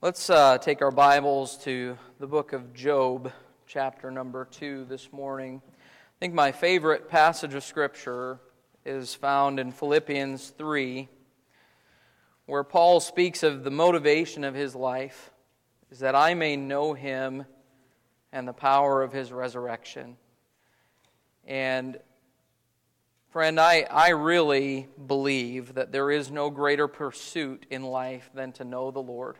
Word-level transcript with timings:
Let's 0.00 0.30
uh, 0.30 0.58
take 0.58 0.80
our 0.80 0.92
Bibles 0.92 1.56
to 1.64 1.98
the 2.20 2.28
book 2.28 2.52
of 2.52 2.72
Job, 2.72 3.32
chapter 3.66 4.12
number 4.12 4.46
2, 4.48 4.84
this 4.84 5.12
morning. 5.12 5.60
I 5.66 6.14
think 6.20 6.34
my 6.34 6.52
favorite 6.52 7.08
passage 7.08 7.52
of 7.54 7.64
Scripture 7.64 8.38
is 8.86 9.16
found 9.16 9.58
in 9.58 9.72
Philippians 9.72 10.50
3, 10.50 11.08
where 12.46 12.62
Paul 12.62 13.00
speaks 13.00 13.42
of 13.42 13.64
the 13.64 13.72
motivation 13.72 14.44
of 14.44 14.54
his 14.54 14.76
life 14.76 15.32
is 15.90 15.98
that 15.98 16.14
I 16.14 16.34
may 16.34 16.54
know 16.54 16.92
him 16.94 17.44
and 18.30 18.46
the 18.46 18.52
power 18.52 19.02
of 19.02 19.12
his 19.12 19.32
resurrection. 19.32 20.16
And 21.44 21.98
Friend, 23.30 23.60
I, 23.60 23.84
I 23.90 24.10
really 24.10 24.86
believe 25.06 25.74
that 25.74 25.92
there 25.92 26.10
is 26.10 26.30
no 26.30 26.50
greater 26.50 26.88
pursuit 26.88 27.66
in 27.68 27.82
life 27.82 28.30
than 28.32 28.52
to 28.52 28.64
know 28.64 28.90
the 28.92 29.02
Lord 29.02 29.36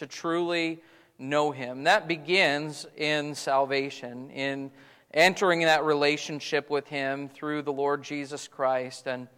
to 0.00 0.06
truly 0.06 0.82
know 1.18 1.50
Him. 1.50 1.84
That 1.84 2.08
begins 2.08 2.86
in 2.96 3.34
salvation, 3.34 4.30
in 4.30 4.70
entering 5.12 5.60
that 5.60 5.84
relationship 5.84 6.70
with 6.70 6.88
Him 6.88 7.28
through 7.28 7.62
the 7.62 7.72
Lord 7.72 8.02
Jesus 8.02 8.48
Christ. 8.48 9.06
And 9.06 9.28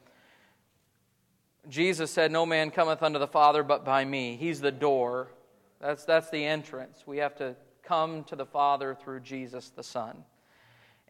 Jesus 1.69 2.13
said, 2.13 2.31
No 2.31 2.47
man 2.47 2.71
cometh 2.71 3.03
unto 3.03 3.19
the 3.19 3.27
Father 3.27 3.65
but 3.65 3.85
by 3.85 4.05
me. 4.05 4.37
He's 4.37 4.61
the 4.61 4.71
door. 4.71 5.33
That's, 5.81 6.05
that's 6.05 6.31
the 6.31 6.45
entrance. 6.45 7.03
We 7.07 7.19
have 7.19 7.35
to 7.37 7.57
come 7.83 8.23
to 8.25 8.37
the 8.37 8.47
Father 8.47 8.95
through 8.95 9.21
Jesus 9.21 9.71
the 9.71 9.83
Son. 9.83 10.25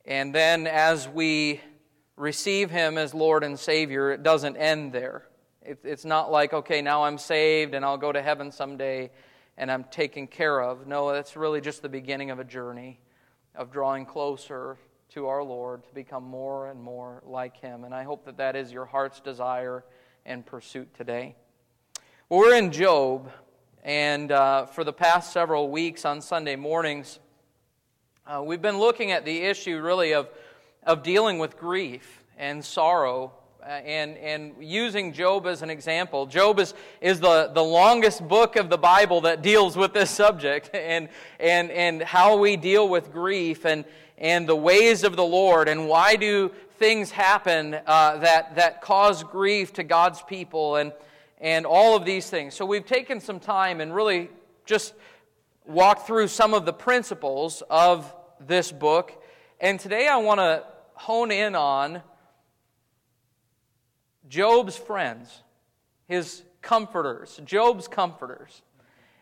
And 0.07 0.35
then 0.35 0.67
as 0.67 1.07
we 1.07 1.61
receive 2.17 2.71
Him 2.71 2.97
as 2.97 3.13
Lord 3.13 3.45
and 3.45 3.59
Savior, 3.59 4.11
it 4.13 4.23
doesn't 4.23 4.57
end 4.57 4.95
there. 4.95 5.25
It, 5.61 5.81
it's 5.85 6.07
not 6.07 6.33
like, 6.33 6.55
okay, 6.55 6.81
now 6.81 7.05
I'm 7.05 7.19
saved 7.19 7.75
and 7.75 7.85
I'll 7.85 7.99
go 7.99 8.13
to 8.13 8.23
heaven 8.23 8.51
someday 8.51 9.11
and 9.63 9.71
I'm 9.71 9.85
taken 9.85 10.27
care 10.27 10.61
of. 10.61 10.89
No, 10.89 11.13
that's 11.13 11.37
really 11.37 11.61
just 11.61 11.83
the 11.83 11.89
beginning 11.89 12.33
of 12.33 12.41
a 12.41 12.45
journey 12.45 12.99
of 13.55 13.71
drawing 13.71 14.07
closer 14.07 14.77
to 15.11 15.29
our 15.29 15.45
Lord 15.45 15.85
to 15.85 15.95
become 15.95 16.25
more 16.25 16.67
and 16.67 16.83
more 16.83 17.23
like 17.25 17.59
Him. 17.59 17.85
And 17.85 17.95
I 17.95 18.03
hope 18.03 18.25
that 18.25 18.39
that 18.39 18.57
is 18.57 18.73
your 18.73 18.87
heart's 18.87 19.21
desire 19.21 19.85
and 20.27 20.45
pursuit 20.45 20.93
today. 20.95 21.37
Well, 22.29 22.41
we're 22.41 22.57
in 22.57 22.73
Job, 22.73 23.31
and 23.85 24.33
uh, 24.33 24.67
for 24.67 24.83
the 24.83 24.93
past 24.93 25.33
several 25.33 25.71
weeks 25.71 26.05
on 26.05 26.23
Sunday 26.23 26.57
mornings, 26.57 27.21
uh, 28.27 28.43
we've 28.45 28.63
been 28.63 28.81
looking 28.81 29.13
at 29.13 29.25
the 29.25 29.43
issue 29.43 29.81
really 29.81 30.13
of, 30.13 30.29
of 30.83 31.05
dealing 31.05 31.39
with 31.39 31.57
grief 31.57 32.25
and 32.37 32.65
sorrow 32.65 33.33
and, 33.67 34.17
and 34.19 34.55
using 34.61 35.13
Job 35.13 35.47
as 35.47 35.63
an 35.63 35.71
example. 35.71 36.27
Job 36.27 36.59
is, 36.59 36.75
is 37.01 37.21
the, 37.21 37.51
the 37.55 37.63
longest 37.63 38.27
book 38.27 38.57
of 38.57 38.69
the 38.69 38.79
Bible 38.79 39.23
that 39.23 39.43
deals 39.43 39.77
with 39.77 39.93
this 39.93 40.11
subject 40.11 40.71
and, 40.75 41.09
and, 41.39 41.71
and 41.71 42.03
how 42.03 42.37
we 42.37 42.57
deal 42.57 42.89
with 42.89 43.13
grief 43.13 43.65
and, 43.65 43.85
and 44.19 44.49
the 44.49 44.57
ways 44.57 45.05
of 45.05 45.17
the 45.17 45.25
Lord 45.25 45.69
and 45.69 45.89
why 45.89 46.17
do 46.17 46.51
things 46.79 47.11
happen 47.11 47.79
uh, 47.87 48.19
that, 48.19 48.57
that 48.57 48.83
cause 48.83 49.23
grief 49.23 49.73
to 49.75 49.85
God's 49.85 50.23
people 50.23 50.77
and, 50.77 50.93
and 51.41 51.65
all 51.67 51.97
of 51.97 52.05
these 52.05 52.29
things. 52.29 52.55
So 52.55 52.67
we've 52.67 52.87
taken 52.87 53.21
some 53.21 53.39
time 53.39 53.81
and 53.81 53.95
really 53.95 54.31
just 54.65 54.95
walked 55.65 56.07
through 56.07 56.29
some 56.29 56.55
of 56.55 56.65
the 56.65 56.73
principles 56.73 57.63
of 57.71 58.13
this 58.41 58.73
book. 58.73 59.23
And 59.61 59.79
today 59.79 60.09
I 60.09 60.17
want 60.17 60.41
to 60.41 60.65
hone 60.95 61.31
in 61.31 61.55
on 61.55 62.03
Job's 64.33 64.79
friends, 64.79 65.43
his 66.09 66.43
comforters, 66.63 67.39
Job's 67.45 67.87
comforters. 67.87 68.63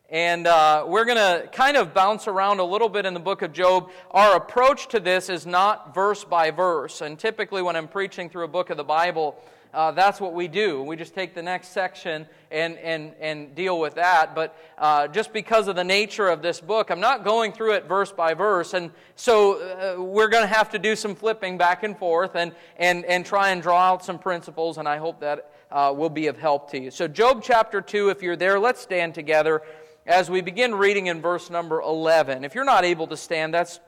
And 0.09 0.47
uh, 0.47 0.85
we're 0.87 1.05
going 1.05 1.17
to 1.17 1.49
kind 1.51 1.77
of 1.77 1.93
bounce 1.93 2.29
around 2.29 2.61
a 2.61 2.65
little 2.65 2.89
bit 2.89 3.07
in 3.07 3.13
the 3.13 3.19
book 3.19 3.43
of 3.43 3.53
Job. 3.53 3.91
Our 4.13 4.37
approach 4.37 4.87
to 4.91 5.01
this 5.01 5.29
is 5.29 5.47
not 5.47 5.97
verse 5.97 6.23
by 6.23 6.53
verse. 6.53 7.01
And 7.01 7.19
typically, 7.19 7.61
when 7.61 7.75
I'm 7.75 7.89
preaching 7.89 8.31
through 8.31 8.45
a 8.45 8.49
book 8.49 8.71
of 8.71 8.77
the 8.77 8.85
Bible, 8.85 9.35
uh, 9.73 9.93
that's 9.93 10.21
what 10.21 10.35
we 10.35 10.49
do. 10.49 10.83
We 10.83 10.97
just 10.97 11.15
take 11.15 11.35
the 11.35 11.43
next 11.43 11.69
section 11.69 12.27
and, 12.51 12.77
and, 12.79 13.15
and 13.21 13.55
deal 13.55 13.79
with 13.79 13.95
that. 13.95 14.35
But 14.35 14.57
uh, 14.79 15.09
just 15.09 15.33
because 15.33 15.69
of 15.69 15.77
the 15.77 15.85
nature 15.85 16.29
of 16.29 16.43
this 16.43 16.61
book, 16.61 16.91
I'm 16.91 17.01
not 17.01 17.25
going 17.25 17.53
through 17.53 17.75
it 17.75 17.87
verse 17.87 18.11
by 18.11 18.35
verse. 18.35 18.75
And 18.75 18.91
so 19.15 19.61
uh, 19.61 20.03
we're 20.03 20.29
going 20.29 20.43
to 20.43 20.53
have 20.53 20.71
to 20.71 20.79
do 20.79 20.97
some 20.97 21.15
flipping 21.15 21.57
back 21.57 21.83
and 21.85 21.97
forth 21.97 22.35
and, 22.35 22.53
and, 22.77 23.05
and 23.05 23.25
try 23.25 23.51
and 23.51 23.63
draw 23.63 23.79
out 23.93 24.05
some 24.05 24.19
principles. 24.19 24.79
And 24.79 24.89
I 24.89 24.97
hope 24.97 25.21
that 25.21 25.53
uh, 25.71 25.95
will 25.97 26.11
be 26.11 26.27
of 26.27 26.37
help 26.37 26.71
to 26.73 26.81
you. 26.81 26.91
So, 26.91 27.07
Job 27.07 27.43
chapter 27.45 27.81
2, 27.81 28.09
if 28.09 28.23
you're 28.23 28.35
there, 28.35 28.59
let's 28.59 28.81
stand 28.81 29.15
together 29.15 29.63
as 30.05 30.29
we 30.29 30.41
begin 30.41 30.75
reading 30.75 31.07
in 31.07 31.21
verse 31.21 31.49
number 31.49 31.81
11. 31.81 32.45
If 32.45 32.57
you're 32.57 32.65
not 32.65 32.85
able 32.85 33.07
to 33.07 33.17
stand, 33.17 33.55
that's 33.55 33.79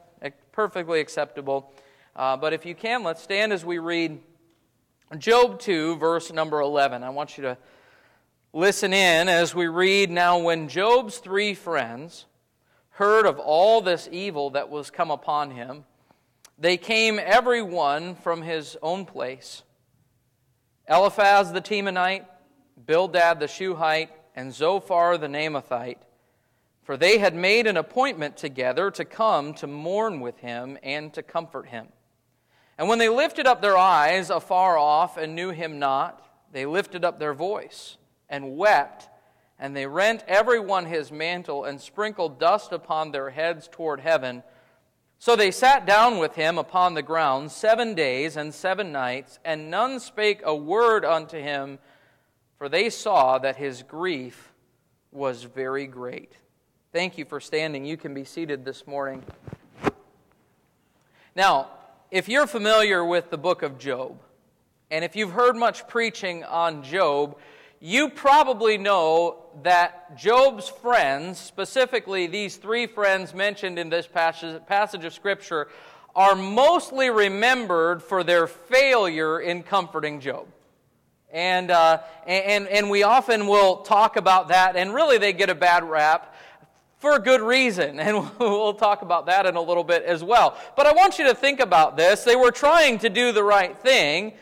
perfectly 0.52 1.00
acceptable. 1.00 1.72
Uh, 2.14 2.36
but 2.36 2.52
if 2.52 2.64
you 2.66 2.74
can, 2.74 3.02
let's 3.02 3.22
stand 3.22 3.52
as 3.52 3.64
we 3.64 3.78
read 3.78 4.20
Job 5.18 5.58
2, 5.58 5.96
verse 5.96 6.32
number 6.32 6.60
11. 6.60 7.02
I 7.02 7.10
want 7.10 7.36
you 7.36 7.42
to 7.42 7.58
listen 8.54 8.94
in 8.94 9.28
as 9.28 9.54
we 9.54 9.66
read 9.66 10.10
Now, 10.10 10.38
when 10.38 10.68
Job's 10.68 11.18
three 11.18 11.52
friends 11.52 12.24
heard 12.90 13.26
of 13.26 13.38
all 13.38 13.82
this 13.82 14.08
evil 14.10 14.50
that 14.50 14.70
was 14.70 14.90
come 14.90 15.10
upon 15.10 15.50
him, 15.50 15.84
they 16.58 16.78
came 16.78 17.20
every 17.22 17.60
one 17.60 18.14
from 18.14 18.40
his 18.40 18.76
own 18.80 19.04
place. 19.04 19.62
Eliphaz 20.88 21.52
the 21.52 21.60
Temanite, 21.60 22.24
Bildad 22.86 23.38
the 23.38 23.48
Shuhite, 23.48 24.10
and 24.34 24.52
Zophar 24.52 25.18
the 25.18 25.28
Naamathite, 25.28 25.98
for 26.84 26.96
they 26.96 27.18
had 27.18 27.34
made 27.34 27.66
an 27.66 27.76
appointment 27.76 28.38
together 28.38 28.90
to 28.92 29.04
come 29.04 29.52
to 29.54 29.66
mourn 29.66 30.20
with 30.20 30.38
him 30.38 30.78
and 30.82 31.12
to 31.12 31.22
comfort 31.22 31.68
him. 31.68 31.88
And 32.82 32.88
when 32.88 32.98
they 32.98 33.08
lifted 33.08 33.46
up 33.46 33.62
their 33.62 33.78
eyes 33.78 34.28
afar 34.28 34.76
off 34.76 35.16
and 35.16 35.36
knew 35.36 35.50
him 35.50 35.78
not, 35.78 36.20
they 36.50 36.66
lifted 36.66 37.04
up 37.04 37.20
their 37.20 37.32
voice 37.32 37.96
and 38.28 38.56
wept, 38.56 39.08
and 39.56 39.76
they 39.76 39.86
rent 39.86 40.24
every 40.26 40.58
one 40.58 40.86
his 40.86 41.12
mantle 41.12 41.62
and 41.62 41.80
sprinkled 41.80 42.40
dust 42.40 42.72
upon 42.72 43.12
their 43.12 43.30
heads 43.30 43.68
toward 43.70 44.00
heaven. 44.00 44.42
So 45.20 45.36
they 45.36 45.52
sat 45.52 45.86
down 45.86 46.18
with 46.18 46.34
him 46.34 46.58
upon 46.58 46.94
the 46.94 47.02
ground 47.02 47.52
seven 47.52 47.94
days 47.94 48.36
and 48.36 48.52
seven 48.52 48.90
nights, 48.90 49.38
and 49.44 49.70
none 49.70 50.00
spake 50.00 50.40
a 50.42 50.56
word 50.56 51.04
unto 51.04 51.38
him, 51.40 51.78
for 52.58 52.68
they 52.68 52.90
saw 52.90 53.38
that 53.38 53.54
his 53.54 53.84
grief 53.84 54.52
was 55.12 55.44
very 55.44 55.86
great. 55.86 56.32
Thank 56.92 57.16
you 57.16 57.26
for 57.26 57.38
standing. 57.38 57.84
You 57.84 57.96
can 57.96 58.12
be 58.12 58.24
seated 58.24 58.64
this 58.64 58.88
morning. 58.88 59.22
Now, 61.36 61.68
if 62.12 62.28
you're 62.28 62.46
familiar 62.46 63.02
with 63.02 63.30
the 63.30 63.38
book 63.38 63.62
of 63.62 63.78
Job, 63.78 64.20
and 64.90 65.02
if 65.02 65.16
you've 65.16 65.30
heard 65.30 65.56
much 65.56 65.88
preaching 65.88 66.44
on 66.44 66.82
Job, 66.82 67.38
you 67.80 68.10
probably 68.10 68.76
know 68.76 69.46
that 69.62 70.14
Job's 70.14 70.68
friends, 70.68 71.38
specifically 71.38 72.26
these 72.26 72.56
three 72.58 72.86
friends 72.86 73.32
mentioned 73.32 73.78
in 73.78 73.88
this 73.88 74.06
passage 74.06 75.04
of 75.06 75.14
Scripture, 75.14 75.68
are 76.14 76.34
mostly 76.34 77.08
remembered 77.08 78.02
for 78.02 78.22
their 78.22 78.46
failure 78.46 79.40
in 79.40 79.62
comforting 79.62 80.20
Job. 80.20 80.46
And, 81.32 81.70
uh, 81.70 82.00
and, 82.26 82.68
and 82.68 82.90
we 82.90 83.04
often 83.04 83.46
will 83.46 83.76
talk 83.78 84.18
about 84.18 84.48
that, 84.48 84.76
and 84.76 84.92
really 84.92 85.16
they 85.16 85.32
get 85.32 85.48
a 85.48 85.54
bad 85.54 85.82
rap 85.82 86.31
for 87.02 87.16
a 87.16 87.18
good 87.18 87.40
reason. 87.40 87.98
And 87.98 88.30
we'll 88.38 88.74
talk 88.74 89.02
about 89.02 89.26
that 89.26 89.44
in 89.44 89.56
a 89.56 89.60
little 89.60 89.82
bit 89.82 90.04
as 90.04 90.22
well. 90.22 90.56
But 90.76 90.86
I 90.86 90.92
want 90.92 91.18
you 91.18 91.26
to 91.26 91.34
think 91.34 91.58
about 91.58 91.96
this. 91.96 92.22
They 92.22 92.36
were 92.36 92.52
trying 92.52 93.00
to 93.00 93.10
do 93.10 93.32
the 93.32 93.42
right 93.42 93.76
thing. 93.76 94.34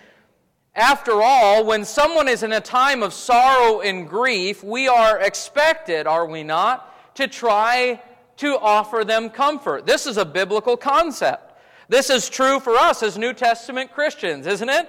After 0.74 1.22
all, 1.22 1.64
when 1.64 1.86
someone 1.86 2.28
is 2.28 2.42
in 2.42 2.52
a 2.52 2.60
time 2.60 3.02
of 3.02 3.14
sorrow 3.14 3.80
and 3.80 4.06
grief, 4.06 4.62
we 4.62 4.88
are 4.88 5.18
expected, 5.18 6.06
are 6.06 6.26
we 6.26 6.42
not, 6.42 7.16
to 7.16 7.26
try 7.26 8.00
to 8.36 8.58
offer 8.58 9.04
them 9.04 9.30
comfort. 9.30 9.86
This 9.86 10.06
is 10.06 10.18
a 10.18 10.24
biblical 10.24 10.76
concept. 10.76 11.58
This 11.88 12.10
is 12.10 12.28
true 12.28 12.60
for 12.60 12.76
us 12.76 13.02
as 13.02 13.16
New 13.16 13.32
Testament 13.32 13.90
Christians, 13.92 14.46
isn't 14.46 14.68
it? 14.68 14.88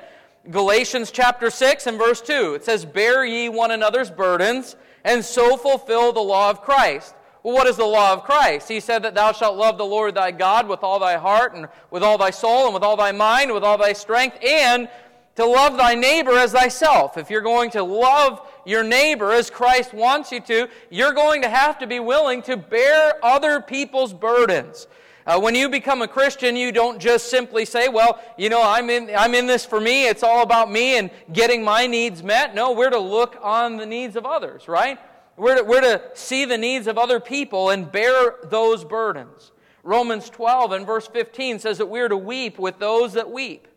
Galatians 0.49 1.09
chapter 1.09 1.49
6 1.49 1.87
and 1.87 1.97
verse 1.97 2.19
2. 2.19 2.55
It 2.55 2.65
says, 2.65 2.83
Bear 2.83 3.23
ye 3.23 3.47
one 3.47 3.71
another's 3.71 4.11
burdens, 4.11 4.75
and 5.05 5.23
so 5.23 5.55
fulfill 5.55 6.11
the 6.11 6.19
law 6.19 6.49
of 6.49 6.61
Christ. 6.61 7.15
Well, 7.43 7.55
what 7.55 7.67
is 7.67 7.77
the 7.77 7.85
law 7.85 8.13
of 8.13 8.23
Christ? 8.23 8.67
He 8.67 8.79
said 8.79 9.01
that 9.03 9.15
thou 9.15 9.31
shalt 9.31 9.57
love 9.57 9.77
the 9.77 9.85
Lord 9.85 10.13
thy 10.13 10.31
God 10.31 10.67
with 10.67 10.83
all 10.83 10.99
thy 10.99 11.17
heart 11.17 11.55
and 11.55 11.67
with 11.89 12.03
all 12.03 12.17
thy 12.17 12.29
soul 12.29 12.65
and 12.65 12.73
with 12.73 12.83
all 12.83 12.95
thy 12.95 13.11
mind, 13.11 13.45
and 13.45 13.53
with 13.53 13.63
all 13.63 13.77
thy 13.77 13.93
strength, 13.93 14.37
and 14.43 14.87
to 15.35 15.45
love 15.45 15.77
thy 15.77 15.95
neighbor 15.95 16.33
as 16.33 16.51
thyself. 16.51 17.17
If 17.17 17.29
you're 17.29 17.41
going 17.41 17.71
to 17.71 17.83
love 17.83 18.47
your 18.65 18.83
neighbor 18.83 19.31
as 19.31 19.49
Christ 19.49 19.93
wants 19.93 20.31
you 20.31 20.39
to, 20.41 20.67
you're 20.91 21.13
going 21.13 21.41
to 21.41 21.49
have 21.49 21.79
to 21.79 21.87
be 21.87 21.99
willing 21.99 22.43
to 22.43 22.57
bear 22.57 23.13
other 23.23 23.59
people's 23.59 24.13
burdens. 24.13 24.87
Uh, 25.25 25.39
when 25.39 25.55
you 25.55 25.69
become 25.69 26.01
a 26.01 26.07
Christian, 26.07 26.55
you 26.55 26.71
don't 26.71 26.99
just 26.99 27.29
simply 27.29 27.63
say, 27.63 27.87
well, 27.89 28.19
you 28.37 28.49
know, 28.49 28.61
I'm 28.63 28.89
in, 28.89 29.09
I'm 29.15 29.33
in 29.33 29.47
this 29.47 29.65
for 29.65 29.79
me. 29.79 30.07
It's 30.07 30.23
all 30.23 30.43
about 30.43 30.71
me 30.71 30.97
and 30.97 31.09
getting 31.31 31.63
my 31.63 31.87
needs 31.87 32.21
met. 32.23 32.53
No, 32.53 32.71
we're 32.71 32.89
to 32.89 32.99
look 32.99 33.37
on 33.41 33.77
the 33.77 33.85
needs 33.85 34.15
of 34.15 34.25
others, 34.25 34.67
right? 34.67 34.99
We're 35.41 35.55
to, 35.55 35.63
we're 35.63 35.81
to 35.81 36.03
see 36.13 36.45
the 36.45 36.59
needs 36.59 36.85
of 36.85 36.99
other 36.99 37.19
people 37.19 37.71
and 37.71 37.91
bear 37.91 38.35
those 38.43 38.85
burdens. 38.85 39.51
Romans 39.81 40.29
12 40.29 40.71
and 40.71 40.85
verse 40.85 41.07
15 41.07 41.57
says 41.57 41.79
that 41.79 41.87
we're 41.87 42.09
to 42.09 42.15
weep 42.15 42.59
with 42.59 42.77
those 42.77 43.13
that 43.13 43.31
weep. 43.31 43.67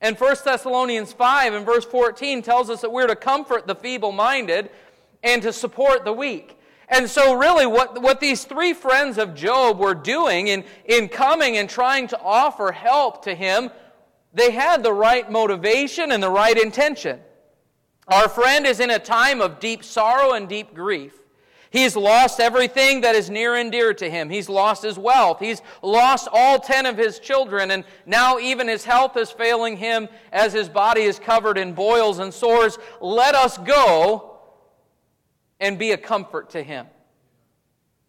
And 0.00 0.18
1 0.18 0.36
Thessalonians 0.44 1.12
5 1.12 1.54
and 1.54 1.64
verse 1.64 1.84
14 1.84 2.42
tells 2.42 2.68
us 2.68 2.80
that 2.80 2.90
we're 2.90 3.06
to 3.06 3.14
comfort 3.14 3.68
the 3.68 3.76
feeble 3.76 4.10
minded 4.10 4.70
and 5.22 5.40
to 5.42 5.52
support 5.52 6.04
the 6.04 6.12
weak. 6.12 6.58
And 6.88 7.08
so, 7.08 7.32
really, 7.34 7.64
what, 7.64 8.02
what 8.02 8.18
these 8.18 8.42
three 8.42 8.72
friends 8.72 9.18
of 9.18 9.36
Job 9.36 9.78
were 9.78 9.94
doing 9.94 10.48
in, 10.48 10.64
in 10.84 11.08
coming 11.08 11.58
and 11.58 11.70
trying 11.70 12.08
to 12.08 12.20
offer 12.20 12.72
help 12.72 13.22
to 13.26 13.36
him, 13.36 13.70
they 14.34 14.50
had 14.50 14.82
the 14.82 14.92
right 14.92 15.30
motivation 15.30 16.10
and 16.10 16.20
the 16.20 16.28
right 16.28 16.58
intention. 16.58 17.20
Our 18.12 18.28
friend 18.28 18.66
is 18.66 18.78
in 18.78 18.90
a 18.90 18.98
time 18.98 19.40
of 19.40 19.58
deep 19.58 19.82
sorrow 19.82 20.32
and 20.34 20.46
deep 20.46 20.74
grief. 20.74 21.18
He's 21.70 21.96
lost 21.96 22.40
everything 22.40 23.00
that 23.00 23.14
is 23.14 23.30
near 23.30 23.54
and 23.54 23.72
dear 23.72 23.94
to 23.94 24.10
him. 24.10 24.28
He's 24.28 24.50
lost 24.50 24.82
his 24.82 24.98
wealth. 24.98 25.40
He's 25.40 25.62
lost 25.80 26.28
all 26.30 26.58
ten 26.58 26.84
of 26.84 26.98
his 26.98 27.18
children, 27.18 27.70
and 27.70 27.84
now 28.04 28.38
even 28.38 28.68
his 28.68 28.84
health 28.84 29.16
is 29.16 29.30
failing 29.30 29.78
him 29.78 30.10
as 30.30 30.52
his 30.52 30.68
body 30.68 31.00
is 31.00 31.18
covered 31.18 31.56
in 31.56 31.72
boils 31.72 32.18
and 32.18 32.34
sores. 32.34 32.78
Let 33.00 33.34
us 33.34 33.56
go 33.56 34.40
and 35.58 35.78
be 35.78 35.92
a 35.92 35.96
comfort 35.96 36.50
to 36.50 36.62
him. 36.62 36.88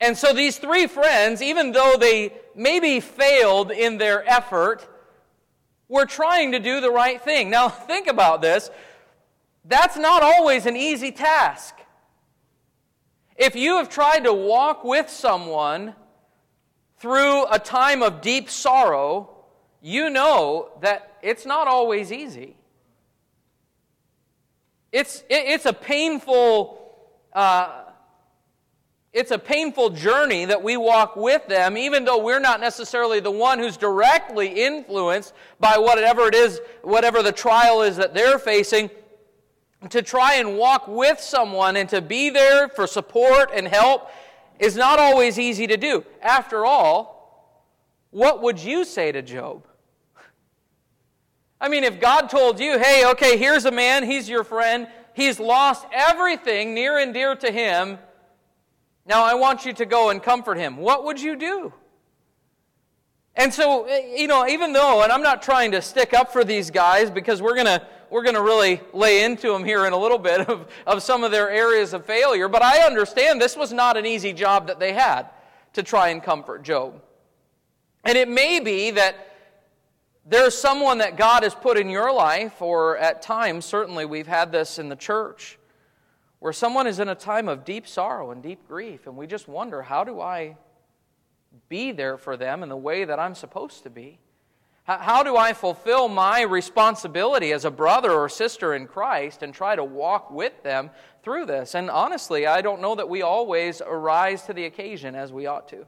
And 0.01 0.17
so 0.17 0.33
these 0.33 0.57
three 0.57 0.87
friends, 0.87 1.41
even 1.41 1.71
though 1.71 1.95
they 1.97 2.33
maybe 2.53 2.99
failed 2.99 3.71
in 3.71 3.99
their 3.99 4.29
effort, 4.29 4.85
were 5.87 6.05
trying 6.05 6.51
to 6.51 6.59
do 6.59 6.81
the 6.81 6.91
right 6.91 7.21
thing. 7.21 7.49
Now, 7.49 7.69
think 7.69 8.07
about 8.07 8.41
this. 8.41 8.69
That's 9.65 9.97
not 9.97 10.23
always 10.23 10.65
an 10.65 10.75
easy 10.75 11.11
task. 11.11 11.75
If 13.35 13.55
you 13.55 13.77
have 13.77 13.89
tried 13.89 14.25
to 14.25 14.33
walk 14.33 14.83
with 14.83 15.09
someone 15.09 15.95
through 16.97 17.45
a 17.47 17.59
time 17.59 18.03
of 18.03 18.21
deep 18.21 18.49
sorrow, 18.49 19.29
you 19.81 20.09
know 20.09 20.71
that 20.81 21.17
it's 21.21 21.45
not 21.45 21.67
always 21.67 22.11
easy. 22.11 22.55
It's, 24.91 25.23
it's 25.29 25.65
a 25.65 25.73
painful. 25.73 26.79
Uh, 27.31 27.79
it's 29.11 29.31
a 29.31 29.37
painful 29.37 29.91
journey 29.91 30.45
that 30.45 30.63
we 30.63 30.75
walk 30.75 31.15
with 31.15 31.47
them, 31.47 31.77
even 31.77 32.03
though 32.03 32.17
we're 32.17 32.39
not 32.39 32.59
necessarily 32.59 33.19
the 33.19 33.31
one 33.31 33.59
who's 33.59 33.77
directly 33.77 34.47
influenced 34.47 35.33
by 35.59 35.77
whatever 35.77 36.27
it 36.27 36.33
is, 36.33 36.59
whatever 36.81 37.21
the 37.21 37.31
trial 37.31 37.83
is 37.83 37.95
that 37.97 38.15
they're 38.15 38.39
facing 38.39 38.89
to 39.89 40.01
try 40.01 40.35
and 40.35 40.57
walk 40.57 40.87
with 40.87 41.19
someone 41.19 41.75
and 41.75 41.89
to 41.89 42.01
be 42.01 42.29
there 42.29 42.69
for 42.69 42.87
support 42.87 43.51
and 43.53 43.67
help 43.67 44.09
is 44.59 44.75
not 44.75 44.99
always 44.99 45.37
easy 45.37 45.67
to 45.67 45.77
do. 45.77 46.05
After 46.21 46.65
all, 46.65 47.59
what 48.11 48.41
would 48.41 48.59
you 48.59 48.85
say 48.85 49.11
to 49.11 49.21
Job? 49.21 49.67
I 51.59 51.69
mean, 51.69 51.83
if 51.83 51.99
God 51.99 52.29
told 52.29 52.59
you, 52.59 52.77
hey, 52.77 53.05
okay, 53.11 53.37
here's 53.37 53.65
a 53.65 53.71
man, 53.71 54.03
he's 54.03 54.27
your 54.27 54.43
friend, 54.43 54.87
he's 55.13 55.39
lost 55.39 55.85
everything 55.91 56.73
near 56.73 56.97
and 56.97 57.13
dear 57.13 57.35
to 57.35 57.51
him, 57.51 57.97
now 59.05 59.23
I 59.23 59.33
want 59.35 59.65
you 59.65 59.73
to 59.73 59.85
go 59.85 60.09
and 60.09 60.21
comfort 60.21 60.57
him, 60.57 60.77
what 60.77 61.05
would 61.05 61.21
you 61.21 61.35
do? 61.35 61.73
And 63.35 63.53
so, 63.53 63.85
eh, 63.85 64.15
you 64.17 64.27
know, 64.27 64.47
even 64.47 64.73
though, 64.73 65.03
and 65.03 65.11
I'm 65.11 65.23
not 65.23 65.41
trying 65.41 65.71
to 65.71 65.81
stick 65.81 66.13
up 66.13 66.31
for 66.31 66.43
these 66.43 66.69
guys 66.69 67.09
because 67.09 67.41
we're 67.41 67.55
going 67.55 67.65
to 67.65 67.85
we're 68.13 68.21
going 68.21 68.35
to 68.35 68.43
really 68.43 68.79
lay 68.93 69.23
into 69.23 69.51
them 69.51 69.63
here 69.63 69.87
in 69.87 69.93
a 69.93 69.97
little 69.97 70.19
bit 70.19 70.47
of, 70.47 70.67
of 70.85 71.01
some 71.01 71.23
of 71.23 71.31
their 71.31 71.49
areas 71.49 71.93
of 71.93 72.05
failure. 72.05 72.47
But 72.47 72.61
I 72.61 72.85
understand 72.85 73.41
this 73.41 73.57
was 73.57 73.73
not 73.73 73.97
an 73.97 74.05
easy 74.05 74.33
job 74.33 74.67
that 74.67 74.79
they 74.79 74.93
had 74.93 75.29
to 75.73 75.81
try 75.81 76.09
and 76.09 76.21
comfort 76.21 76.61
Job. 76.61 77.01
And 78.03 78.15
it 78.15 78.29
may 78.29 78.59
be 78.59 78.91
that 78.91 79.15
there's 80.27 80.55
someone 80.55 80.99
that 80.99 81.17
God 81.17 81.41
has 81.41 81.55
put 81.55 81.75
in 81.75 81.89
your 81.89 82.13
life, 82.13 82.61
or 82.61 82.97
at 82.99 83.23
times, 83.23 83.65
certainly 83.65 84.05
we've 84.05 84.27
had 84.27 84.51
this 84.51 84.77
in 84.77 84.89
the 84.89 84.95
church, 84.95 85.57
where 86.37 86.53
someone 86.53 86.85
is 86.85 86.99
in 86.99 87.09
a 87.09 87.15
time 87.15 87.49
of 87.49 87.65
deep 87.65 87.87
sorrow 87.87 88.29
and 88.29 88.43
deep 88.43 88.67
grief, 88.67 89.07
and 89.07 89.17
we 89.17 89.25
just 89.25 89.47
wonder, 89.47 89.81
how 89.81 90.03
do 90.03 90.21
I 90.21 90.55
be 91.69 91.91
there 91.91 92.17
for 92.17 92.37
them 92.37 92.63
in 92.63 92.69
the 92.69 92.77
way 92.77 93.05
that 93.05 93.19
I'm 93.19 93.35
supposed 93.35 93.83
to 93.83 93.89
be? 93.89 94.19
How 94.85 95.23
do 95.23 95.37
I 95.37 95.53
fulfill 95.53 96.09
my 96.09 96.41
responsibility 96.41 97.53
as 97.53 97.63
a 97.63 97.71
brother 97.71 98.11
or 98.11 98.27
sister 98.27 98.73
in 98.73 98.85
Christ 98.85 99.41
and 99.41 99.53
try 99.53 99.77
to 99.77 99.83
walk 99.83 100.29
with 100.29 100.61
them 100.61 100.89
through 101.23 101.45
this? 101.45 101.73
And 101.73 101.89
honestly, 101.89 102.45
I 102.45 102.61
don't 102.61 102.81
know 102.81 102.93
that 102.95 103.07
we 103.07 103.21
always 103.21 103.81
arise 103.81 104.43
to 104.43 104.53
the 104.53 104.65
occasion 104.65 105.15
as 105.15 105.31
we 105.31 105.45
ought 105.45 105.69
to. 105.69 105.85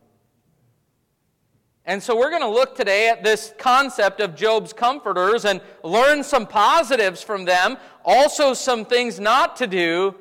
And 1.83 2.01
so 2.01 2.17
we're 2.17 2.29
going 2.29 2.41
to 2.41 2.47
look 2.47 2.75
today 2.75 3.09
at 3.09 3.21
this 3.21 3.53
concept 3.57 4.21
of 4.21 4.33
Job's 4.33 4.71
comforters 4.71 5.43
and 5.43 5.59
learn 5.83 6.23
some 6.23 6.47
positives 6.47 7.21
from 7.21 7.43
them, 7.43 7.77
also 8.05 8.53
some 8.53 8.85
things 8.85 9.19
not 9.19 9.57
to 9.57 9.67
do, 9.67 10.15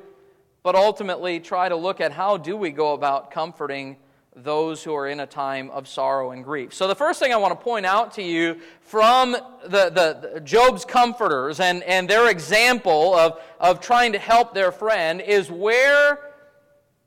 but 0.63 0.75
ultimately 0.75 1.39
try 1.39 1.69
to 1.69 1.75
look 1.77 2.01
at 2.01 2.11
how 2.11 2.35
do 2.35 2.57
we 2.57 2.71
go 2.71 2.93
about 2.93 3.31
comforting 3.31 3.95
those 4.35 4.83
who 4.83 4.93
are 4.93 5.07
in 5.07 5.21
a 5.21 5.25
time 5.25 5.69
of 5.71 5.87
sorrow 5.87 6.31
and 6.31 6.43
grief. 6.43 6.73
So 6.73 6.87
the 6.87 6.95
first 6.95 7.19
thing 7.19 7.31
I 7.31 7.37
want 7.37 7.57
to 7.57 7.63
point 7.63 7.85
out 7.85 8.13
to 8.15 8.21
you 8.21 8.59
from 8.81 9.31
the, 9.31 9.89
the, 9.89 10.29
the, 10.33 10.41
Job's 10.41 10.83
comforters 10.83 11.61
and, 11.61 11.81
and 11.83 12.09
their 12.09 12.29
example 12.29 13.15
of, 13.15 13.41
of 13.61 13.79
trying 13.79 14.11
to 14.11 14.19
help 14.19 14.53
their 14.53 14.73
friend 14.73 15.21
is 15.21 15.49
where 15.49 16.33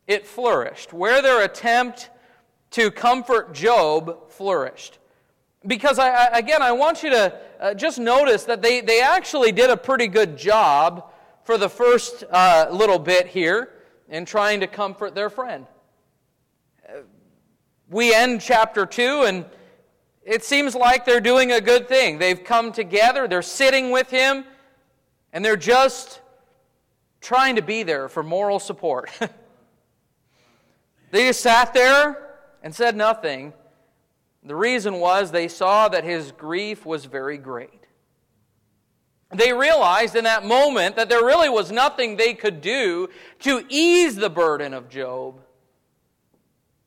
it 0.07 0.27
flourished, 0.27 0.95
where 0.95 1.21
their 1.21 1.45
attempt 1.45 2.09
to 2.71 2.91
comfort 2.91 3.53
Job 3.53 4.31
flourished. 4.31 4.99
Because, 5.67 5.99
I, 5.99 6.09
I, 6.09 6.39
again, 6.39 6.63
I 6.63 6.73
want 6.73 7.03
you 7.03 7.11
to 7.11 7.39
uh, 7.61 7.75
just 7.75 7.99
notice 7.99 8.45
that 8.45 8.63
they, 8.63 8.81
they 8.81 9.03
actually 9.03 9.53
did 9.53 9.69
a 9.69 9.77
pretty 9.77 10.07
good 10.07 10.39
job 10.39 11.13
for 11.45 11.59
the 11.59 11.69
first 11.69 12.25
uh, 12.31 12.69
little 12.71 12.99
bit 12.99 13.27
here 13.27 13.71
in 14.09 14.25
trying 14.25 14.61
to 14.61 14.67
comfort 14.67 15.15
their 15.15 15.29
friend 15.29 15.67
we 17.91 18.15
end 18.15 18.41
chapter 18.41 18.87
2 18.87 19.23
and 19.23 19.45
it 20.23 20.45
seems 20.45 20.75
like 20.75 21.07
they're 21.07 21.21
doing 21.21 21.53
a 21.53 21.61
good 21.61 21.89
thing. 21.89 22.19
They've 22.19 22.43
come 22.43 22.71
together, 22.71 23.27
they're 23.27 23.41
sitting 23.41 23.91
with 23.91 24.11
him, 24.11 24.45
and 25.33 25.43
they're 25.43 25.57
just 25.57 26.21
trying 27.21 27.57
to 27.57 27.63
be 27.63 27.83
there 27.83 28.09
for 28.09 28.23
moral 28.23 28.59
support. 28.59 29.11
they 31.11 31.29
just 31.29 31.41
sat 31.41 31.73
there 31.73 32.37
and 32.63 32.75
said 32.75 32.95
nothing. 32.95 33.55
The 34.43 34.55
reason 34.55 35.01
was 35.01 35.31
they 35.31 35.49
saw 35.49 35.89
that 35.89 36.05
his 36.05 36.33
grief 36.33 36.85
was 36.85 37.07
very 37.07 37.39
great. 37.39 37.87
They 39.35 39.53
realized 39.53 40.17
in 40.17 40.25
that 40.25 40.45
moment 40.45 40.97
that 40.97 41.09
there 41.09 41.25
really 41.25 41.51
was 41.51 41.71
nothing 41.71 42.17
they 42.17 42.35
could 42.35 42.61
do 42.61 43.09
to 43.41 43.65
ease 43.69 44.17
the 44.17 44.31
burden 44.31 44.73
of 44.73 44.89
Job. 44.89 45.41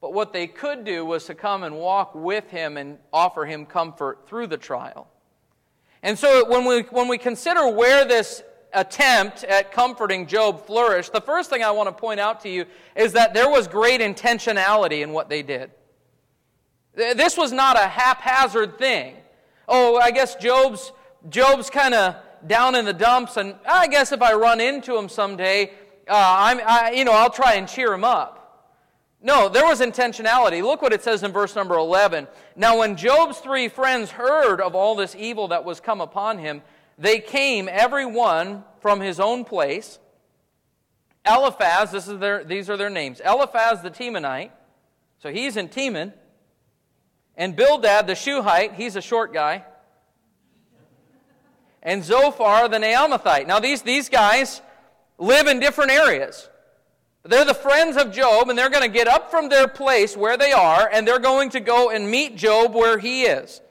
But 0.01 0.13
what 0.13 0.33
they 0.33 0.47
could 0.47 0.83
do 0.83 1.05
was 1.05 1.25
to 1.25 1.35
come 1.35 1.61
and 1.61 1.77
walk 1.77 2.15
with 2.15 2.49
him 2.49 2.75
and 2.75 2.97
offer 3.13 3.45
him 3.45 3.67
comfort 3.67 4.27
through 4.27 4.47
the 4.47 4.57
trial. 4.57 5.07
And 6.01 6.17
so 6.17 6.49
when 6.49 6.65
we, 6.65 6.81
when 6.89 7.07
we 7.07 7.19
consider 7.19 7.69
where 7.69 8.03
this 8.03 8.41
attempt 8.73 9.43
at 9.43 9.71
comforting 9.71 10.25
Job 10.25 10.65
flourished, 10.65 11.13
the 11.13 11.21
first 11.21 11.51
thing 11.51 11.61
I 11.61 11.69
want 11.69 11.87
to 11.87 11.93
point 11.93 12.19
out 12.19 12.41
to 12.41 12.49
you 12.49 12.65
is 12.95 13.13
that 13.13 13.35
there 13.35 13.49
was 13.49 13.67
great 13.67 14.01
intentionality 14.01 15.03
in 15.03 15.11
what 15.13 15.29
they 15.29 15.43
did. 15.43 15.69
This 16.95 17.37
was 17.37 17.51
not 17.51 17.77
a 17.77 17.87
haphazard 17.87 18.79
thing. 18.79 19.15
Oh, 19.67 19.97
I 19.97 20.09
guess 20.09 20.35
Job's, 20.35 20.91
Job's 21.29 21.69
kind 21.69 21.93
of 21.93 22.15
down 22.47 22.73
in 22.73 22.85
the 22.85 22.93
dumps, 22.93 23.37
and 23.37 23.55
I 23.67 23.87
guess 23.87 24.11
if 24.11 24.21
I 24.21 24.33
run 24.33 24.59
into 24.59 24.97
him 24.97 25.07
someday, 25.07 25.71
uh, 26.09 26.13
I'm, 26.15 26.59
I, 26.65 26.91
you 26.91 27.05
know, 27.05 27.13
I'll 27.13 27.29
try 27.29 27.53
and 27.53 27.67
cheer 27.67 27.93
him 27.93 28.03
up. 28.03 28.40
No, 29.21 29.49
there 29.49 29.65
was 29.65 29.81
intentionality. 29.81 30.63
Look 30.63 30.81
what 30.81 30.93
it 30.93 31.03
says 31.03 31.21
in 31.21 31.31
verse 31.31 31.55
number 31.55 31.75
11. 31.75 32.27
Now, 32.55 32.79
when 32.79 32.95
Job's 32.95 33.37
three 33.37 33.67
friends 33.67 34.09
heard 34.11 34.59
of 34.59 34.73
all 34.73 34.95
this 34.95 35.15
evil 35.15 35.49
that 35.49 35.63
was 35.63 35.79
come 35.79 36.01
upon 36.01 36.39
him, 36.39 36.63
they 36.97 37.19
came, 37.19 37.69
every 37.71 38.05
one 38.05 38.63
from 38.79 38.99
his 38.99 39.19
own 39.19 39.45
place. 39.45 39.99
Eliphaz, 41.25 41.91
this 41.91 42.07
is 42.07 42.19
their, 42.19 42.43
these 42.43 42.69
are 42.69 42.77
their 42.77 42.89
names. 42.89 43.21
Eliphaz 43.23 43.83
the 43.83 43.91
Temanite, 43.91 44.51
so 45.19 45.31
he's 45.31 45.55
in 45.55 45.69
Teman. 45.69 46.13
And 47.37 47.55
Bildad 47.55 48.07
the 48.07 48.15
Shuhite, 48.15 48.73
he's 48.73 48.95
a 48.95 49.01
short 49.01 49.33
guy. 49.33 49.63
And 51.83 52.03
Zophar 52.03 52.69
the 52.69 52.77
Naamathite. 52.77 53.47
Now, 53.47 53.59
these, 53.59 53.83
these 53.83 54.09
guys 54.09 54.61
live 55.17 55.47
in 55.47 55.59
different 55.59 55.91
areas. 55.91 56.49
They're 57.23 57.45
the 57.45 57.53
friends 57.53 57.97
of 57.97 58.11
Job, 58.11 58.49
and 58.49 58.57
they're 58.57 58.69
going 58.69 58.89
to 58.89 58.97
get 58.97 59.07
up 59.07 59.29
from 59.29 59.49
their 59.49 59.67
place 59.67 60.17
where 60.17 60.37
they 60.37 60.51
are, 60.51 60.89
and 60.91 61.07
they're 61.07 61.19
going 61.19 61.51
to 61.51 61.59
go 61.59 61.91
and 61.91 62.09
meet 62.09 62.35
Job 62.35 62.73
where 62.73 62.97
he 62.97 63.23
is. 63.23 63.61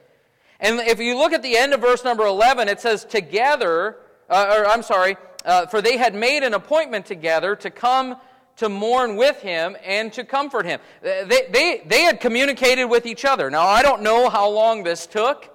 And 0.61 0.79
if 0.79 0.99
you 0.99 1.17
look 1.17 1.33
at 1.33 1.41
the 1.41 1.57
end 1.57 1.73
of 1.73 1.81
verse 1.81 2.03
number 2.03 2.25
11, 2.25 2.69
it 2.69 2.79
says, 2.79 3.03
Together, 3.03 3.97
uh, 4.29 4.55
or 4.57 4.67
I'm 4.67 4.83
sorry, 4.83 5.17
uh, 5.43 5.65
for 5.65 5.81
they 5.81 5.97
had 5.97 6.15
made 6.15 6.43
an 6.43 6.53
appointment 6.53 7.05
together 7.05 7.55
to 7.57 7.69
come 7.69 8.15
to 8.57 8.69
mourn 8.69 9.15
with 9.15 9.41
him 9.41 9.75
and 9.83 10.13
to 10.13 10.23
comfort 10.23 10.65
him. 10.65 10.79
They, 11.01 11.47
they, 11.51 11.81
they 11.85 12.01
had 12.03 12.19
communicated 12.21 12.85
with 12.85 13.05
each 13.05 13.25
other. 13.25 13.49
Now, 13.49 13.65
I 13.65 13.81
don't 13.81 14.01
know 14.01 14.29
how 14.29 14.47
long 14.49 14.83
this 14.83 15.07
took. 15.07 15.49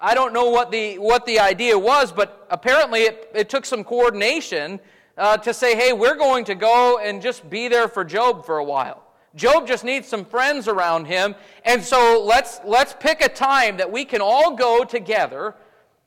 I 0.00 0.14
don't 0.14 0.32
know 0.32 0.50
what 0.50 0.72
the, 0.72 0.98
what 0.98 1.26
the 1.26 1.38
idea 1.38 1.78
was, 1.78 2.10
but 2.10 2.46
apparently 2.50 3.02
it, 3.02 3.30
it 3.34 3.48
took 3.48 3.64
some 3.64 3.84
coordination 3.84 4.80
uh, 5.16 5.36
to 5.38 5.52
say, 5.52 5.76
hey, 5.76 5.92
we're 5.92 6.16
going 6.16 6.44
to 6.46 6.54
go 6.54 6.98
and 6.98 7.20
just 7.20 7.48
be 7.48 7.68
there 7.68 7.88
for 7.88 8.04
Job 8.04 8.44
for 8.44 8.58
a 8.58 8.64
while. 8.64 9.02
Job 9.34 9.66
just 9.66 9.84
needs 9.84 10.08
some 10.08 10.24
friends 10.24 10.68
around 10.68 11.06
him. 11.06 11.34
And 11.64 11.82
so 11.82 12.22
let's, 12.24 12.60
let's 12.64 12.94
pick 12.98 13.24
a 13.24 13.28
time 13.28 13.78
that 13.78 13.90
we 13.90 14.04
can 14.04 14.20
all 14.20 14.56
go 14.56 14.84
together. 14.84 15.54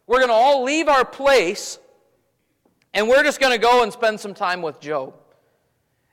We're 0.08 0.20
going 0.20 0.30
to 0.30 0.34
all 0.34 0.64
leave 0.64 0.88
our 0.88 1.06
place, 1.06 1.80
and 2.94 3.08
we're 3.08 3.24
just 3.24 3.40
going 3.40 3.54
to 3.54 3.60
go 3.60 3.82
and 3.82 3.92
spend 3.92 4.20
some 4.20 4.34
time 4.34 4.62
with 4.62 4.80
Job. 4.80 5.16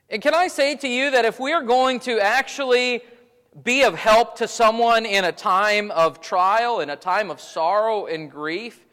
And 0.09 0.21
can 0.21 0.33
I 0.33 0.47
say 0.47 0.75
to 0.77 0.87
you 0.87 1.11
that 1.11 1.25
if 1.25 1.39
we 1.39 1.53
are 1.53 1.63
going 1.63 1.99
to 2.01 2.19
actually 2.19 3.01
be 3.63 3.83
of 3.83 3.95
help 3.95 4.37
to 4.37 4.47
someone 4.47 5.05
in 5.05 5.25
a 5.25 5.31
time 5.31 5.91
of 5.91 6.21
trial, 6.21 6.79
in 6.79 6.89
a 6.89 6.95
time 6.95 7.29
of 7.29 7.39
sorrow 7.39 8.07
and 8.07 8.29
grief, 8.29 8.85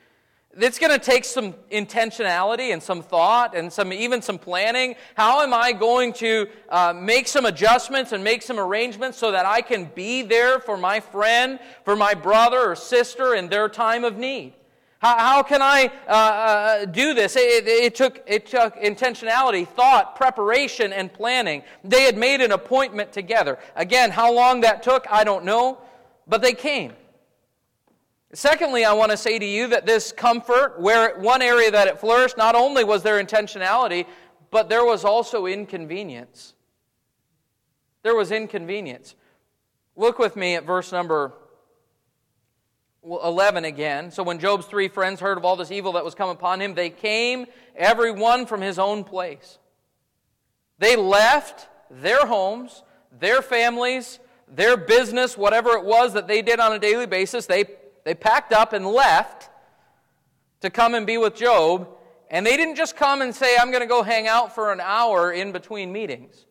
it's 0.58 0.78
going 0.80 0.92
to 0.92 0.98
take 0.98 1.24
some 1.24 1.54
intentionality 1.70 2.72
and 2.72 2.82
some 2.82 3.02
thought 3.02 3.54
and 3.54 3.72
some 3.72 3.92
even 3.92 4.20
some 4.20 4.38
planning. 4.38 4.96
How 5.14 5.42
am 5.42 5.54
I 5.54 5.72
going 5.72 6.12
to 6.14 6.48
uh, 6.68 6.92
make 6.92 7.28
some 7.28 7.46
adjustments 7.46 8.12
and 8.12 8.24
make 8.24 8.42
some 8.42 8.58
arrangements 8.58 9.16
so 9.16 9.30
that 9.30 9.46
I 9.46 9.60
can 9.60 9.84
be 9.94 10.22
there 10.22 10.58
for 10.58 10.76
my 10.76 10.98
friend, 10.98 11.60
for 11.84 11.94
my 11.94 12.14
brother 12.14 12.58
or 12.58 12.74
sister 12.74 13.34
in 13.34 13.48
their 13.48 13.68
time 13.68 14.02
of 14.04 14.16
need? 14.16 14.54
How, 14.98 15.18
how 15.18 15.42
can 15.42 15.62
I 15.62 15.90
uh, 16.06 16.10
uh, 16.10 16.84
do 16.84 17.14
this? 17.14 17.36
It, 17.36 17.66
it, 17.66 17.68
it, 17.68 17.94
took, 17.94 18.20
it 18.26 18.46
took 18.46 18.74
intentionality, 18.76 19.66
thought, 19.66 20.16
preparation, 20.16 20.92
and 20.92 21.12
planning. 21.12 21.62
They 21.84 22.02
had 22.02 22.18
made 22.18 22.40
an 22.40 22.52
appointment 22.52 23.12
together. 23.12 23.58
Again, 23.76 24.10
how 24.10 24.32
long 24.32 24.60
that 24.62 24.82
took, 24.82 25.06
I 25.10 25.24
don't 25.24 25.44
know, 25.44 25.78
but 26.26 26.42
they 26.42 26.52
came. 26.52 26.92
Secondly, 28.32 28.84
I 28.84 28.92
want 28.92 29.10
to 29.10 29.16
say 29.16 29.38
to 29.38 29.44
you 29.44 29.66
that 29.68 29.86
this 29.86 30.12
comfort, 30.12 30.80
where 30.80 31.18
one 31.18 31.42
area 31.42 31.70
that 31.70 31.88
it 31.88 31.98
flourished, 31.98 32.36
not 32.36 32.54
only 32.54 32.84
was 32.84 33.02
there 33.02 33.22
intentionality, 33.22 34.06
but 34.50 34.68
there 34.68 34.84
was 34.84 35.04
also 35.04 35.46
inconvenience. 35.46 36.54
There 38.02 38.14
was 38.14 38.30
inconvenience. 38.30 39.14
Look 39.96 40.18
with 40.18 40.36
me 40.36 40.54
at 40.54 40.64
verse 40.64 40.92
number 40.92 41.32
11 43.02 43.64
again. 43.64 44.10
So 44.10 44.22
when 44.22 44.38
Job's 44.38 44.66
three 44.66 44.88
friends 44.88 45.20
heard 45.20 45.38
of 45.38 45.44
all 45.44 45.56
this 45.56 45.70
evil 45.70 45.92
that 45.92 46.04
was 46.04 46.14
come 46.14 46.28
upon 46.28 46.60
him, 46.60 46.74
they 46.74 46.90
came, 46.90 47.46
every 47.74 48.12
one 48.12 48.46
from 48.46 48.60
his 48.60 48.78
own 48.78 49.04
place. 49.04 49.58
They 50.78 50.96
left 50.96 51.68
their 51.90 52.26
homes, 52.26 52.82
their 53.18 53.42
families, 53.42 54.20
their 54.48 54.76
business, 54.76 55.36
whatever 55.36 55.70
it 55.70 55.84
was 55.84 56.14
that 56.14 56.28
they 56.28 56.42
did 56.42 56.60
on 56.60 56.72
a 56.72 56.78
daily 56.78 57.06
basis. 57.06 57.46
They, 57.46 57.64
they 58.04 58.14
packed 58.14 58.52
up 58.52 58.72
and 58.72 58.86
left 58.86 59.50
to 60.60 60.70
come 60.70 60.94
and 60.94 61.06
be 61.06 61.18
with 61.18 61.34
Job. 61.34 61.88
And 62.30 62.46
they 62.46 62.56
didn't 62.56 62.76
just 62.76 62.96
come 62.96 63.22
and 63.22 63.34
say, 63.34 63.56
I'm 63.60 63.70
going 63.70 63.82
to 63.82 63.88
go 63.88 64.02
hang 64.02 64.28
out 64.28 64.54
for 64.54 64.72
an 64.72 64.80
hour 64.80 65.32
in 65.32 65.50
between 65.52 65.92
meetings. 65.92 66.46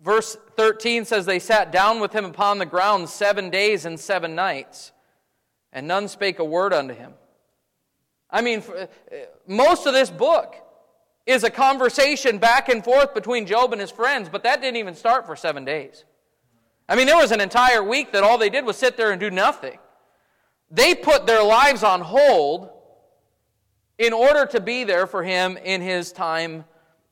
Verse 0.00 0.36
13 0.56 1.04
says, 1.04 1.26
They 1.26 1.38
sat 1.38 1.72
down 1.72 2.00
with 2.00 2.12
him 2.12 2.24
upon 2.24 2.58
the 2.58 2.66
ground 2.66 3.08
seven 3.08 3.50
days 3.50 3.84
and 3.84 3.98
seven 3.98 4.34
nights, 4.34 4.92
and 5.72 5.86
none 5.86 6.08
spake 6.08 6.38
a 6.38 6.44
word 6.44 6.72
unto 6.72 6.94
him. 6.94 7.12
I 8.30 8.42
mean, 8.42 8.62
uh, 8.78 8.86
most 9.46 9.86
of 9.86 9.92
this 9.92 10.10
book 10.10 10.54
is 11.26 11.44
a 11.44 11.50
conversation 11.50 12.38
back 12.38 12.68
and 12.68 12.82
forth 12.82 13.12
between 13.12 13.44
Job 13.44 13.72
and 13.72 13.80
his 13.80 13.90
friends, 13.90 14.28
but 14.30 14.44
that 14.44 14.62
didn't 14.62 14.76
even 14.76 14.94
start 14.94 15.26
for 15.26 15.36
seven 15.36 15.64
days. 15.64 16.04
I 16.88 16.96
mean, 16.96 17.06
there 17.06 17.16
was 17.16 17.32
an 17.32 17.40
entire 17.40 17.82
week 17.82 18.12
that 18.12 18.22
all 18.22 18.38
they 18.38 18.48
did 18.48 18.64
was 18.64 18.76
sit 18.76 18.96
there 18.96 19.10
and 19.10 19.20
do 19.20 19.30
nothing. 19.30 19.78
They 20.70 20.94
put 20.94 21.26
their 21.26 21.42
lives 21.42 21.82
on 21.82 22.00
hold 22.00 22.70
in 23.98 24.12
order 24.12 24.46
to 24.46 24.60
be 24.60 24.84
there 24.84 25.06
for 25.06 25.22
him 25.22 25.56
in 25.58 25.82
his 25.82 26.12
time 26.12 26.64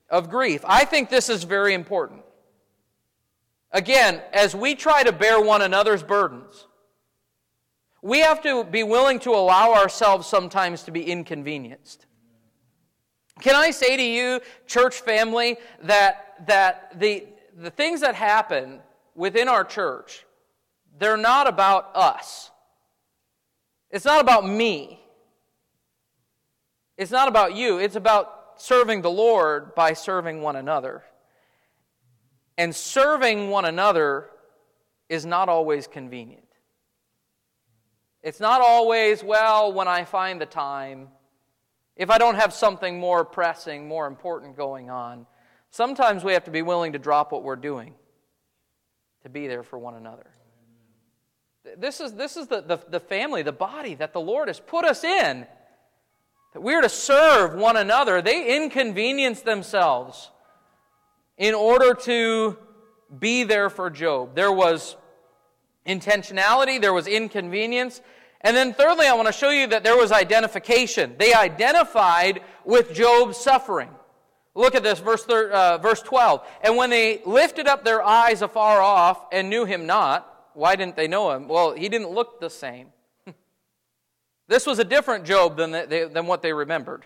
of 0.08 0.30
grief. 0.30 0.62
I 0.64 0.84
think 0.84 1.10
this 1.10 1.28
is 1.28 1.44
very 1.44 1.74
important. 1.74 2.22
Again, 3.72 4.22
as 4.32 4.54
we 4.54 4.74
try 4.74 5.02
to 5.02 5.12
bear 5.12 5.40
one 5.40 5.60
another's 5.60 6.02
burdens, 6.02 6.66
we 8.00 8.20
have 8.20 8.42
to 8.42 8.64
be 8.64 8.82
willing 8.82 9.18
to 9.20 9.30
allow 9.30 9.74
ourselves 9.74 10.26
sometimes 10.26 10.84
to 10.84 10.90
be 10.90 11.02
inconvenienced. 11.02 12.06
Can 13.40 13.54
I 13.54 13.70
say 13.70 13.96
to 13.96 14.02
you, 14.02 14.40
church 14.66 15.00
family, 15.00 15.58
that, 15.82 16.46
that 16.46 16.98
the, 16.98 17.26
the 17.56 17.70
things 17.70 18.00
that 18.00 18.14
happen 18.14 18.80
within 19.16 19.48
our 19.48 19.64
church, 19.64 20.24
they're 20.98 21.16
not 21.16 21.48
about 21.48 21.90
us. 21.96 22.50
It's 23.90 24.04
not 24.04 24.20
about 24.20 24.46
me. 24.46 25.00
It's 26.96 27.10
not 27.10 27.28
about 27.28 27.54
you. 27.54 27.78
It's 27.78 27.96
about 27.96 28.54
serving 28.56 29.02
the 29.02 29.10
Lord 29.10 29.74
by 29.74 29.94
serving 29.94 30.42
one 30.42 30.56
another. 30.56 31.02
And 32.58 32.74
serving 32.74 33.50
one 33.50 33.64
another 33.64 34.30
is 35.08 35.26
not 35.26 35.48
always 35.48 35.86
convenient. 35.86 36.42
It's 38.22 38.40
not 38.40 38.60
always, 38.60 39.22
well, 39.22 39.72
when 39.72 39.88
I 39.88 40.04
find 40.04 40.40
the 40.40 40.46
time, 40.46 41.08
if 41.96 42.10
I 42.10 42.18
don't 42.18 42.34
have 42.34 42.52
something 42.52 42.98
more 42.98 43.24
pressing, 43.24 43.86
more 43.86 44.06
important 44.06 44.56
going 44.56 44.90
on. 44.90 45.26
Sometimes 45.70 46.24
we 46.24 46.32
have 46.32 46.44
to 46.44 46.50
be 46.50 46.62
willing 46.62 46.92
to 46.94 46.98
drop 46.98 47.30
what 47.30 47.42
we're 47.42 47.56
doing 47.56 47.94
to 49.26 49.30
be 49.30 49.48
there 49.48 49.64
for 49.64 49.76
one 49.76 49.94
another. 49.94 50.30
This 51.76 52.00
is, 52.00 52.12
this 52.12 52.36
is 52.36 52.46
the, 52.46 52.60
the, 52.60 52.78
the 52.88 53.00
family, 53.00 53.42
the 53.42 53.50
body 53.50 53.96
that 53.96 54.12
the 54.12 54.20
Lord 54.20 54.46
has 54.46 54.60
put 54.60 54.84
us 54.84 55.02
in. 55.02 55.44
That 56.54 56.60
we're 56.60 56.80
to 56.80 56.88
serve 56.88 57.54
one 57.54 57.76
another. 57.76 58.22
They 58.22 58.56
inconvenience 58.56 59.40
themselves 59.40 60.30
in 61.36 61.54
order 61.54 61.92
to 61.92 62.56
be 63.18 63.42
there 63.42 63.68
for 63.68 63.90
Job. 63.90 64.36
There 64.36 64.52
was 64.52 64.94
intentionality, 65.84 66.80
there 66.80 66.92
was 66.92 67.08
inconvenience. 67.08 68.00
And 68.42 68.56
then, 68.56 68.74
thirdly, 68.74 69.06
I 69.08 69.14
want 69.14 69.26
to 69.26 69.32
show 69.32 69.50
you 69.50 69.66
that 69.68 69.82
there 69.82 69.96
was 69.96 70.12
identification. 70.12 71.16
They 71.18 71.34
identified 71.34 72.42
with 72.64 72.94
Job's 72.94 73.38
suffering. 73.38 73.90
Look 74.56 74.74
at 74.74 74.82
this, 74.82 75.00
verse, 75.00 75.22
thir- 75.22 75.50
uh, 75.50 75.78
verse 75.78 76.00
12. 76.00 76.40
And 76.62 76.76
when 76.76 76.88
they 76.88 77.20
lifted 77.26 77.68
up 77.68 77.84
their 77.84 78.02
eyes 78.02 78.40
afar 78.40 78.80
off 78.80 79.26
and 79.30 79.50
knew 79.50 79.66
him 79.66 79.84
not, 79.84 80.50
why 80.54 80.76
didn't 80.76 80.96
they 80.96 81.06
know 81.06 81.30
him? 81.30 81.46
Well, 81.46 81.72
he 81.72 81.90
didn't 81.90 82.08
look 82.08 82.40
the 82.40 82.48
same. 82.48 82.88
this 84.48 84.64
was 84.64 84.78
a 84.78 84.84
different 84.84 85.26
Job 85.26 85.58
than, 85.58 85.72
they, 85.72 86.08
than 86.08 86.26
what 86.26 86.40
they 86.40 86.54
remembered. 86.54 87.04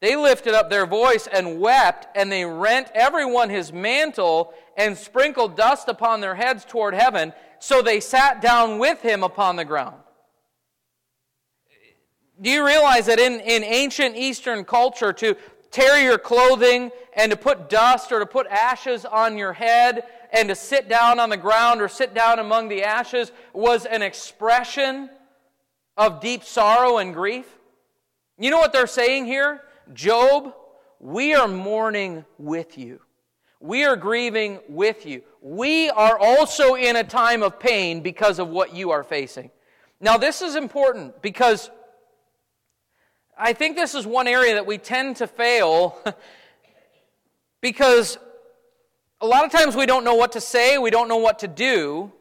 They 0.00 0.16
lifted 0.16 0.52
up 0.52 0.68
their 0.68 0.84
voice 0.84 1.28
and 1.28 1.60
wept, 1.60 2.08
and 2.16 2.30
they 2.30 2.44
rent 2.44 2.88
everyone 2.92 3.48
his 3.48 3.72
mantle 3.72 4.52
and 4.76 4.98
sprinkled 4.98 5.56
dust 5.56 5.86
upon 5.88 6.20
their 6.20 6.34
heads 6.34 6.64
toward 6.64 6.92
heaven. 6.92 7.32
So 7.60 7.82
they 7.82 8.00
sat 8.00 8.42
down 8.42 8.80
with 8.80 9.00
him 9.00 9.22
upon 9.22 9.54
the 9.54 9.64
ground. 9.64 9.96
Do 12.40 12.50
you 12.50 12.66
realize 12.66 13.06
that 13.06 13.18
in, 13.18 13.40
in 13.40 13.64
ancient 13.64 14.16
Eastern 14.16 14.64
culture, 14.64 15.12
to 15.14 15.36
tear 15.70 16.02
your 16.02 16.18
clothing 16.18 16.90
and 17.14 17.30
to 17.30 17.36
put 17.36 17.68
dust 17.68 18.12
or 18.12 18.18
to 18.18 18.26
put 18.26 18.46
ashes 18.46 19.04
on 19.04 19.38
your 19.38 19.52
head 19.52 20.04
and 20.32 20.48
to 20.48 20.54
sit 20.54 20.88
down 20.88 21.18
on 21.18 21.30
the 21.30 21.36
ground 21.36 21.80
or 21.80 21.88
sit 21.88 22.14
down 22.14 22.38
among 22.38 22.68
the 22.68 22.82
ashes 22.82 23.32
was 23.52 23.86
an 23.86 24.02
expression 24.02 25.08
of 25.96 26.20
deep 26.20 26.44
sorrow 26.44 26.98
and 26.98 27.14
grief? 27.14 27.46
You 28.38 28.50
know 28.50 28.58
what 28.58 28.72
they're 28.72 28.86
saying 28.86 29.26
here? 29.26 29.62
Job, 29.94 30.54
we 31.00 31.34
are 31.34 31.48
mourning 31.48 32.24
with 32.38 32.76
you. 32.76 33.00
We 33.60 33.84
are 33.84 33.96
grieving 33.96 34.60
with 34.68 35.06
you. 35.06 35.22
We 35.40 35.88
are 35.90 36.18
also 36.18 36.74
in 36.74 36.96
a 36.96 37.04
time 37.04 37.42
of 37.42 37.58
pain 37.58 38.02
because 38.02 38.38
of 38.38 38.48
what 38.48 38.74
you 38.74 38.90
are 38.90 39.02
facing. 39.02 39.50
Now, 40.00 40.18
this 40.18 40.42
is 40.42 40.56
important 40.56 41.22
because 41.22 41.70
I 43.38 43.52
think 43.52 43.76
this 43.76 43.94
is 43.94 44.06
one 44.06 44.26
area 44.26 44.54
that 44.54 44.66
we 44.66 44.78
tend 44.78 45.16
to 45.16 45.26
fail 45.26 45.98
because 47.60 48.16
a 49.20 49.26
lot 49.26 49.44
of 49.44 49.52
times 49.52 49.76
we 49.76 49.84
don't 49.84 50.04
know 50.04 50.14
what 50.14 50.32
to 50.32 50.40
say, 50.40 50.78
we 50.78 50.90
don't 50.90 51.06
know 51.06 51.18
what 51.18 51.40
to 51.40 51.48
do, 51.48 52.12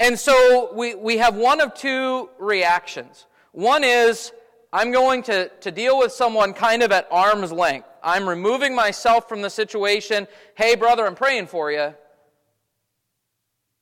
and 0.00 0.18
so 0.18 0.72
we, 0.74 0.96
we 0.96 1.18
have 1.18 1.36
one 1.36 1.60
of 1.60 1.74
two 1.74 2.30
reactions. 2.38 3.26
One 3.52 3.84
is, 3.84 4.32
I'm 4.72 4.90
going 4.90 5.22
to, 5.24 5.50
to 5.60 5.70
deal 5.70 5.98
with 5.98 6.10
someone 6.10 6.52
kind 6.52 6.82
of 6.82 6.90
at 6.90 7.06
arm's 7.12 7.52
length. 7.52 7.86
I'm 8.02 8.28
removing 8.28 8.74
myself 8.74 9.28
from 9.28 9.42
the 9.42 9.50
situation. 9.50 10.26
Hey, 10.56 10.74
brother, 10.74 11.06
I'm 11.06 11.14
praying 11.14 11.46
for 11.46 11.70
you. 11.70 11.94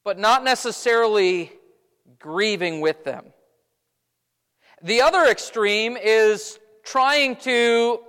But 0.04 0.18
not 0.18 0.44
necessarily 0.44 1.52
grieving 2.18 2.80
with 2.80 3.04
them. 3.04 3.26
The 4.82 5.02
other 5.02 5.24
extreme 5.24 5.96
is 5.96 6.57
trying 6.90 7.36
to 7.36 8.00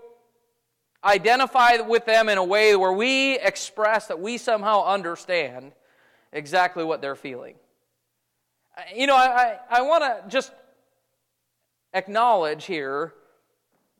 identify 1.03 1.77
with 1.77 2.05
them 2.05 2.29
in 2.29 2.37
a 2.37 2.43
way 2.43 2.75
where 2.75 2.93
we 2.93 3.37
express 3.39 4.07
that 4.07 4.19
we 4.19 4.37
somehow 4.37 4.85
understand 4.85 5.71
exactly 6.31 6.83
what 6.83 7.01
they're 7.01 7.15
feeling. 7.15 7.55
You 8.95 9.07
know, 9.07 9.15
I, 9.15 9.57
I, 9.69 9.79
I 9.79 9.81
want 9.81 10.03
to 10.03 10.29
just 10.29 10.51
acknowledge 11.93 12.65
here 12.65 13.13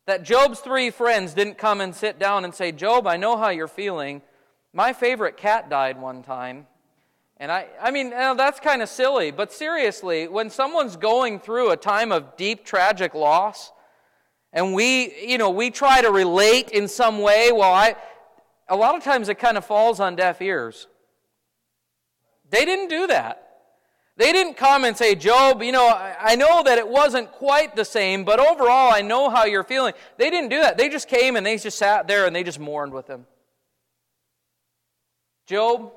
that 0.06 0.24
Job's 0.24 0.60
three 0.60 0.90
friends 0.90 1.34
didn't 1.34 1.58
come 1.58 1.82
and 1.82 1.94
sit 1.94 2.18
down 2.18 2.46
and 2.46 2.56
say, 2.56 2.72
Job, 2.72 3.06
I 3.06 3.18
know 3.18 3.38
how 3.38 3.50
you're 3.50 3.68
feeling. 3.68 4.22
My 4.74 4.94
favorite 4.94 5.38
cat 5.38 5.70
died 5.70 6.00
one 6.00 6.24
time. 6.24 6.68
And 7.38 7.52
I, 7.52 7.68
I 7.82 7.92
mean, 7.92 8.10
that's 8.10 8.60
kind 8.60 8.82
of 8.82 8.90
silly, 8.90 9.32
but 9.32 9.52
seriously, 9.54 10.28
when 10.28 10.50
someone's 10.50 10.98
going 10.98 11.40
through 11.40 11.72
a 11.72 11.78
time 11.78 12.12
of 12.12 12.36
deep 12.36 12.66
tragic 12.66 13.14
loss, 13.14 13.72
and 14.52 14.74
we, 14.74 15.14
you 15.28 15.38
know, 15.38 15.50
we 15.50 15.70
try 15.70 16.02
to 16.02 16.12
relate 16.12 16.70
in 16.70 16.88
some 16.88 17.20
way, 17.20 17.52
well, 17.52 17.74
I, 17.74 17.96
a 18.68 18.76
lot 18.76 18.96
of 18.96 19.04
times 19.04 19.30
it 19.30 19.36
kind 19.36 19.58
of 19.58 19.66
falls 19.66 20.00
on 20.00 20.16
deaf 20.16 20.42
ears. 20.42 20.88
They 22.50 22.66
didn't 22.66 22.88
do 22.90 23.08
that. 23.08 23.46
They 24.18 24.34
didn't 24.34 24.58
come 24.58 24.84
and 24.84 24.98
say, 24.98 25.16
Job, 25.16 25.64
you 25.64 25.72
know, 25.72 25.88
I 25.88 26.36
know 26.36 26.62
that 26.64 26.78
it 26.78 26.88
wasn't 26.88 27.32
quite 27.32 27.76
the 27.76 27.86
same, 27.86 28.26
but 28.26 28.40
overall 28.40 28.92
I 28.92 29.02
know 29.02 29.30
how 29.30 29.46
you're 29.46 29.64
feeling. 29.64 29.94
They 30.18 30.30
didn't 30.30 30.50
do 30.50 30.60
that. 30.60 30.78
They 30.78 30.90
just 30.90 31.08
came 31.08 31.38
and 31.38 31.46
they 31.46 31.58
just 31.58 31.78
sat 31.78 32.08
there 32.08 32.26
and 32.26 32.36
they 32.36 32.44
just 32.44 32.60
mourned 32.60 32.92
with 32.92 33.08
him. 33.08 33.26
Job, 35.48 35.94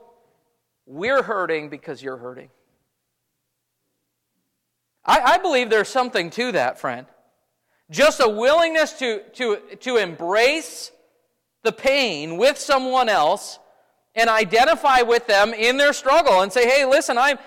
we're 0.87 1.23
hurting 1.23 1.69
because 1.69 2.01
you're 2.01 2.17
hurting. 2.17 2.51
I, 5.05 5.21
I 5.21 5.39
believe 5.39 5.69
there's 5.69 5.89
something 5.89 6.31
to 6.31 6.53
that, 6.53 6.79
friend. 6.79 7.07
Just 7.91 8.21
a 8.21 8.29
willingness 8.29 8.93
to, 8.95 9.23
to, 9.35 9.59
to 9.81 9.97
embrace 9.97 10.93
the 11.63 11.73
pain 11.73 12.37
with 12.37 12.59
someone 12.59 13.09
else 13.09 13.59
and 14.15 14.29
identify 14.29 15.03
with 15.03 15.27
them 15.27 15.55
in 15.55 15.77
their 15.77 15.93
struggle 15.93 16.41
and 16.41 16.53
say, 16.53 16.69
hey, 16.69 16.85
listen, 16.85 17.19
I'm, 17.19 17.39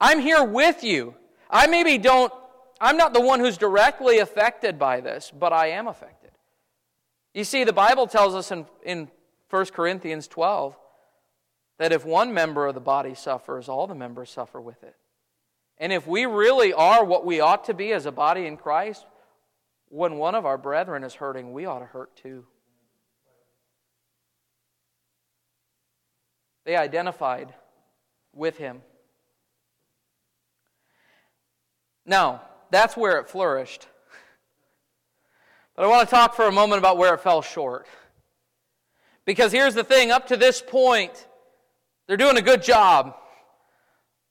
I'm 0.00 0.20
here 0.20 0.44
with 0.44 0.84
you. 0.84 1.14
I 1.50 1.66
maybe 1.66 1.98
don't, 1.98 2.32
I'm 2.80 2.96
not 2.96 3.12
the 3.12 3.20
one 3.20 3.40
who's 3.40 3.58
directly 3.58 4.18
affected 4.18 4.78
by 4.78 5.00
this, 5.00 5.32
but 5.36 5.52
I 5.52 5.68
am 5.68 5.86
affected. 5.86 6.30
You 7.34 7.44
see, 7.44 7.64
the 7.64 7.72
Bible 7.72 8.06
tells 8.06 8.34
us 8.34 8.50
in, 8.50 8.66
in 8.84 9.08
1 9.50 9.66
Corinthians 9.66 10.28
12 10.28 10.76
that 11.78 11.92
if 11.92 12.04
one 12.04 12.32
member 12.34 12.66
of 12.66 12.74
the 12.74 12.80
body 12.80 13.14
suffers, 13.14 13.68
all 13.68 13.86
the 13.86 13.94
members 13.94 14.30
suffer 14.30 14.60
with 14.60 14.82
it. 14.82 14.96
And 15.78 15.92
if 15.92 16.06
we 16.06 16.26
really 16.26 16.72
are 16.72 17.04
what 17.04 17.24
we 17.24 17.40
ought 17.40 17.64
to 17.64 17.74
be 17.74 17.92
as 17.92 18.06
a 18.06 18.12
body 18.12 18.46
in 18.46 18.56
Christ, 18.56 19.04
when 19.92 20.16
one 20.16 20.34
of 20.34 20.46
our 20.46 20.56
brethren 20.56 21.04
is 21.04 21.12
hurting, 21.12 21.52
we 21.52 21.66
ought 21.66 21.80
to 21.80 21.84
hurt 21.84 22.16
too. 22.16 22.46
They 26.64 26.76
identified 26.76 27.52
with 28.32 28.56
him. 28.56 28.80
Now, 32.06 32.40
that's 32.70 32.96
where 32.96 33.18
it 33.18 33.28
flourished. 33.28 33.86
But 35.76 35.84
I 35.84 35.88
want 35.88 36.08
to 36.08 36.14
talk 36.14 36.34
for 36.36 36.46
a 36.46 36.52
moment 36.52 36.78
about 36.78 36.96
where 36.96 37.12
it 37.12 37.20
fell 37.20 37.42
short. 37.42 37.86
Because 39.26 39.52
here's 39.52 39.74
the 39.74 39.84
thing 39.84 40.10
up 40.10 40.28
to 40.28 40.38
this 40.38 40.62
point, 40.66 41.28
they're 42.06 42.16
doing 42.16 42.38
a 42.38 42.42
good 42.42 42.62
job. 42.62 43.14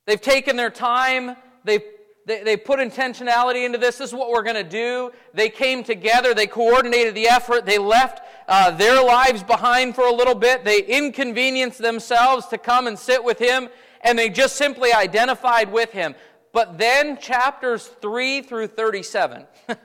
They've 0.07 0.19
taken 0.19 0.55
their 0.55 0.71
time, 0.71 1.35
they've 1.63 1.83
they, 2.31 2.43
they 2.43 2.57
put 2.57 2.79
intentionality 2.79 3.65
into 3.65 3.77
this. 3.77 3.97
This 3.97 4.09
is 4.09 4.13
what 4.13 4.29
we're 4.29 4.43
going 4.43 4.55
to 4.55 4.63
do. 4.63 5.11
They 5.33 5.49
came 5.49 5.83
together. 5.83 6.33
They 6.33 6.47
coordinated 6.47 7.13
the 7.13 7.27
effort. 7.27 7.65
They 7.65 7.77
left 7.77 8.21
uh, 8.47 8.71
their 8.71 9.03
lives 9.03 9.43
behind 9.43 9.95
for 9.95 10.05
a 10.05 10.13
little 10.13 10.35
bit. 10.35 10.63
They 10.63 10.81
inconvenienced 10.81 11.79
themselves 11.79 12.47
to 12.47 12.57
come 12.57 12.87
and 12.87 12.97
sit 12.97 13.21
with 13.23 13.37
him, 13.37 13.67
and 14.01 14.17
they 14.17 14.29
just 14.29 14.55
simply 14.55 14.93
identified 14.93 15.71
with 15.71 15.91
him. 15.91 16.15
But 16.53 16.77
then, 16.77 17.17
chapters 17.17 17.87
3 18.01 18.41
through 18.41 18.67
37 18.67 19.45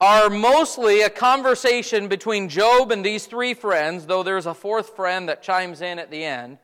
are 0.00 0.30
mostly 0.30 1.02
a 1.02 1.10
conversation 1.10 2.08
between 2.08 2.48
Job 2.48 2.90
and 2.90 3.04
these 3.04 3.26
three 3.26 3.54
friends, 3.54 4.06
though 4.06 4.22
there's 4.22 4.46
a 4.46 4.54
fourth 4.54 4.96
friend 4.96 5.28
that 5.28 5.42
chimes 5.42 5.80
in 5.80 5.98
at 5.98 6.10
the 6.10 6.24
end, 6.24 6.58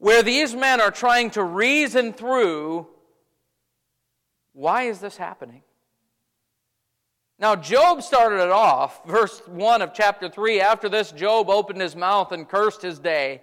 where 0.00 0.22
these 0.22 0.54
men 0.54 0.80
are 0.80 0.90
trying 0.90 1.30
to 1.30 1.44
reason 1.44 2.12
through 2.12 2.88
why 4.52 4.84
is 4.84 4.98
this 4.98 5.16
happening? 5.16 5.62
Now, 7.38 7.54
Job 7.54 8.02
started 8.02 8.42
it 8.42 8.50
off, 8.50 9.06
verse 9.06 9.40
1 9.46 9.80
of 9.80 9.94
chapter 9.94 10.28
3. 10.28 10.60
After 10.60 10.88
this, 10.88 11.12
Job 11.12 11.48
opened 11.48 11.80
his 11.80 11.94
mouth 11.94 12.32
and 12.32 12.48
cursed 12.48 12.82
his 12.82 12.98
day. 12.98 13.42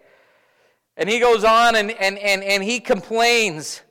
And 0.97 1.07
he 1.07 1.19
goes 1.19 1.43
on 1.43 1.75
and, 1.75 1.91
and, 1.91 2.17
and, 2.17 2.43
and 2.43 2.63
he 2.63 2.79
complains, 2.79 3.81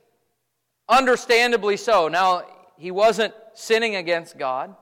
understandably 0.87 1.75
so. 1.77 2.07
Now, 2.07 2.43
he 2.77 2.91
wasn't 2.91 3.33
sinning 3.53 3.95
against 3.95 4.37
God. 4.37 4.75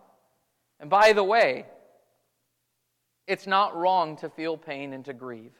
And 0.79 0.89
by 0.89 1.13
the 1.13 1.23
way, 1.23 1.65
it's 3.27 3.47
not 3.47 3.75
wrong 3.75 4.17
to 4.17 4.29
feel 4.29 4.57
pain 4.57 4.91
and 4.91 5.05
to 5.05 5.13
grieve. 5.13 5.53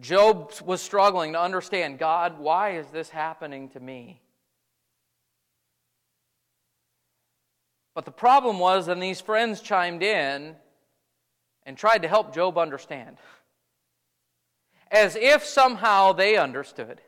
Job 0.00 0.52
was 0.64 0.80
struggling 0.80 1.32
to 1.34 1.40
understand 1.40 1.98
God, 1.98 2.38
why 2.38 2.70
is 2.76 2.86
this 2.88 3.10
happening 3.10 3.68
to 3.70 3.80
me? 3.80 4.20
But 7.94 8.04
the 8.04 8.10
problem 8.10 8.58
was, 8.58 8.86
then 8.86 9.00
these 9.00 9.20
friends 9.20 9.60
chimed 9.60 10.02
in 10.02 10.56
and 11.66 11.76
tried 11.76 12.02
to 12.02 12.08
help 12.08 12.34
Job 12.34 12.56
understand 12.56 13.18
as 14.90 15.16
if 15.16 15.44
somehow 15.44 16.12
they 16.12 16.36
understood. 16.36 17.00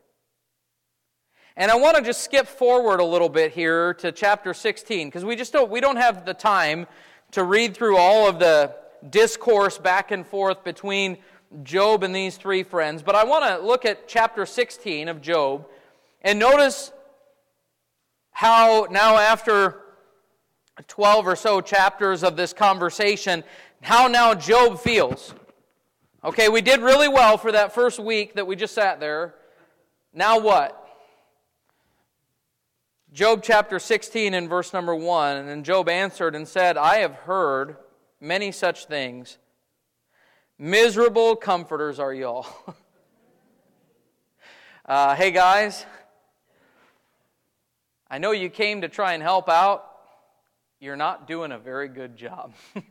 And 1.57 1.71
I 1.71 1.77
want 1.77 1.97
to 1.97 2.03
just 2.03 2.23
skip 2.23 2.47
forward 2.47 3.01
a 3.01 3.05
little 3.05 3.29
bit 3.29 3.53
here 3.53 3.95
to 3.95 4.13
chapter 4.13 4.55
16 4.55 5.09
because 5.09 5.25
we 5.25 5.37
just 5.37 5.53
don't 5.53 5.71
we 5.71 5.81
don't 5.81 5.97
have 5.97 6.25
the 6.25 6.33
time 6.33 6.87
to 7.33 7.45
read 7.45 7.75
through 7.75 7.99
all 7.99 8.29
of 8.29 8.39
the 8.39 8.75
discourse 9.11 9.79
back 9.79 10.13
and 10.13 10.27
forth 10.27 10.65
between 10.65 11.19
Job 11.63 12.03
and 12.03 12.15
these 12.15 12.37
three 12.37 12.63
friends, 12.63 13.03
but 13.03 13.15
I 13.15 13.25
want 13.25 13.45
to 13.45 13.65
look 13.65 13.85
at 13.85 14.09
chapter 14.09 14.47
16 14.47 15.09
of 15.09 15.21
Job 15.21 15.67
and 16.23 16.39
notice 16.39 16.93
how 18.31 18.87
now 18.91 19.17
after 19.17 19.81
12 20.89 21.27
or 21.27 21.37
so 21.37 21.61
chapters 21.61 22.25
of 22.25 22.37
this 22.37 22.53
conversation, 22.53 23.45
how 23.83 24.09
now 24.09 24.35
Job 24.35 24.81
feels. 24.81 25.35
Okay, 26.25 26.49
we 26.49 26.61
did 26.61 26.81
really 26.81 27.09
well 27.09 27.37
for 27.37 27.53
that 27.53 27.75
first 27.75 27.99
week 27.99 28.35
that 28.35 28.47
we 28.47 28.57
just 28.57 28.75
sat 28.75 29.01
there. 29.01 29.35
Now 30.15 30.39
what? 30.39 30.79
Job 33.13 33.43
chapter 33.43 33.79
16 33.79 34.33
and 34.33 34.49
verse 34.49 34.73
number 34.73 34.95
1. 34.95 35.37
And 35.37 35.49
then 35.49 35.65
Job 35.65 35.89
answered 35.89 36.35
and 36.35 36.49
said, 36.49 36.77
I 36.79 36.99
have 36.99 37.15
heard 37.15 37.77
many 38.21 38.53
such 38.53 38.87
things. 38.87 39.37
Miserable 40.65 41.35
comforters 41.35 41.99
are 41.99 42.15
y'all. 42.15 42.47
uh, 44.87 45.17
hey 45.17 45.33
guys, 45.33 45.85
I 48.09 48.19
know 48.19 48.31
you 48.31 48.49
came 48.49 48.83
to 48.83 48.89
try 48.89 49.15
and 49.15 49.23
help 49.25 49.49
out. 49.49 49.85
You're 50.79 50.95
not 50.95 51.27
doing 51.27 51.51
a 51.51 51.59
very 51.59 51.89
good 51.89 52.17
job. 52.17 52.53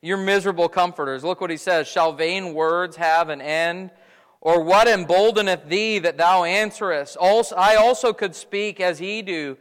You're 0.00 0.18
miserable 0.18 0.68
comforters. 0.68 1.24
Look 1.24 1.40
what 1.40 1.50
he 1.50 1.56
says. 1.56 1.88
Shall 1.88 2.12
vain 2.12 2.54
words 2.54 2.94
have 2.94 3.28
an 3.28 3.40
end? 3.40 3.90
Or 4.40 4.62
what 4.62 4.86
emboldeneth 4.86 5.68
thee 5.68 5.98
that 5.98 6.16
thou 6.16 6.44
answerest? 6.44 7.16
Also, 7.16 7.56
I 7.56 7.74
also 7.74 8.12
could 8.12 8.36
speak 8.36 8.78
as 8.78 9.00
ye 9.00 9.22
do. 9.22 9.56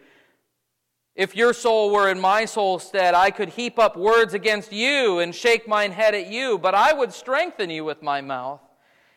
If 1.19 1.35
your 1.35 1.51
soul 1.51 1.91
were 1.91 2.09
in 2.09 2.17
my 2.17 2.45
soul's 2.45 2.87
stead, 2.87 3.13
I 3.13 3.29
could 3.29 3.49
heap 3.49 3.77
up 3.77 3.97
words 3.97 4.33
against 4.33 4.71
you 4.71 5.19
and 5.19 5.35
shake 5.35 5.67
mine 5.67 5.91
head 5.91 6.15
at 6.15 6.27
you, 6.27 6.57
but 6.57 6.73
I 6.73 6.93
would 6.93 7.11
strengthen 7.11 7.69
you 7.69 7.83
with 7.83 8.01
my 8.01 8.21
mouth. 8.21 8.61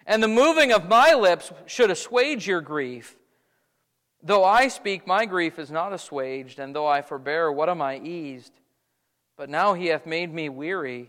And 0.05 0.21
the 0.21 0.27
moving 0.27 0.73
of 0.73 0.89
my 0.89 1.15
lips 1.15 1.53
should 1.65 1.93
assuage 1.93 2.45
your 2.45 2.61
grief. 2.61 3.15
Though 4.21 4.43
I 4.43 4.67
speak, 4.67 5.07
my 5.07 5.27
grief 5.27 5.61
is 5.61 5.71
not 5.71 5.93
assuaged, 5.93 6.59
and 6.59 6.75
though 6.75 6.89
I 6.89 7.03
forbear, 7.03 7.53
what 7.53 7.69
am 7.69 7.81
I 7.81 8.01
eased? 8.01 8.53
But 9.37 9.49
now 9.49 9.75
he 9.75 9.87
hath 9.87 10.05
made 10.05 10.35
me 10.35 10.49
weary. 10.49 11.09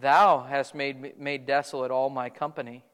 Thou 0.00 0.46
hast 0.48 0.72
made, 0.72 1.18
made 1.18 1.46
desolate 1.46 1.90
all 1.90 2.10
my 2.10 2.30
company. 2.30 2.84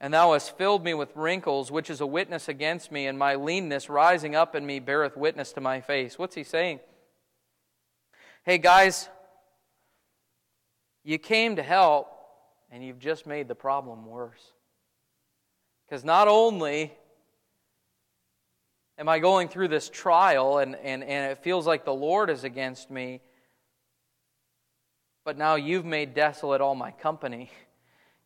And 0.00 0.14
thou 0.14 0.32
hast 0.32 0.56
filled 0.56 0.82
me 0.82 0.94
with 0.94 1.14
wrinkles, 1.14 1.70
which 1.70 1.90
is 1.90 2.00
a 2.00 2.06
witness 2.06 2.48
against 2.48 2.90
me, 2.90 3.06
and 3.06 3.18
my 3.18 3.34
leanness 3.34 3.90
rising 3.90 4.34
up 4.34 4.54
in 4.54 4.64
me 4.64 4.78
beareth 4.78 5.16
witness 5.16 5.52
to 5.52 5.60
my 5.60 5.80
face. 5.80 6.18
What's 6.18 6.34
he 6.34 6.42
saying? 6.42 6.80
Hey, 8.44 8.56
guys, 8.56 9.08
you 11.04 11.18
came 11.18 11.56
to 11.56 11.62
help, 11.62 12.10
and 12.70 12.82
you've 12.82 12.98
just 12.98 13.26
made 13.26 13.46
the 13.46 13.54
problem 13.54 14.06
worse. 14.06 14.52
Because 15.86 16.04
not 16.04 16.28
only 16.28 16.92
Am 19.00 19.08
I 19.08 19.18
going 19.18 19.48
through 19.48 19.68
this 19.68 19.88
trial 19.88 20.58
and, 20.58 20.76
and, 20.76 21.02
and 21.02 21.32
it 21.32 21.38
feels 21.38 21.66
like 21.66 21.86
the 21.86 21.94
Lord 21.94 22.28
is 22.28 22.44
against 22.44 22.90
me? 22.90 23.22
But 25.24 25.38
now 25.38 25.54
you've 25.54 25.86
made 25.86 26.12
desolate 26.12 26.60
all 26.60 26.74
my 26.74 26.90
company, 26.90 27.50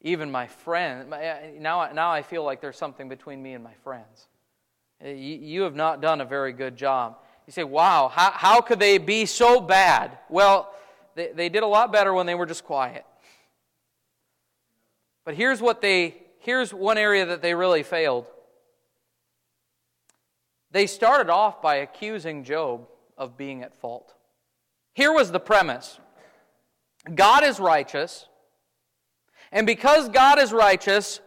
even 0.05 0.31
my 0.31 0.47
friends. 0.47 1.11
Now, 1.59 1.91
now 1.93 2.11
I 2.13 2.23
feel 2.23 2.45
like 2.45 2.61
there's 2.61 2.77
something 2.77 3.09
between 3.09 3.43
me 3.43 3.55
and 3.55 3.65
my 3.65 3.75
friends. 3.83 4.29
You, 5.03 5.13
you 5.13 5.63
have 5.63 5.75
not 5.75 6.01
done 6.01 6.21
a 6.21 6.25
very 6.25 6.53
good 6.53 6.77
job. 6.77 7.17
You 7.47 7.53
say, 7.53 7.65
wow, 7.65 8.09
how, 8.09 8.31
how 8.31 8.61
could 8.61 8.79
they 8.79 8.99
be 8.99 9.27
so 9.27 9.61
bad? 9.61 10.17
Well, 10.29 10.73
they, 11.17 11.33
they 11.35 11.49
did 11.49 11.63
a 11.63 11.67
lot 11.67 11.91
better 11.91 12.15
when 12.15 12.27
they 12.27 12.35
were 12.35 12.47
just 12.47 12.65
quiet. 12.65 13.05
But 15.25 15.35
here's 15.35 15.61
what 15.61 15.81
they 15.81 16.17
here's 16.39 16.73
one 16.73 16.99
area 16.99 17.25
that 17.27 17.41
they 17.41 17.55
really 17.55 17.83
failed. 17.83 18.27
They 20.71 20.87
started 20.87 21.31
off 21.31 21.63
by 21.63 21.77
accusing 21.77 22.45
Job 22.45 22.87
of 23.17 23.37
being 23.39 23.63
at 23.63 23.75
fault. 23.75 24.15
Here 24.95 25.13
was 25.13 25.33
the 25.33 25.41
premise 25.41 25.99
God 27.15 27.43
is 27.43 27.59
righteous, 27.59 28.27
and 29.55 29.67
because 29.67 30.11
God 30.11 30.39
is 30.39 30.53
righteous, 30.53 31.21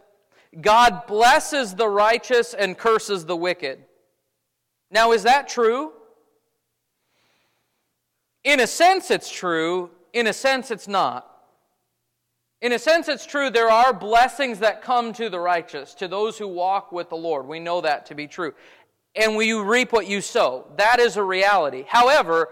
God 0.62 1.08
blesses 1.08 1.74
the 1.74 1.88
righteous 1.88 2.54
and 2.54 2.78
curses 2.78 3.26
the 3.26 3.36
wicked. 3.36 3.80
Now, 4.92 5.12
is 5.14 5.24
that 5.24 5.48
true? 5.48 5.92
In 8.44 8.60
a 8.60 8.68
sense, 8.68 9.10
it's 9.10 9.32
true. 9.32 9.90
In 10.14 10.28
a 10.28 10.34
sense, 10.34 10.70
it's 10.70 10.88
not. 10.88 11.28
In 12.62 12.72
a 12.72 12.80
sense, 12.80 13.08
it's 13.08 13.26
true. 13.26 13.50
There 13.50 13.72
are 13.72 13.94
blessings 13.94 14.60
that 14.60 14.84
come 14.84 15.12
to 15.14 15.30
the 15.30 15.40
righteous, 15.40 15.96
to 15.96 16.08
those 16.08 16.38
who 16.38 16.48
walk 16.48 16.92
with 16.92 17.10
the 17.10 17.18
Lord. 17.18 17.48
We 17.48 17.60
know 17.60 17.82
that 17.82 18.06
to 18.08 18.16
be 18.16 18.28
true 18.28 18.54
and 19.18 19.36
you 19.44 19.64
reap 19.64 19.92
what 19.92 20.08
you 20.08 20.22
sow. 20.22 20.66
That 20.78 21.00
is 21.00 21.18
a 21.18 21.24
reality. 21.24 21.86
However, 21.88 22.50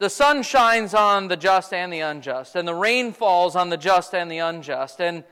the 0.00 0.10
sun 0.10 0.42
shines 0.42 0.94
on 0.94 1.28
the 1.28 1.36
just 1.36 1.74
and 1.74 1.92
the 1.92 2.00
unjust, 2.00 2.56
and 2.56 2.66
the 2.66 2.74
rain 2.74 3.12
falls 3.12 3.54
on 3.54 3.68
the 3.68 3.76
just 3.76 4.14
and 4.14 4.30
the 4.30 4.38
unjust, 4.38 4.98
and 4.98 5.22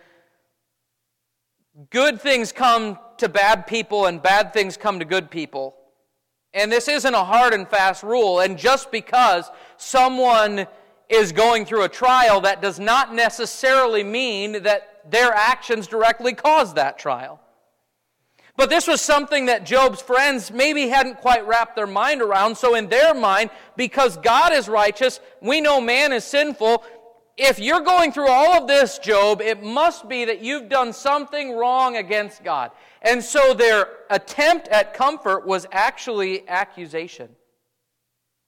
good 1.90 2.20
things 2.20 2.52
come 2.52 2.98
to 3.16 3.30
bad 3.30 3.66
people, 3.66 4.04
and 4.04 4.22
bad 4.22 4.52
things 4.52 4.76
come 4.76 4.98
to 4.98 5.06
good 5.06 5.30
people. 5.30 5.74
And 6.52 6.70
this 6.70 6.86
isn't 6.86 7.14
a 7.14 7.24
hard 7.24 7.54
and 7.54 7.66
fast 7.66 8.02
rule, 8.02 8.40
and 8.40 8.58
just 8.58 8.90
because 8.92 9.50
someone 9.78 10.66
is 11.08 11.32
going 11.32 11.64
through 11.64 11.84
a 11.84 11.88
trial, 11.88 12.42
that 12.42 12.60
does 12.60 12.78
not 12.78 13.14
necessarily 13.14 14.04
mean 14.04 14.62
that 14.64 15.10
their 15.10 15.32
actions 15.32 15.86
directly 15.86 16.34
caused 16.34 16.76
that 16.76 16.98
trial. 16.98 17.40
But 18.58 18.70
this 18.70 18.88
was 18.88 19.00
something 19.00 19.46
that 19.46 19.64
Job's 19.64 20.02
friends 20.02 20.50
maybe 20.50 20.88
hadn't 20.88 21.18
quite 21.18 21.46
wrapped 21.46 21.76
their 21.76 21.86
mind 21.86 22.20
around. 22.20 22.58
So, 22.58 22.74
in 22.74 22.88
their 22.88 23.14
mind, 23.14 23.50
because 23.76 24.16
God 24.16 24.52
is 24.52 24.68
righteous, 24.68 25.20
we 25.40 25.60
know 25.60 25.80
man 25.80 26.12
is 26.12 26.24
sinful. 26.24 26.82
If 27.36 27.60
you're 27.60 27.82
going 27.82 28.10
through 28.10 28.26
all 28.26 28.60
of 28.60 28.66
this, 28.66 28.98
Job, 28.98 29.40
it 29.40 29.62
must 29.62 30.08
be 30.08 30.24
that 30.24 30.40
you've 30.40 30.68
done 30.68 30.92
something 30.92 31.56
wrong 31.56 31.98
against 31.98 32.42
God. 32.42 32.72
And 33.00 33.22
so 33.22 33.54
their 33.54 33.90
attempt 34.10 34.66
at 34.68 34.92
comfort 34.92 35.46
was 35.46 35.64
actually 35.70 36.46
accusation. 36.48 37.28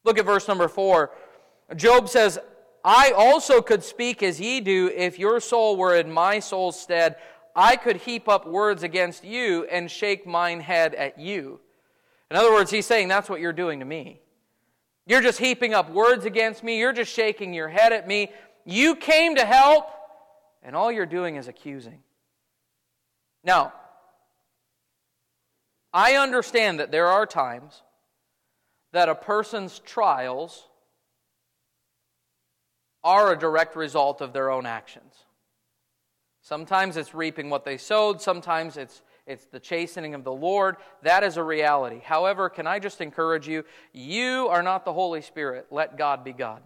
Look 0.02 0.18
at 0.18 0.26
verse 0.26 0.48
number 0.48 0.66
four. 0.66 1.12
Job 1.76 2.08
says, 2.08 2.36
I 2.84 3.12
also 3.16 3.62
could 3.62 3.84
speak 3.84 4.24
as 4.24 4.40
ye 4.40 4.60
do 4.60 4.90
if 4.92 5.20
your 5.20 5.38
soul 5.38 5.76
were 5.76 5.94
in 5.94 6.10
my 6.10 6.40
soul's 6.40 6.80
stead. 6.80 7.14
I 7.54 7.76
could 7.76 7.96
heap 7.96 8.28
up 8.28 8.46
words 8.46 8.82
against 8.82 9.24
you 9.24 9.64
and 9.70 9.90
shake 9.90 10.26
mine 10.26 10.60
head 10.60 10.94
at 10.94 11.18
you. 11.18 11.60
In 12.30 12.36
other 12.36 12.52
words, 12.52 12.70
he's 12.70 12.86
saying 12.86 13.08
that's 13.08 13.28
what 13.28 13.40
you're 13.40 13.52
doing 13.52 13.80
to 13.80 13.84
me. 13.84 14.20
You're 15.06 15.20
just 15.20 15.38
heaping 15.38 15.74
up 15.74 15.90
words 15.90 16.24
against 16.24 16.62
me. 16.62 16.78
You're 16.78 16.92
just 16.92 17.12
shaking 17.12 17.52
your 17.52 17.68
head 17.68 17.92
at 17.92 18.06
me. 18.06 18.30
You 18.64 18.94
came 18.94 19.36
to 19.36 19.44
help, 19.44 19.88
and 20.62 20.76
all 20.76 20.92
you're 20.92 21.06
doing 21.06 21.36
is 21.36 21.48
accusing. 21.48 22.00
Now, 23.42 23.72
I 25.92 26.14
understand 26.14 26.78
that 26.78 26.92
there 26.92 27.08
are 27.08 27.26
times 27.26 27.82
that 28.92 29.08
a 29.08 29.14
person's 29.14 29.80
trials 29.80 30.68
are 33.02 33.32
a 33.32 33.38
direct 33.38 33.76
result 33.76 34.20
of 34.20 34.32
their 34.32 34.50
own 34.50 34.66
actions. 34.66 35.14
Sometimes 36.50 36.96
it's 36.96 37.14
reaping 37.14 37.48
what 37.48 37.64
they 37.64 37.76
sowed, 37.76 38.20
sometimes 38.20 38.76
it's 38.76 39.02
it's 39.24 39.44
the 39.44 39.60
chastening 39.60 40.14
of 40.14 40.24
the 40.24 40.32
Lord. 40.32 40.78
That 41.04 41.22
is 41.22 41.36
a 41.36 41.44
reality. 41.44 42.00
However, 42.02 42.48
can 42.48 42.66
I 42.66 42.80
just 42.80 43.00
encourage 43.00 43.46
you? 43.46 43.62
You 43.92 44.48
are 44.48 44.60
not 44.60 44.84
the 44.84 44.92
Holy 44.92 45.22
Spirit. 45.22 45.68
Let 45.70 45.96
God 45.96 46.24
be 46.24 46.32
God. 46.32 46.60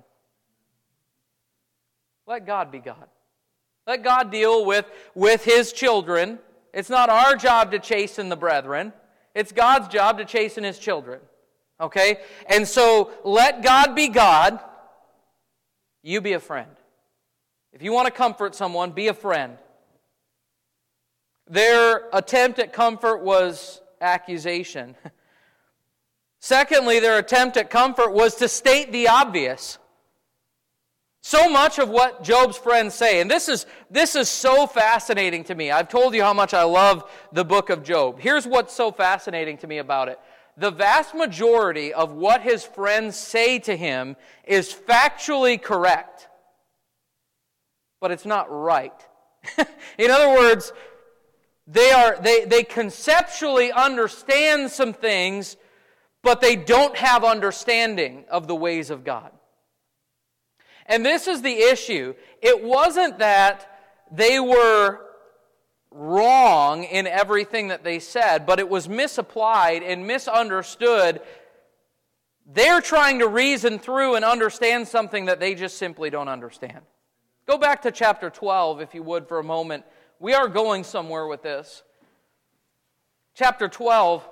Let 2.26 2.46
God 2.46 2.72
be 2.72 2.78
God. 2.78 3.08
Let 3.86 4.02
God 4.02 4.30
deal 4.32 4.64
with, 4.64 4.86
with 5.14 5.44
His 5.44 5.70
children. 5.70 6.38
It's 6.72 6.88
not 6.88 7.10
our 7.10 7.36
job 7.36 7.70
to 7.72 7.78
chasten 7.78 8.30
the 8.30 8.36
brethren, 8.36 8.94
it's 9.34 9.52
God's 9.52 9.88
job 9.88 10.16
to 10.16 10.24
chasten 10.24 10.64
His 10.64 10.78
children. 10.78 11.20
Okay? 11.78 12.20
And 12.46 12.66
so 12.66 13.10
let 13.22 13.62
God 13.62 13.94
be 13.94 14.08
God. 14.08 14.60
You 16.02 16.22
be 16.22 16.32
a 16.32 16.40
friend. 16.40 16.70
If 17.74 17.82
you 17.82 17.92
want 17.92 18.06
to 18.06 18.12
comfort 18.12 18.54
someone, 18.54 18.92
be 18.92 19.08
a 19.08 19.14
friend. 19.14 19.58
Their 21.48 22.08
attempt 22.12 22.58
at 22.58 22.72
comfort 22.72 23.22
was 23.22 23.82
accusation. 24.00 24.96
Secondly, 26.40 27.00
their 27.00 27.18
attempt 27.18 27.56
at 27.56 27.70
comfort 27.70 28.12
was 28.12 28.36
to 28.36 28.48
state 28.48 28.92
the 28.92 29.08
obvious. 29.08 29.78
So 31.22 31.48
much 31.48 31.78
of 31.78 31.88
what 31.88 32.22
Job's 32.22 32.58
friends 32.58 32.94
say, 32.94 33.22
and 33.22 33.30
this 33.30 33.48
is, 33.48 33.64
this 33.90 34.14
is 34.14 34.28
so 34.28 34.66
fascinating 34.66 35.42
to 35.44 35.54
me. 35.54 35.70
I've 35.70 35.88
told 35.88 36.14
you 36.14 36.22
how 36.22 36.34
much 36.34 36.52
I 36.52 36.64
love 36.64 37.10
the 37.32 37.46
book 37.46 37.70
of 37.70 37.82
Job. 37.82 38.20
Here's 38.20 38.46
what's 38.46 38.74
so 38.74 38.92
fascinating 38.92 39.56
to 39.58 39.66
me 39.66 39.78
about 39.78 40.10
it. 40.10 40.20
The 40.58 40.70
vast 40.70 41.14
majority 41.14 41.94
of 41.94 42.12
what 42.12 42.42
his 42.42 42.62
friends 42.62 43.16
say 43.16 43.58
to 43.60 43.74
him 43.74 44.16
is 44.44 44.74
factually 44.74 45.60
correct, 45.60 46.28
but 48.02 48.10
it's 48.10 48.26
not 48.26 48.46
right. 48.50 48.92
In 49.98 50.10
other 50.10 50.28
words, 50.28 50.74
they, 51.66 51.90
are, 51.92 52.18
they, 52.20 52.44
they 52.44 52.62
conceptually 52.62 53.72
understand 53.72 54.70
some 54.70 54.92
things, 54.92 55.56
but 56.22 56.40
they 56.40 56.56
don't 56.56 56.96
have 56.96 57.24
understanding 57.24 58.24
of 58.30 58.46
the 58.46 58.54
ways 58.54 58.90
of 58.90 59.04
God. 59.04 59.32
And 60.86 61.04
this 61.04 61.26
is 61.26 61.40
the 61.40 61.54
issue. 61.54 62.14
It 62.42 62.62
wasn't 62.62 63.18
that 63.18 63.70
they 64.12 64.38
were 64.38 65.00
wrong 65.90 66.84
in 66.84 67.06
everything 67.06 67.68
that 67.68 67.84
they 67.84 67.98
said, 67.98 68.44
but 68.44 68.58
it 68.58 68.68
was 68.68 68.88
misapplied 68.88 69.82
and 69.82 70.06
misunderstood. 70.06 71.22
They're 72.44 72.82
trying 72.82 73.20
to 73.20 73.28
reason 73.28 73.78
through 73.78 74.16
and 74.16 74.24
understand 74.24 74.88
something 74.88 75.26
that 75.26 75.40
they 75.40 75.54
just 75.54 75.78
simply 75.78 76.10
don't 76.10 76.28
understand. 76.28 76.80
Go 77.46 77.56
back 77.56 77.82
to 77.82 77.90
chapter 77.90 78.28
12, 78.28 78.82
if 78.82 78.94
you 78.94 79.02
would, 79.02 79.28
for 79.28 79.38
a 79.38 79.44
moment 79.44 79.84
we 80.24 80.32
are 80.32 80.48
going 80.48 80.82
somewhere 80.84 81.26
with 81.26 81.42
this. 81.42 81.82
Chapter 83.34 83.68
12, 83.68 84.26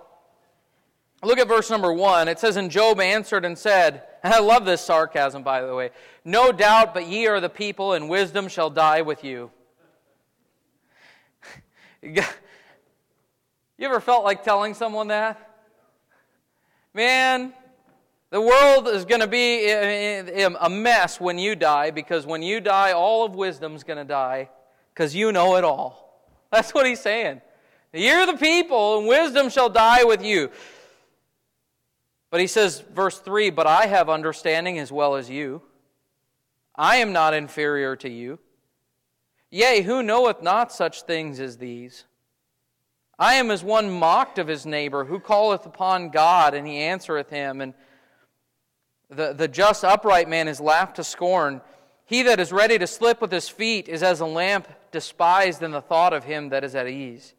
look 1.22 1.38
at 1.38 1.46
verse 1.46 1.68
number 1.68 1.92
1. 1.92 2.28
It 2.28 2.38
says, 2.38 2.57
And 2.57 2.70
Job 2.70 2.98
answered 2.98 3.44
and 3.44 3.59
said, 3.59 4.02
and 4.22 4.33
I 4.33 4.38
love 4.38 4.64
this 4.64 4.81
sarcasm, 4.81 5.42
by 5.42 5.61
the 5.61 5.74
way. 5.74 5.90
No 6.24 6.50
doubt, 6.50 6.94
but 6.94 7.09
ye 7.09 7.26
are 7.26 7.40
the 7.40 7.50
people, 7.50 7.92
and 7.92 8.09
wisdom 8.09 8.48
shall 8.48 8.70
die 8.70 9.02
with 9.02 9.22
you. 9.22 9.50
you 12.02 12.22
ever 13.83 14.00
felt 14.00 14.24
like 14.24 14.42
telling 14.42 14.72
someone 14.72 15.09
that? 15.09 15.50
Man, 16.94 17.52
the 18.31 18.40
world 18.40 18.88
is 18.88 19.05
going 19.05 19.20
to 19.20 19.26
be 19.26 19.68
a 19.68 20.70
mess 20.70 21.20
when 21.20 21.38
you 21.38 21.55
die 21.55 21.90
because 21.90 22.24
when 22.24 22.42
you 22.42 22.62
die, 22.62 22.92
all 22.92 23.26
of 23.26 23.35
wisdom's 23.35 23.85
going 23.85 23.98
to 23.98 24.05
die 24.05 24.48
because 24.94 25.14
you 25.14 25.33
know 25.33 25.57
it 25.57 25.64
all. 25.64 26.26
That's 26.50 26.72
what 26.72 26.87
he's 26.87 27.00
saying. 27.00 27.40
You're 27.92 28.26
the 28.26 28.37
people, 28.37 28.98
and 28.98 29.09
wisdom 29.09 29.50
shall 29.50 29.68
die 29.68 30.05
with 30.05 30.24
you. 30.24 30.50
But 32.31 32.40
he 32.40 32.46
says, 32.46 32.81
verse 32.94 33.18
3 33.18 33.50
But 33.50 33.66
I 33.66 33.87
have 33.87 34.09
understanding 34.09 34.78
as 34.78 34.90
well 34.90 35.16
as 35.16 35.28
you. 35.28 35.62
I 36.74 36.96
am 36.96 37.12
not 37.12 37.35
inferior 37.35 37.96
to 37.96 38.09
you. 38.09 38.38
Yea, 39.50 39.83
who 39.83 40.02
knoweth 40.02 40.42
not 40.42 40.72
such 40.72 41.02
things 41.02 41.38
as 41.38 41.59
these? 41.59 42.05
I 43.18 43.35
am 43.35 43.50
as 43.50 43.62
one 43.62 43.90
mocked 43.90 44.38
of 44.38 44.48
his 44.48 44.64
neighbor, 44.64 45.05
who 45.05 45.20
calleth 45.20 45.66
upon 45.66 46.09
God, 46.09 46.55
and 46.55 46.66
he 46.66 46.78
answereth 46.78 47.28
him. 47.28 47.61
And 47.61 47.74
the, 49.11 49.35
the 49.35 49.48
just 49.48 49.85
upright 49.85 50.28
man 50.28 50.48
is 50.48 50.59
laughed 50.59 50.96
to 50.96 51.05
scorn. 51.05 51.61
He 52.07 52.22
that 52.22 52.40
is 52.40 52.50
ready 52.50 52.78
to 52.78 52.87
slip 52.87 53.20
with 53.20 53.31
his 53.31 53.48
feet 53.50 53.88
is 53.88 54.02
as 54.02 54.20
a 54.20 54.26
lamp 54.26 54.66
despised 54.92 55.62
in 55.62 55.72
the 55.72 55.81
thought 55.81 56.12
of 56.12 56.24
him 56.24 56.50
that 56.50 56.64
is 56.64 56.74
at 56.74 56.87
ease. 56.87 57.35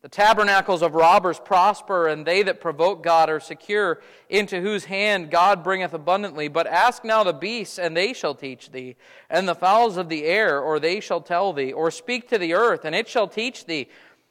The 0.00 0.08
tabernacles 0.08 0.82
of 0.82 0.94
robbers 0.94 1.40
prosper, 1.40 2.06
and 2.06 2.24
they 2.24 2.44
that 2.44 2.60
provoke 2.60 3.02
God 3.02 3.28
are 3.28 3.40
secure, 3.40 4.00
into 4.28 4.60
whose 4.60 4.84
hand 4.84 5.30
God 5.30 5.64
bringeth 5.64 5.92
abundantly. 5.92 6.46
But 6.46 6.68
ask 6.68 7.04
now 7.04 7.24
the 7.24 7.32
beasts, 7.32 7.80
and 7.80 7.96
they 7.96 8.12
shall 8.12 8.34
teach 8.34 8.70
thee, 8.70 8.94
and 9.28 9.48
the 9.48 9.56
fowls 9.56 9.96
of 9.96 10.08
the 10.08 10.24
air, 10.24 10.60
or 10.60 10.78
they 10.78 11.00
shall 11.00 11.20
tell 11.20 11.52
thee, 11.52 11.72
or 11.72 11.90
speak 11.90 12.28
to 12.28 12.38
the 12.38 12.54
earth, 12.54 12.84
and 12.84 12.94
it 12.94 13.08
shall 13.08 13.26
teach 13.26 13.64
thee, 13.64 13.88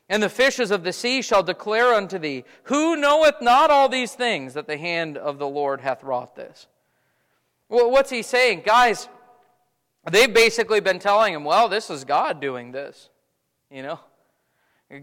and 0.07 0.23
the 0.23 0.29
fishes 0.29 0.71
of 0.71 0.85
the 0.85 0.93
sea 0.93 1.21
shall 1.21 1.43
declare 1.43 1.93
unto 1.93 2.17
thee. 2.17 2.45
Who 2.63 2.95
knoweth 2.95 3.41
not 3.41 3.69
all 3.69 3.89
these 3.89 4.13
things, 4.13 4.53
that 4.53 4.67
the 4.67 4.77
hand 4.77 5.17
of 5.17 5.37
the 5.37 5.49
Lord 5.49 5.81
hath 5.81 6.01
wrought 6.01 6.37
this? 6.37 6.67
Well, 7.67 7.91
what's 7.91 8.09
he 8.09 8.21
saying? 8.21 8.63
Guys, 8.65 9.09
they've 10.13 10.33
basically 10.33 10.79
been 10.79 10.99
telling 10.99 11.33
him, 11.33 11.43
well, 11.43 11.69
this 11.69 11.89
is 11.89 12.03
God 12.05 12.39
doing 12.39 12.71
this, 12.71 13.09
you 13.69 13.83
know? 13.83 13.99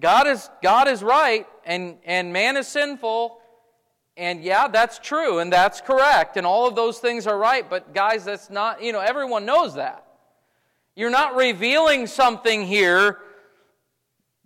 God 0.01 0.27
is, 0.27 0.49
God 0.62 0.88
is 0.88 1.03
right, 1.03 1.47
and, 1.64 1.99
and 2.05 2.33
man 2.33 2.57
is 2.57 2.67
sinful. 2.67 3.38
And 4.17 4.43
yeah, 4.43 4.69
that's 4.69 4.99
true, 4.99 5.40
and 5.40 5.53
that's 5.53 5.81
correct, 5.81 6.37
and 6.37 6.47
all 6.47 6.69
of 6.69 6.77
those 6.77 6.99
things 7.01 7.27
are 7.27 7.37
right. 7.37 7.69
But 7.69 7.93
guys, 7.93 8.25
that's 8.25 8.49
not, 8.49 8.83
you 8.83 8.93
know, 8.93 9.01
everyone 9.01 9.45
knows 9.45 9.75
that. 9.75 10.07
You're 10.95 11.11
not 11.11 11.35
revealing 11.35 12.07
something 12.07 12.64
here 12.64 13.19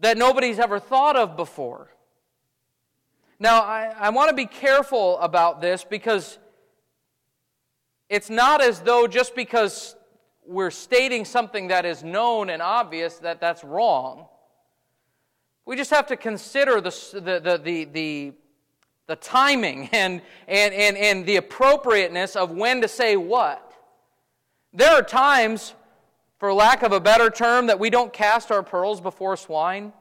that 0.00 0.16
nobody's 0.16 0.58
ever 0.58 0.80
thought 0.80 1.16
of 1.16 1.36
before. 1.36 1.88
Now, 3.38 3.60
I, 3.60 3.94
I 3.98 4.10
want 4.10 4.30
to 4.30 4.34
be 4.34 4.46
careful 4.46 5.18
about 5.18 5.60
this 5.60 5.84
because 5.84 6.38
it's 8.08 8.30
not 8.30 8.62
as 8.62 8.80
though 8.80 9.06
just 9.06 9.36
because 9.36 9.94
we're 10.48 10.70
stating 10.70 11.26
something 11.26 11.68
that 11.68 11.84
is 11.84 12.02
known 12.02 12.48
and 12.48 12.62
obvious 12.62 13.18
that 13.18 13.38
that's 13.40 13.62
wrong. 13.62 14.26
We 15.66 15.76
just 15.76 15.90
have 15.90 16.06
to 16.06 16.16
consider 16.16 16.80
the, 16.80 16.90
the, 17.12 17.60
the, 17.62 17.84
the, 17.84 18.32
the, 19.06 19.16
timing 19.16 19.88
and, 19.92 20.22
and, 20.48 20.74
and, 20.74 20.96
and 20.96 21.26
the 21.26 21.36
appropriateness 21.36 22.34
of 22.34 22.50
when 22.50 22.80
to 22.80 22.88
say 22.88 23.16
what. 23.16 23.64
There 24.72 24.90
are 24.90 25.02
times, 25.02 25.74
for 26.38 26.52
lack 26.52 26.82
of 26.82 26.92
a 26.92 27.00
better 27.00 27.28
term, 27.28 27.66
that 27.66 27.78
we 27.78 27.90
don't 27.90 28.12
cast 28.12 28.50
our 28.50 28.62
pearls 28.62 29.00
before 29.00 29.36
swine. 29.36 29.92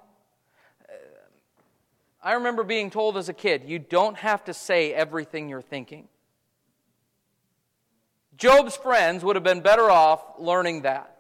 I 2.24 2.34
remember 2.34 2.64
being 2.64 2.90
told 2.90 3.18
as 3.18 3.30
a 3.30 3.34
kid, 3.34 3.64
you 3.66 3.80
don't 3.80 4.18
have 4.18 4.46
to 4.46 4.54
say 4.54 4.94
everything 4.94 5.50
you're 5.50 5.62
thinking. 5.62 6.08
Job's 8.38 8.76
friends 8.76 9.24
would 9.24 9.36
have 9.36 9.44
been 9.44 9.62
better 9.62 9.90
off 9.90 10.22
learning 10.40 10.84
that. 10.84 11.18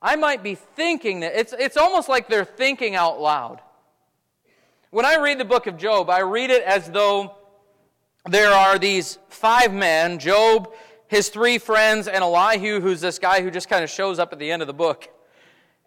I 0.00 0.16
might 0.16 0.42
be 0.42 0.54
thinking 0.54 1.20
that. 1.20 1.38
It's, 1.38 1.54
it's 1.54 1.78
almost 1.78 2.08
like 2.08 2.28
they're 2.28 2.44
thinking 2.44 2.94
out 2.94 3.20
loud. 3.20 3.60
When 4.90 5.06
I 5.06 5.16
read 5.16 5.40
the 5.40 5.44
book 5.44 5.66
of 5.66 5.78
Job, 5.78 6.10
I 6.10 6.20
read 6.20 6.50
it 6.50 6.62
as 6.62 6.90
though 6.90 7.34
there 8.28 8.52
are 8.52 8.78
these 8.78 9.18
five 9.28 9.72
men 9.72 10.18
Job, 10.18 10.72
his 11.08 11.30
three 11.30 11.58
friends, 11.58 12.06
and 12.06 12.22
Elihu, 12.22 12.80
who's 12.80 13.00
this 13.00 13.18
guy 13.18 13.42
who 13.42 13.50
just 13.50 13.68
kind 13.68 13.82
of 13.82 13.90
shows 13.90 14.18
up 14.18 14.32
at 14.32 14.38
the 14.38 14.50
end 14.50 14.62
of 14.62 14.68
the 14.68 14.74
book. 14.74 15.08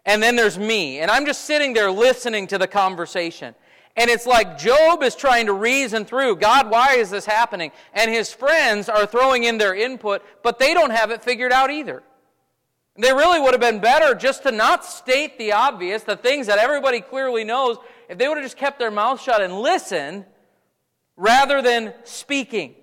And 0.04 0.22
then 0.22 0.36
there's 0.36 0.58
me. 0.58 0.98
And 0.98 1.10
I'm 1.10 1.26
just 1.26 1.42
sitting 1.42 1.72
there 1.72 1.90
listening 1.90 2.48
to 2.48 2.58
the 2.58 2.66
conversation. 2.66 3.54
And 3.98 4.08
it's 4.08 4.26
like 4.26 4.58
Job 4.58 5.02
is 5.02 5.16
trying 5.16 5.46
to 5.46 5.52
reason 5.52 6.04
through 6.04 6.36
God, 6.36 6.70
why 6.70 6.94
is 6.94 7.10
this 7.10 7.26
happening? 7.26 7.72
And 7.92 8.08
his 8.08 8.32
friends 8.32 8.88
are 8.88 9.06
throwing 9.06 9.42
in 9.42 9.58
their 9.58 9.74
input, 9.74 10.22
but 10.44 10.60
they 10.60 10.72
don't 10.72 10.90
have 10.90 11.10
it 11.10 11.20
figured 11.20 11.50
out 11.50 11.72
either. 11.72 12.04
They 12.96 13.12
really 13.12 13.40
would 13.40 13.54
have 13.54 13.60
been 13.60 13.80
better 13.80 14.14
just 14.14 14.44
to 14.44 14.52
not 14.52 14.84
state 14.84 15.36
the 15.36 15.52
obvious, 15.52 16.04
the 16.04 16.16
things 16.16 16.46
that 16.46 16.58
everybody 16.58 17.00
clearly 17.00 17.42
knows, 17.42 17.76
if 18.08 18.18
they 18.18 18.28
would 18.28 18.36
have 18.36 18.46
just 18.46 18.56
kept 18.56 18.78
their 18.78 18.92
mouth 18.92 19.20
shut 19.20 19.42
and 19.42 19.58
listened 19.58 20.24
rather 21.16 21.60
than 21.60 21.92
speaking. 22.04 22.76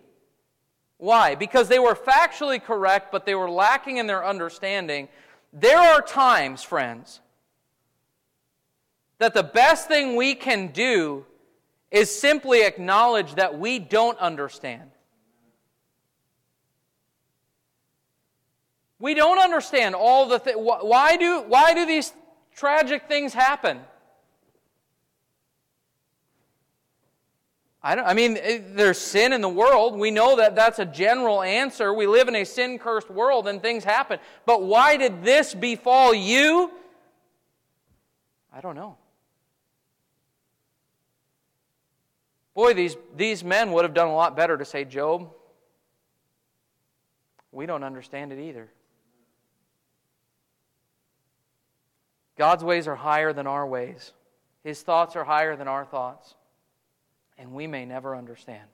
Why? 0.98 1.36
Because 1.36 1.70
they 1.70 1.80
were 1.80 1.96
factually 1.96 2.62
correct, 2.62 3.14
but 3.14 3.26
they 3.26 3.36
were 3.36 3.50
lacking 3.50 3.98
in 3.98 4.08
their 4.08 4.26
understanding. 4.26 5.08
There 5.54 5.80
are 5.80 6.02
times, 6.02 6.62
friends, 6.62 7.22
that 9.18 9.34
the 9.34 9.44
best 9.44 9.88
thing 9.88 10.16
we 10.16 10.36
can 10.36 10.68
do 10.68 11.26
is 11.92 12.14
simply 12.14 12.64
acknowledge 12.64 13.36
that 13.36 13.58
we 13.58 13.80
don't 13.80 14.18
understand. 14.20 14.92
We 19.00 19.14
don't 19.14 19.40
understand 19.40 19.96
all 19.96 20.28
the 20.28 20.40
things. 20.40 20.58
Why 20.58 21.18
do, 21.18 21.44
why 21.48 21.74
do 21.74 21.86
these 21.86 22.14
tragic 22.54 23.08
things 23.08 23.34
happen? 23.34 23.80
I, 27.84 27.94
don't, 27.94 28.08
I 28.08 28.16
mean, 28.16 28.38
eh, 28.42 28.62
there's 28.72 28.98
sin 28.98 29.32
in 29.32 29.42
the 29.42 29.50
world. 29.50 29.96
We 29.96 30.10
know 30.10 30.38
that 30.38 30.56
that's 30.56 30.80
a 30.80 30.86
general 30.86 31.44
answer. 31.44 31.94
We 31.94 32.08
live 32.08 32.28
in 32.28 32.36
a 32.36 32.44
sin 32.44 32.80
cursed 32.80 33.12
world 33.12 33.48
and 33.48 33.62
things 33.62 33.84
happen. 33.84 34.18
But 34.48 34.64
why 34.64 34.98
did 34.98 35.24
this 35.24 35.54
befall 35.54 36.12
you? 36.12 36.72
I 38.52 38.60
don't 38.60 38.76
know. 38.76 38.98
Boy, 42.56 42.74
these, 42.74 42.96
these 43.16 43.44
men 43.44 43.74
would 43.74 43.84
have 43.84 43.94
done 43.94 44.08
a 44.08 44.16
lot 44.16 44.36
better 44.36 44.58
to 44.58 44.64
say, 44.64 44.86
Job, 44.86 45.30
we 47.52 47.66
don't 47.66 47.84
understand 47.84 48.32
it 48.32 48.40
either. 48.40 48.70
God's 52.38 52.64
ways 52.64 52.88
are 52.88 52.96
higher 52.96 53.34
than 53.34 53.46
our 53.46 53.68
ways, 53.68 54.14
His 54.64 54.82
thoughts 54.82 55.16
are 55.16 55.26
higher 55.26 55.56
than 55.56 55.68
our 55.68 55.86
thoughts, 55.86 56.36
and 57.38 57.52
we 57.52 57.68
may 57.68 57.86
never 57.86 58.16
understand. 58.16 58.68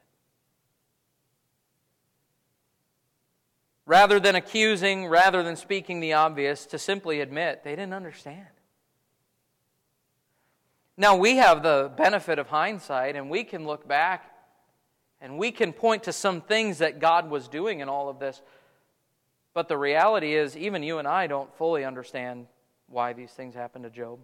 Rather 3.87 4.19
than 4.19 4.35
accusing, 4.35 5.07
rather 5.07 5.41
than 5.41 5.55
speaking 5.55 5.99
the 5.99 6.13
obvious, 6.13 6.67
to 6.67 6.77
simply 6.77 7.19
admit 7.19 7.63
they 7.63 7.71
didn't 7.71 7.93
understand. 7.93 8.45
Now, 11.01 11.15
we 11.15 11.37
have 11.37 11.63
the 11.63 11.91
benefit 11.97 12.37
of 12.37 12.45
hindsight, 12.45 13.15
and 13.15 13.27
we 13.27 13.43
can 13.43 13.65
look 13.65 13.87
back 13.87 14.31
and 15.19 15.39
we 15.39 15.51
can 15.51 15.73
point 15.73 16.03
to 16.03 16.13
some 16.13 16.41
things 16.41 16.77
that 16.77 16.99
God 16.99 17.27
was 17.27 17.47
doing 17.47 17.79
in 17.79 17.89
all 17.89 18.07
of 18.07 18.19
this. 18.19 18.39
But 19.55 19.67
the 19.67 19.79
reality 19.79 20.35
is, 20.35 20.55
even 20.55 20.83
you 20.83 20.99
and 20.99 21.07
I 21.07 21.25
don't 21.25 21.51
fully 21.57 21.83
understand 21.83 22.45
why 22.85 23.13
these 23.13 23.31
things 23.31 23.55
happened 23.55 23.85
to 23.85 23.89
Job. 23.89 24.19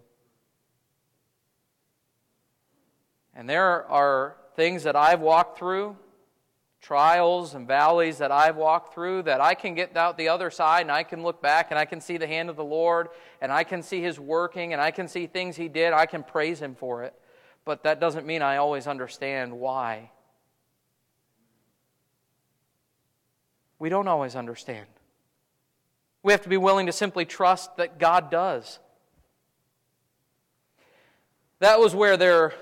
And 3.34 3.50
there 3.50 3.84
are 3.88 4.36
things 4.54 4.84
that 4.84 4.94
I've 4.94 5.20
walked 5.20 5.58
through, 5.58 5.96
trials 6.80 7.54
and 7.54 7.66
valleys 7.66 8.18
that 8.18 8.30
I've 8.30 8.56
walked 8.56 8.94
through, 8.94 9.22
that 9.22 9.40
I 9.40 9.54
can 9.54 9.74
get 9.74 9.96
out 9.96 10.16
the 10.16 10.28
other 10.28 10.50
side 10.50 10.82
and 10.82 10.92
I 10.92 11.02
can 11.02 11.22
look 11.22 11.42
back 11.42 11.70
and 11.70 11.78
I 11.78 11.84
can 11.84 12.00
see 12.00 12.16
the 12.16 12.26
hand 12.26 12.50
of 12.50 12.56
the 12.56 12.64
Lord 12.64 13.08
and 13.40 13.50
I 13.50 13.64
can 13.64 13.82
see 13.82 14.00
His 14.00 14.18
working 14.18 14.72
and 14.72 14.80
I 14.80 14.90
can 14.90 15.08
see 15.08 15.26
things 15.26 15.56
He 15.56 15.68
did. 15.68 15.92
I 15.92 16.06
can 16.06 16.22
praise 16.22 16.60
Him 16.60 16.74
for 16.74 17.02
it. 17.02 17.14
But 17.64 17.82
that 17.82 18.00
doesn't 18.00 18.26
mean 18.26 18.42
I 18.42 18.56
always 18.56 18.86
understand 18.86 19.52
why. 19.52 20.10
We 23.78 23.88
don't 23.88 24.08
always 24.08 24.34
understand. 24.34 24.86
We 26.22 26.32
have 26.32 26.42
to 26.42 26.48
be 26.48 26.56
willing 26.56 26.86
to 26.86 26.92
simply 26.92 27.24
trust 27.24 27.76
that 27.76 27.98
God 27.98 28.30
does. 28.30 28.78
That 31.60 31.80
was 31.80 31.94
where 31.94 32.16
their 32.16 32.54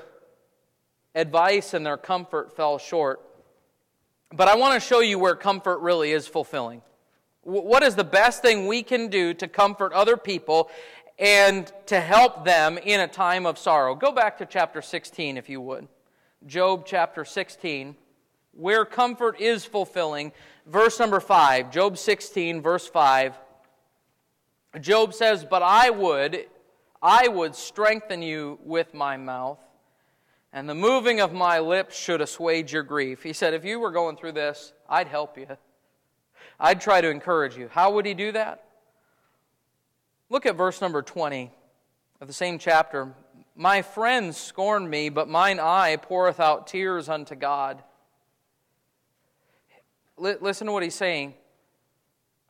advice 1.15 1.75
and 1.75 1.85
their 1.85 1.97
comfort 1.97 2.57
fell 2.57 2.79
short. 2.79 3.21
But 4.33 4.49
I 4.49 4.57
want 4.57 4.75
to 4.75 4.87
show 4.87 5.01
you 5.01 5.19
where 5.19 5.37
comfort 5.37 5.79
really 5.79 6.13
is 6.13 6.27
fulfilling. 6.27 6.83
What 7.43 7.85
is 7.85 7.95
the 7.95 8.05
best 8.05 8.43
thing 8.43 8.67
we 8.67 8.83
can 8.83 9.09
do 9.09 9.33
to 9.35 9.47
comfort 9.47 9.93
other 9.93 10.17
people 10.17 10.69
and 11.17 11.71
to 11.87 12.01
help 12.01 12.45
them 12.45 12.77
in 12.77 13.01
a 13.01 13.07
time 13.07 13.47
of 13.47 13.57
sorrow? 13.57 13.95
Go 13.95 14.11
back 14.11 14.39
to 14.39 14.47
chapter 14.47 14.83
16, 14.83 15.37
if 15.37 15.49
you 15.49 15.61
would. 15.61 15.87
Job 16.45 16.85
chapter 16.87 17.25
16, 17.25 17.95
where 18.53 18.85
comfort 18.85 19.41
is 19.41 19.65
fulfilling. 19.65 20.33
Verse 20.67 20.99
number 20.99 21.21
5, 21.21 21.71
Job 21.71 21.97
16, 21.97 22.61
verse 22.61 22.89
5. 22.89 23.39
Job 24.81 25.15
says, 25.15 25.45
But 25.45 25.63
I 25.63 25.91
would, 25.91 26.47
I 27.01 27.29
would 27.29 27.55
strengthen 27.55 28.23
you 28.23 28.59
with 28.65 28.93
my 28.93 29.17
mouth, 29.17 29.61
and 30.57 30.67
the 30.67 30.75
moving 30.75 31.21
of 31.21 31.35
my 31.35 31.59
lips 31.59 31.95
should 31.95 32.23
assuage 32.23 32.73
your 32.73 32.83
grief. 32.83 33.23
He 33.23 33.35
said, 33.35 33.53
If 33.53 33.63
you 33.63 33.79
were 33.79 33.91
going 33.91 34.17
through 34.17 34.33
this, 34.33 34.73
I'd 34.89 35.07
help 35.07 35.37
you. 35.37 35.47
I'd 36.59 36.81
try 36.81 37.03
to 37.03 37.11
encourage 37.11 37.59
you. 37.59 37.69
How 37.71 37.93
would 37.93 38.07
he 38.07 38.15
do 38.15 38.33
that? 38.33 38.65
Look 40.31 40.47
at 40.47 40.57
verse 40.57 40.81
number 40.81 41.03
20 41.03 41.53
of 42.23 42.27
the 42.27 42.33
same 42.33 42.59
chapter. 42.59 43.13
My 43.55 43.83
friends 43.83 44.39
scorn 44.39 44.89
me, 44.89 45.11
but 45.11 45.29
mine 45.29 45.61
eye 45.61 45.97
poureth 45.97 46.41
out 46.41 46.67
tears 46.67 47.11
unto 47.11 47.35
God. 47.35 47.83
listen 50.17 50.69
to 50.69 50.73
what 50.73 50.83
he's 50.83 50.95
saying. 50.95 51.35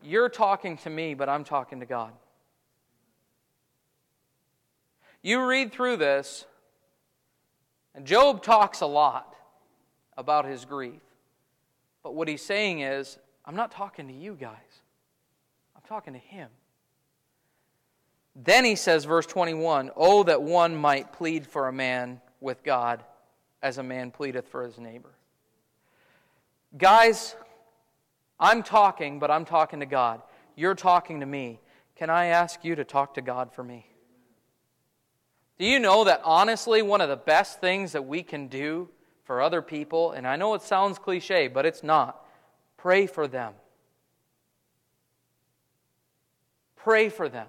You're 0.01 0.29
talking 0.29 0.77
to 0.79 0.91
me, 0.91 1.15
but 1.15 1.29
I'm 1.29 1.43
talking 1.43 1.81
to 1.81 1.87
God. 1.87 2.13
You 5.23 5.45
read 5.45 5.73
through 5.73 5.97
this, 5.97 6.47
And 7.97 8.07
Job 8.07 8.43
talks 8.43 8.83
a 8.83 8.87
lot 8.87 9.35
about 10.17 10.45
his 10.45 10.67
grief. 10.67 11.01
But 12.03 12.15
what 12.15 12.29
he's 12.29 12.43
saying 12.43 12.81
is, 12.81 13.19
I'm 13.45 13.57
not 13.57 13.73
talking 13.73 14.07
to 14.09 14.15
you 14.15 14.35
guys, 14.35 14.83
I'm 15.75 15.83
talking 15.89 16.13
to 16.13 16.19
him. 16.19 16.49
Then 18.37 18.67
he 18.67 18.77
says, 18.77 19.07
verse 19.07 19.27
21 19.27 19.91
Oh, 19.97 20.23
that 20.25 20.43
one 20.43 20.77
might 20.77 21.13
plead 21.13 21.47
for 21.47 21.69
a 21.69 21.73
man 21.73 22.21
with 22.41 22.63
God 22.63 23.03
as 23.63 23.79
a 23.79 23.83
man 23.83 24.11
pleadeth 24.11 24.47
for 24.47 24.63
his 24.63 24.79
neighbor. 24.79 25.11
Guys, 26.77 27.35
I'm 28.39 28.63
talking, 28.63 29.19
but 29.19 29.31
I'm 29.31 29.47
talking 29.47 29.81
to 29.81 29.87
God. 29.87 30.21
You're 30.55 30.75
talking 30.75 31.21
to 31.21 31.27
me. 31.27 31.61
Can 31.97 32.11
I 32.11 32.27
ask 32.27 32.63
you 32.63 32.75
to 32.75 32.85
talk 32.85 33.15
to 33.15 33.23
God 33.23 33.55
for 33.55 33.65
me? 33.65 33.87
Do 35.59 35.65
you 35.67 35.79
know 35.79 36.05
that 36.05 36.21
honestly, 36.25 36.83
one 36.83 37.01
of 37.01 37.09
the 37.09 37.17
best 37.17 37.61
things 37.61 37.93
that 37.93 38.07
we 38.07 38.23
can 38.23 38.49
do 38.49 38.89
for 39.25 39.41
other 39.41 39.63
people, 39.63 40.13
and 40.13 40.27
I 40.27 40.37
know 40.37 40.55
it 40.55 40.63
sounds 40.63 40.99
cliche, 40.99 41.49
but 41.49 41.65
it's 41.65 41.83
not, 41.83 42.25
pray 42.77 43.07
for 43.07 43.27
them. 43.27 43.55
Pray 46.77 47.09
for 47.09 47.29
them. 47.29 47.49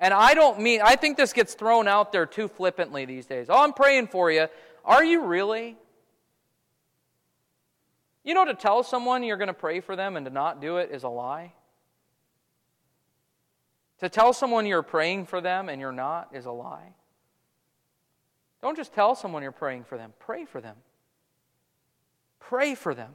And 0.00 0.14
I 0.14 0.32
don't 0.32 0.60
mean, 0.60 0.80
I 0.82 0.96
think 0.96 1.18
this 1.18 1.34
gets 1.34 1.52
thrown 1.54 1.86
out 1.86 2.10
there 2.10 2.24
too 2.24 2.48
flippantly 2.48 3.04
these 3.04 3.26
days. 3.26 3.46
Oh, 3.50 3.62
I'm 3.62 3.74
praying 3.74 4.08
for 4.08 4.30
you. 4.30 4.48
Are 4.84 5.04
you 5.04 5.24
really? 5.24 5.76
You 8.24 8.32
know, 8.32 8.46
to 8.46 8.54
tell 8.54 8.82
someone 8.82 9.22
you're 9.22 9.36
going 9.36 9.48
to 9.48 9.54
pray 9.54 9.80
for 9.80 9.96
them 9.96 10.16
and 10.16 10.24
to 10.24 10.32
not 10.32 10.60
do 10.60 10.78
it 10.78 10.90
is 10.90 11.02
a 11.02 11.08
lie. 11.08 11.52
To 14.00 14.08
tell 14.08 14.32
someone 14.32 14.66
you're 14.66 14.82
praying 14.82 15.26
for 15.26 15.40
them 15.40 15.68
and 15.68 15.80
you're 15.80 15.92
not 15.92 16.30
is 16.32 16.46
a 16.46 16.50
lie. 16.50 16.94
Don't 18.62 18.76
just 18.76 18.92
tell 18.92 19.14
someone 19.14 19.42
you're 19.42 19.52
praying 19.52 19.84
for 19.84 19.96
them, 19.96 20.12
pray 20.18 20.44
for 20.44 20.60
them. 20.60 20.76
Pray 22.38 22.74
for 22.74 22.94
them. 22.94 23.14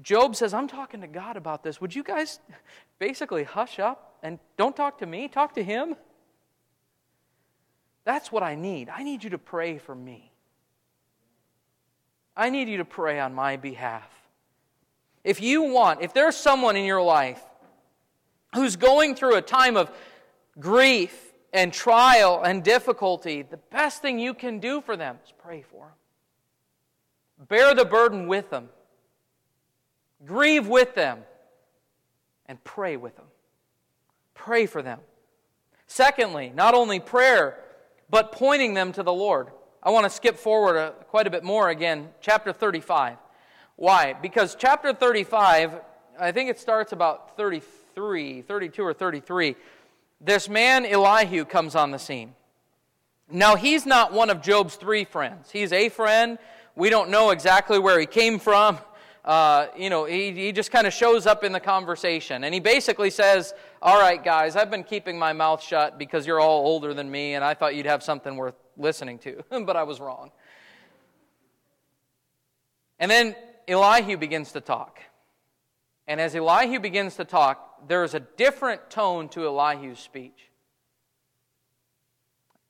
Job 0.00 0.36
says, 0.36 0.54
I'm 0.54 0.68
talking 0.68 1.00
to 1.00 1.08
God 1.08 1.36
about 1.36 1.64
this. 1.64 1.80
Would 1.80 1.94
you 1.94 2.02
guys 2.02 2.38
basically 2.98 3.44
hush 3.44 3.78
up 3.78 4.16
and 4.22 4.38
don't 4.56 4.76
talk 4.76 4.98
to 4.98 5.06
me? 5.06 5.26
Talk 5.28 5.54
to 5.54 5.64
Him? 5.64 5.96
That's 8.04 8.30
what 8.30 8.42
I 8.42 8.54
need. 8.54 8.88
I 8.88 9.02
need 9.02 9.24
you 9.24 9.30
to 9.30 9.38
pray 9.38 9.78
for 9.78 9.94
me. 9.94 10.30
I 12.36 12.50
need 12.50 12.68
you 12.68 12.76
to 12.76 12.84
pray 12.84 13.18
on 13.18 13.34
my 13.34 13.56
behalf. 13.56 14.08
If 15.24 15.42
you 15.42 15.62
want, 15.64 16.00
if 16.02 16.14
there's 16.14 16.36
someone 16.36 16.76
in 16.76 16.84
your 16.84 17.02
life 17.02 17.42
who's 18.54 18.76
going 18.76 19.14
through 19.14 19.36
a 19.36 19.42
time 19.42 19.76
of 19.76 19.90
grief 20.58 21.32
and 21.52 21.72
trial 21.72 22.42
and 22.44 22.62
difficulty, 22.62 23.42
the 23.42 23.56
best 23.56 24.02
thing 24.02 24.18
you 24.18 24.34
can 24.34 24.58
do 24.58 24.80
for 24.80 24.96
them 24.96 25.18
is 25.24 25.32
pray 25.38 25.62
for 25.62 25.86
them. 25.86 27.46
Bear 27.48 27.74
the 27.74 27.84
burden 27.84 28.26
with 28.26 28.50
them. 28.50 28.68
Grieve 30.24 30.66
with 30.66 30.94
them. 30.94 31.20
And 32.46 32.62
pray 32.64 32.96
with 32.96 33.16
them. 33.16 33.26
Pray 34.34 34.66
for 34.66 34.82
them. 34.82 35.00
Secondly, 35.86 36.52
not 36.54 36.74
only 36.74 37.00
prayer, 37.00 37.58
but 38.10 38.32
pointing 38.32 38.74
them 38.74 38.92
to 38.92 39.02
the 39.02 39.12
Lord. 39.12 39.48
I 39.82 39.90
want 39.90 40.04
to 40.04 40.10
skip 40.10 40.36
forward 40.36 40.76
a, 40.76 40.90
quite 41.08 41.26
a 41.26 41.30
bit 41.30 41.44
more 41.44 41.68
again, 41.68 42.08
chapter 42.20 42.52
35. 42.52 43.16
Why? 43.76 44.12
Because 44.12 44.56
chapter 44.58 44.92
35, 44.92 45.80
I 46.18 46.32
think 46.32 46.50
it 46.50 46.58
starts 46.58 46.92
about 46.92 47.36
33, 47.36 47.62
32 47.98 48.82
or 48.82 48.92
33. 48.92 49.56
This 50.20 50.48
man, 50.48 50.84
Elihu, 50.84 51.44
comes 51.44 51.74
on 51.74 51.90
the 51.90 51.98
scene. 51.98 52.34
Now, 53.30 53.56
he's 53.56 53.84
not 53.84 54.12
one 54.12 54.30
of 54.30 54.40
Job's 54.40 54.76
three 54.76 55.04
friends. 55.04 55.50
He's 55.50 55.72
a 55.72 55.88
friend. 55.88 56.38
We 56.74 56.90
don't 56.90 57.10
know 57.10 57.30
exactly 57.30 57.78
where 57.78 58.00
he 58.00 58.06
came 58.06 58.38
from. 58.38 58.78
Uh, 59.24 59.66
you 59.76 59.90
know, 59.90 60.06
he, 60.06 60.32
he 60.32 60.52
just 60.52 60.70
kind 60.70 60.86
of 60.86 60.92
shows 60.94 61.26
up 61.26 61.44
in 61.44 61.52
the 61.52 61.60
conversation. 61.60 62.44
And 62.44 62.54
he 62.54 62.60
basically 62.60 63.10
says, 63.10 63.52
All 63.82 64.00
right, 64.00 64.22
guys, 64.22 64.56
I've 64.56 64.70
been 64.70 64.84
keeping 64.84 65.18
my 65.18 65.34
mouth 65.34 65.62
shut 65.62 65.98
because 65.98 66.26
you're 66.26 66.40
all 66.40 66.64
older 66.66 66.94
than 66.94 67.10
me, 67.10 67.34
and 67.34 67.44
I 67.44 67.52
thought 67.52 67.74
you'd 67.74 67.86
have 67.86 68.02
something 68.02 68.36
worth 68.36 68.54
listening 68.78 69.18
to, 69.18 69.44
but 69.64 69.76
I 69.76 69.82
was 69.82 70.00
wrong. 70.00 70.30
And 72.98 73.10
then 73.10 73.36
Elihu 73.68 74.16
begins 74.16 74.52
to 74.52 74.60
talk. 74.60 74.98
And 76.08 76.22
as 76.22 76.34
Elihu 76.34 76.80
begins 76.80 77.16
to 77.16 77.24
talk, 77.26 77.86
there 77.86 78.02
is 78.02 78.14
a 78.14 78.20
different 78.20 78.88
tone 78.90 79.28
to 79.28 79.46
Elihu's 79.46 79.98
speech. 79.98 80.50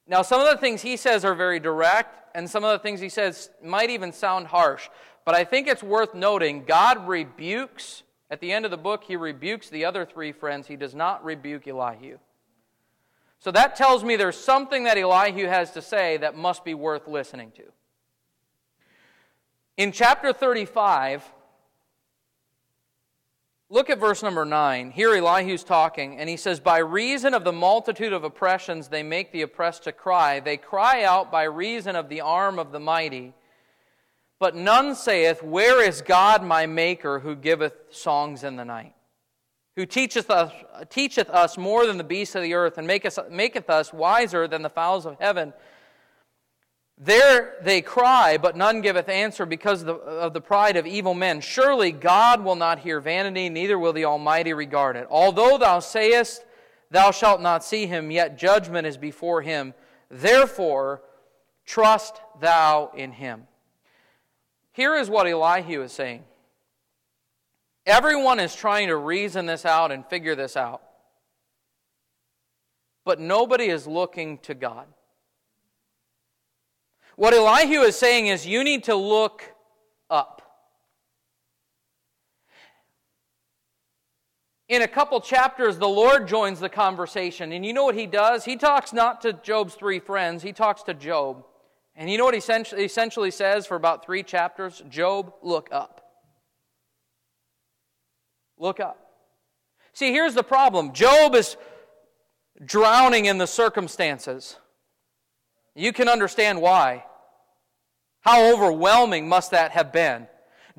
Now, 0.09 0.23
some 0.23 0.41
of 0.41 0.49
the 0.49 0.57
things 0.57 0.83
he 0.83 0.97
says 0.97 1.25
are 1.25 1.37
very 1.37 1.61
direct, 1.61 2.37
and 2.37 2.51
some 2.51 2.65
of 2.65 2.73
the 2.73 2.81
things 2.81 2.99
he 2.99 3.09
says 3.09 3.49
might 3.63 3.91
even 3.91 4.13
sound 4.13 4.49
harsh. 4.49 4.89
But 5.25 5.37
I 5.37 5.45
think 5.45 5.69
it's 5.69 5.83
worth 5.83 6.15
noting 6.15 6.65
God 6.65 7.07
rebukes, 7.07 8.03
at 8.29 8.41
the 8.41 8.51
end 8.51 8.65
of 8.65 8.71
the 8.73 8.77
book, 8.77 9.05
he 9.05 9.17
rebukes 9.17 9.71
the 9.71 9.85
other 9.85 10.05
three 10.05 10.33
friends. 10.33 10.67
He 10.67 10.77
does 10.77 10.95
not 10.95 11.25
rebuke 11.25 11.69
Elihu. 11.69 12.19
So 13.39 13.53
that 13.53 13.77
tells 13.77 14.03
me 14.03 14.17
there's 14.17 14.37
something 14.37 14.85
that 14.85 14.99
Elihu 14.99 15.47
has 15.47 15.71
to 15.73 15.83
say 15.83 16.17
that 16.17 16.37
must 16.37 16.65
be 16.65 16.75
worth 16.75 17.07
listening 17.07 17.53
to. 17.53 17.63
In 19.77 19.93
chapter 19.93 20.33
35, 20.33 21.23
look 23.71 23.91
at 23.91 23.99
verse 23.99 24.23
number 24.23 24.45
9. 24.45 24.91
Here 24.91 25.15
Elihu's 25.15 25.65
talking, 25.65 26.19
and 26.19 26.29
he 26.29 26.37
says, 26.37 26.61
By 26.61 26.79
reason 26.79 27.35
of 27.35 27.45
the 27.45 27.53
multitude 27.53 28.13
of 28.13 28.25
oppressions, 28.25 28.89
they 28.89 29.03
make 29.03 29.33
the 29.33 29.43
oppressed 29.43 29.85
to 29.85 29.93
cry. 29.93 30.41
They 30.41 30.57
cry 30.57 31.05
out 31.05 31.31
by 31.31 31.45
reason 31.45 31.97
of 31.97 32.09
the 32.09 32.21
arm 32.21 32.59
of 32.59 32.73
the 32.73 32.81
mighty. 32.81 33.35
But 34.41 34.55
none 34.55 34.95
saith, 34.95 35.43
Where 35.43 35.83
is 35.83 36.01
God 36.03 36.43
my 36.43 36.67
Maker 36.67 37.21
who 37.21 37.35
giveth 37.35 37.75
songs 37.91 38.45
in 38.45 38.57
the 38.57 38.65
night? 38.65 38.95
Who 39.77 39.87
teacheth 39.87 40.31
us, 40.31 40.53
teacheth 40.91 41.31
us 41.31 41.57
more 41.57 41.87
than 41.87 41.99
the 41.99 42.05
beasts 42.05 42.35
of 42.35 42.43
the 42.43 42.55
earth, 42.55 42.79
and 42.79 42.87
maketh, 42.87 43.19
maketh 43.31 43.71
us 43.71 43.93
wiser 43.93 44.49
than 44.49 44.63
the 44.63 44.71
fowls 44.71 45.07
of 45.07 45.17
heaven? 45.21 45.53
There 47.01 47.55
they 47.63 47.81
cry, 47.81 48.39
but 48.39 48.57
none 48.57 48.81
giveth 48.81 49.09
answer 49.09 49.47
because 49.47 49.83
of 49.83 49.87
the, 49.87 49.95
of 49.95 50.33
the, 50.33 50.41
pride 50.41 50.77
of 50.77 50.87
evil 50.87 51.15
men. 51.15 51.41
Surely 51.41 51.93
God 51.93 52.43
will 52.43 52.57
not 52.57 52.81
hear 52.81 53.01
vanity, 53.01 53.49
neither 53.49 53.79
will 53.79 53.93
the 53.93 54.05
Almighty 54.05 54.53
regard 54.53 54.97
it. 54.97 55.07
Although 55.09 55.59
thou 55.59 55.79
sayest, 55.79 56.45
Thou 56.91 57.11
shalt 57.11 57.41
not 57.41 57.65
see 57.65 57.87
him, 57.87 58.11
yet 58.11 58.39
judgment 58.39 58.87
is 58.87 58.97
before 58.97 59.43
him. 59.43 59.75
Therefore, 60.11 61.03
trust 61.67 62.21
thou 62.41 62.91
in 62.97 63.13
him. 63.13 63.47
Here 64.73 64.97
is 64.97 65.11
what 65.11 65.27
Elihu 65.27 65.83
is 65.83 65.93
saying 65.93 66.25
Everyone 67.85 68.41
is 68.41 68.55
trying 68.55 68.89
to 68.89 68.97
reason 68.97 69.47
this 69.47 69.65
out 69.65 69.93
and 69.93 70.05
figure 70.07 70.35
this 70.35 70.57
out, 70.57 70.83
but 73.05 73.21
nobody 73.21 73.67
is 73.67 73.87
looking 73.87 74.39
to 74.39 74.55
God. 74.55 74.87
What 77.19 77.35
Elihu 77.35 77.81
is 77.81 77.97
saying 77.97 78.29
is 78.29 78.47
you 78.47 78.63
need 78.63 78.85
to 78.85 78.95
look 78.95 79.43
up. 80.09 80.41
In 84.69 84.83
a 84.83 84.87
couple 84.87 85.21
chapters, 85.21 85.79
the 85.79 85.89
Lord 85.89 86.29
joins 86.29 86.61
the 86.61 86.69
conversation. 86.69 87.51
And 87.51 87.67
you 87.67 87.73
know 87.73 87.83
what 87.83 87.97
he 87.97 88.07
does? 88.07 88.45
He 88.45 88.55
talks 88.55 88.93
not 88.93 89.21
to 89.23 89.33
Job's 89.33 89.75
three 89.75 89.99
friends, 89.99 90.45
he 90.45 90.53
talks 90.53 90.85
to 90.85 90.95
Job. 90.95 91.45
And 91.97 92.09
you 92.09 92.19
know 92.19 92.25
what 92.25 92.35
he 92.35 92.39
essentially, 92.39 93.33
says 93.33 93.67
for 93.67 93.75
about 93.75 94.05
three 94.05 94.23
chapters? 94.23 94.81
Job, 94.89 95.33
look 95.43 95.69
up. 95.73 96.09
Look 98.57 98.79
up. 98.79 98.97
See, 99.93 100.13
here's 100.13 100.35
the 100.35 100.45
problem 100.45 100.93
Job 100.93 101.35
is 101.35 101.57
drowning 102.65 103.25
in 103.25 103.39
the 103.39 103.49
circumstances. 103.49 104.57
You 105.75 105.93
can 105.93 106.09
understand 106.09 106.63
why. 106.63 107.05
How 108.29 108.53
overwhelming 108.53 109.27
must 109.27 109.53
that 109.53 109.71
have 109.71 109.91
been? 109.91 110.27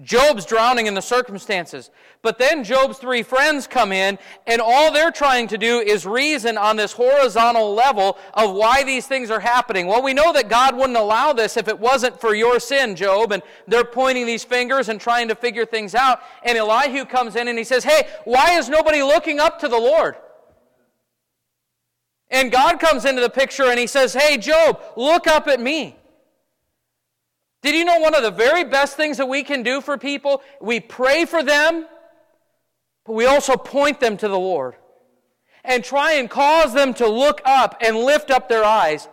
Job's 0.04 0.46
drowning 0.46 0.86
in 0.86 0.94
the 0.94 1.02
circumstances. 1.02 1.90
But 2.22 2.38
then 2.38 2.64
Job's 2.64 3.00
three 3.00 3.24
friends 3.24 3.66
come 3.66 3.92
in, 3.92 4.20
and 4.46 4.62
all 4.62 4.94
they're 4.94 5.10
trying 5.10 5.48
to 5.48 5.58
do 5.58 5.80
is 5.80 6.06
reason 6.06 6.60
on 6.60 6.76
this 6.76 6.92
horizontal 6.92 7.74
level 7.74 8.20
of 8.36 8.54
why 8.54 8.84
these 8.84 9.08
things 9.08 9.32
are 9.32 9.40
happening. 9.40 9.88
Well, 9.88 10.04
we 10.04 10.14
know 10.14 10.32
that 10.32 10.48
God 10.48 10.78
wouldn't 10.78 10.96
allow 10.96 11.34
this 11.34 11.58
if 11.58 11.68
it 11.68 11.80
wasn't 11.80 12.22
for 12.22 12.36
your 12.36 12.60
sin, 12.60 12.96
Job, 12.96 13.32
and 13.32 13.42
they're 13.68 13.84
pointing 13.84 14.28
these 14.28 14.44
fingers 14.44 14.88
and 14.88 15.02
trying 15.02 15.28
to 15.30 15.36
figure 15.36 15.66
things 15.66 15.96
out. 15.96 16.22
And 16.44 16.56
Elihu 16.56 17.04
comes 17.04 17.36
in 17.36 17.48
and 17.48 17.58
he 17.58 17.64
says, 17.64 17.84
Hey, 17.84 18.10
why 18.26 18.60
is 18.60 18.70
nobody 18.70 19.02
looking 19.02 19.40
up 19.40 19.58
to 19.62 19.68
the 19.68 19.80
Lord? 19.80 20.18
And 22.30 22.52
God 22.52 22.80
comes 22.80 23.06
into 23.06 23.24
the 23.24 23.30
picture 23.32 23.72
and 23.72 23.80
he 23.80 23.88
says, 23.88 24.14
Hey, 24.14 24.38
Job, 24.38 24.80
look 24.96 25.26
up 25.26 25.48
at 25.48 25.60
me. 25.60 25.99
Did 27.62 27.76
you 27.76 27.84
know 27.84 28.00
one 28.00 28.16
of 28.16 28.24
the 28.24 28.32
very 28.32 28.64
best 28.64 28.96
things 28.96 29.18
that 29.18 29.28
we 29.28 29.44
can 29.44 29.64
do 29.64 29.82
for 29.82 29.98
people? 29.98 30.42
We 30.62 30.80
pray 30.80 31.26
for 31.26 31.44
them, 31.44 31.86
but 33.06 33.14
we 33.14 33.26
also 33.26 33.58
point 33.58 34.00
them 34.00 34.16
to 34.18 34.28
the 34.28 34.40
Lord 34.40 34.76
and 35.64 35.84
try 35.84 36.14
and 36.14 36.30
cause 36.30 36.74
them 36.74 36.94
to 36.96 37.08
look 37.08 37.42
up 37.44 37.76
and 37.82 37.98
lift 37.98 38.32
up 38.32 38.48
their 38.48 38.64
eyes. 38.64 39.10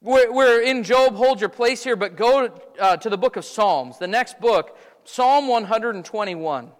We're, 0.00 0.32
we're 0.32 0.62
in 0.62 0.82
Job, 0.82 1.14
hold 1.14 1.40
your 1.40 1.48
place 1.48 1.84
here, 1.84 1.96
but 1.96 2.16
go 2.16 2.50
uh, 2.80 2.96
to 2.96 3.08
the 3.08 3.18
book 3.18 3.36
of 3.36 3.44
Psalms, 3.44 3.98
the 3.98 4.08
next 4.08 4.40
book, 4.40 4.76
Psalm 5.04 5.46
121. 5.46 6.70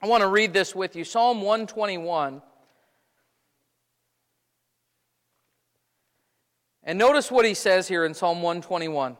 I 0.00 0.06
want 0.06 0.22
to 0.22 0.28
read 0.28 0.52
this 0.52 0.74
with 0.74 0.96
you. 0.96 1.04
Psalm 1.04 1.42
121. 1.42 2.40
And 6.84 6.98
notice 6.98 7.30
what 7.30 7.44
he 7.44 7.54
says 7.54 7.88
here 7.88 8.04
in 8.04 8.14
Psalm 8.14 8.40
121. 8.40 9.16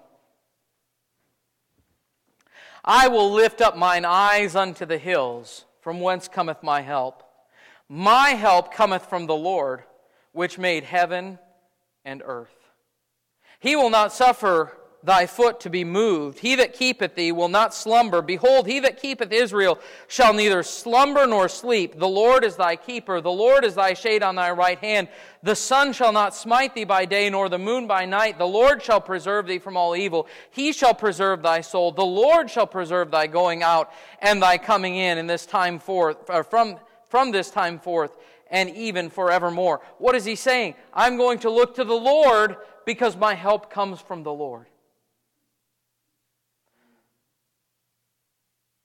I 2.90 3.08
will 3.08 3.30
lift 3.30 3.60
up 3.60 3.76
mine 3.76 4.06
eyes 4.06 4.56
unto 4.56 4.86
the 4.86 4.96
hills, 4.96 5.66
from 5.82 6.00
whence 6.00 6.26
cometh 6.26 6.62
my 6.62 6.80
help. 6.80 7.22
My 7.86 8.30
help 8.30 8.72
cometh 8.72 9.04
from 9.04 9.26
the 9.26 9.36
Lord, 9.36 9.82
which 10.32 10.56
made 10.56 10.84
heaven 10.84 11.38
and 12.06 12.22
earth. 12.24 12.54
He 13.60 13.76
will 13.76 13.90
not 13.90 14.14
suffer 14.14 14.77
thy 15.02 15.26
foot 15.26 15.60
to 15.60 15.70
be 15.70 15.84
moved. 15.84 16.40
He 16.40 16.56
that 16.56 16.74
keepeth 16.74 17.14
thee 17.14 17.32
will 17.32 17.48
not 17.48 17.72
slumber. 17.72 18.20
Behold, 18.20 18.66
he 18.66 18.80
that 18.80 19.00
keepeth 19.00 19.32
Israel 19.32 19.78
shall 20.08 20.32
neither 20.32 20.62
slumber 20.62 21.26
nor 21.26 21.48
sleep. 21.48 21.98
The 21.98 22.08
Lord 22.08 22.44
is 22.44 22.56
thy 22.56 22.76
keeper. 22.76 23.20
The 23.20 23.30
Lord 23.30 23.64
is 23.64 23.76
thy 23.76 23.94
shade 23.94 24.22
on 24.22 24.34
thy 24.34 24.50
right 24.50 24.78
hand. 24.78 25.08
The 25.42 25.54
sun 25.54 25.92
shall 25.92 26.12
not 26.12 26.34
smite 26.34 26.74
thee 26.74 26.84
by 26.84 27.04
day, 27.04 27.30
nor 27.30 27.48
the 27.48 27.58
moon 27.58 27.86
by 27.86 28.04
night. 28.06 28.38
The 28.38 28.46
Lord 28.46 28.82
shall 28.82 29.00
preserve 29.00 29.46
thee 29.46 29.60
from 29.60 29.76
all 29.76 29.94
evil. 29.94 30.26
He 30.50 30.72
shall 30.72 30.94
preserve 30.94 31.42
thy 31.42 31.60
soul. 31.60 31.92
The 31.92 32.04
Lord 32.04 32.50
shall 32.50 32.66
preserve 32.66 33.10
thy 33.10 33.28
going 33.28 33.62
out 33.62 33.92
and 34.20 34.42
thy 34.42 34.58
coming 34.58 34.96
in 34.96 35.18
in 35.18 35.26
this 35.28 35.46
time 35.46 35.78
forth, 35.78 36.26
from, 36.50 36.76
from 37.08 37.30
this 37.30 37.50
time 37.50 37.78
forth 37.78 38.16
and 38.50 38.70
even 38.70 39.10
forevermore. 39.10 39.80
What 39.98 40.14
is 40.14 40.24
he 40.24 40.34
saying? 40.34 40.74
I'm 40.92 41.16
going 41.16 41.38
to 41.40 41.50
look 41.50 41.76
to 41.76 41.84
the 41.84 41.94
Lord 41.94 42.56
because 42.84 43.16
my 43.16 43.34
help 43.34 43.70
comes 43.70 44.00
from 44.00 44.22
the 44.22 44.32
Lord. 44.32 44.66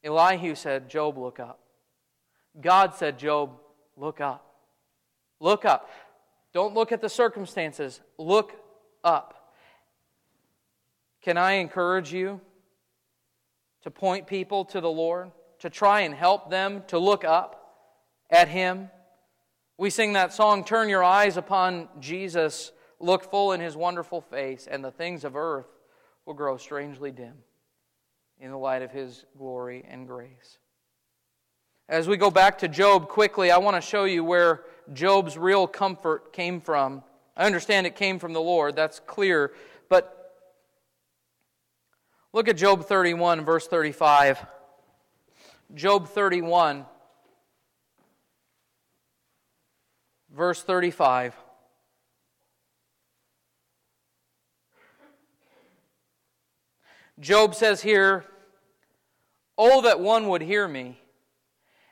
Elihu 0.04 0.56
said, 0.56 0.90
Job, 0.90 1.18
look 1.18 1.40
up. 1.40 1.60
God 2.60 2.94
said, 2.94 3.18
Job, 3.18 3.52
look 3.96 4.20
up. 4.20 4.46
Look 5.40 5.66
up. 5.66 5.90
Don't 6.54 6.74
look 6.74 6.92
at 6.92 7.02
the 7.02 7.10
circumstances. 7.10 8.02
Look 8.18 8.54
up. 9.04 9.52
Can 11.22 11.38
I 11.38 11.54
encourage 11.54 12.14
you 12.14 12.42
to 13.84 13.92
point 13.92 14.28
people 14.28 14.66
to 14.66 14.82
the 14.82 14.90
Lord, 14.90 15.32
to 15.60 15.70
try 15.70 16.02
and 16.02 16.14
help 16.14 16.50
them 16.50 16.84
to 16.88 17.00
look 17.00 17.24
up 17.24 17.76
at 18.30 18.50
Him? 18.50 18.90
We 19.78 19.90
sing 19.90 20.14
that 20.14 20.34
song, 20.34 20.64
Turn 20.66 20.90
Your 20.90 21.04
Eyes 21.04 21.38
Upon 21.38 21.88
Jesus, 22.00 22.72
look 23.00 23.32
full 23.32 23.54
in 23.54 23.62
His 23.62 23.76
wonderful 23.76 24.22
face, 24.22 24.68
and 24.70 24.84
the 24.84 24.92
things 24.92 25.24
of 25.24 25.36
earth 25.36 25.68
will 26.26 26.34
grow 26.34 26.58
strangely 26.58 27.12
dim 27.12 27.36
in 28.44 28.52
the 28.52 28.58
light 28.58 28.82
of 28.82 28.92
His 28.92 29.24
glory 29.38 29.86
and 29.90 30.06
grace. 30.06 30.58
As 31.88 32.10
we 32.10 32.18
go 32.18 32.30
back 32.30 32.58
to 32.58 32.68
Job 32.68 33.08
quickly, 33.08 33.52
I 33.52 33.58
want 33.58 33.78
to 33.78 33.82
show 33.82 34.04
you 34.04 34.22
where 34.22 34.66
Job's 34.92 35.38
real 35.38 35.66
comfort 35.66 36.34
came 36.34 36.60
from. 36.60 37.04
I 37.38 37.46
understand 37.46 37.88
it 37.88 37.96
came 37.96 38.20
from 38.20 38.34
the 38.34 38.42
Lord, 38.42 38.76
that's 38.76 39.00
clear. 39.00 39.54
But 39.88 40.36
look 42.34 42.50
at 42.50 42.58
Job 42.58 42.86
31, 42.86 43.46
verse 43.46 43.66
35. 43.66 44.46
Job 45.74 46.10
31, 46.10 46.86
verse 50.36 50.62
35. 50.62 51.34
Job 57.20 57.56
says 57.56 57.82
here, 57.82 58.26
Oh, 59.58 59.82
that 59.82 60.00
one 60.00 60.28
would 60.30 60.42
hear 60.42 60.68
me. 60.68 61.00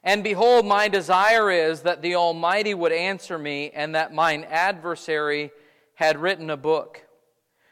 And 0.04 0.24
behold, 0.24 0.66
my 0.66 0.88
desire 0.88 1.52
is 1.52 1.82
that 1.82 2.02
the 2.02 2.16
Almighty 2.16 2.74
would 2.74 2.92
answer 2.92 3.38
me, 3.38 3.70
and 3.70 3.94
that 3.94 4.14
mine 4.14 4.46
adversary 4.50 5.52
had 5.94 6.18
written 6.18 6.50
a 6.50 6.58
book. 6.58 7.06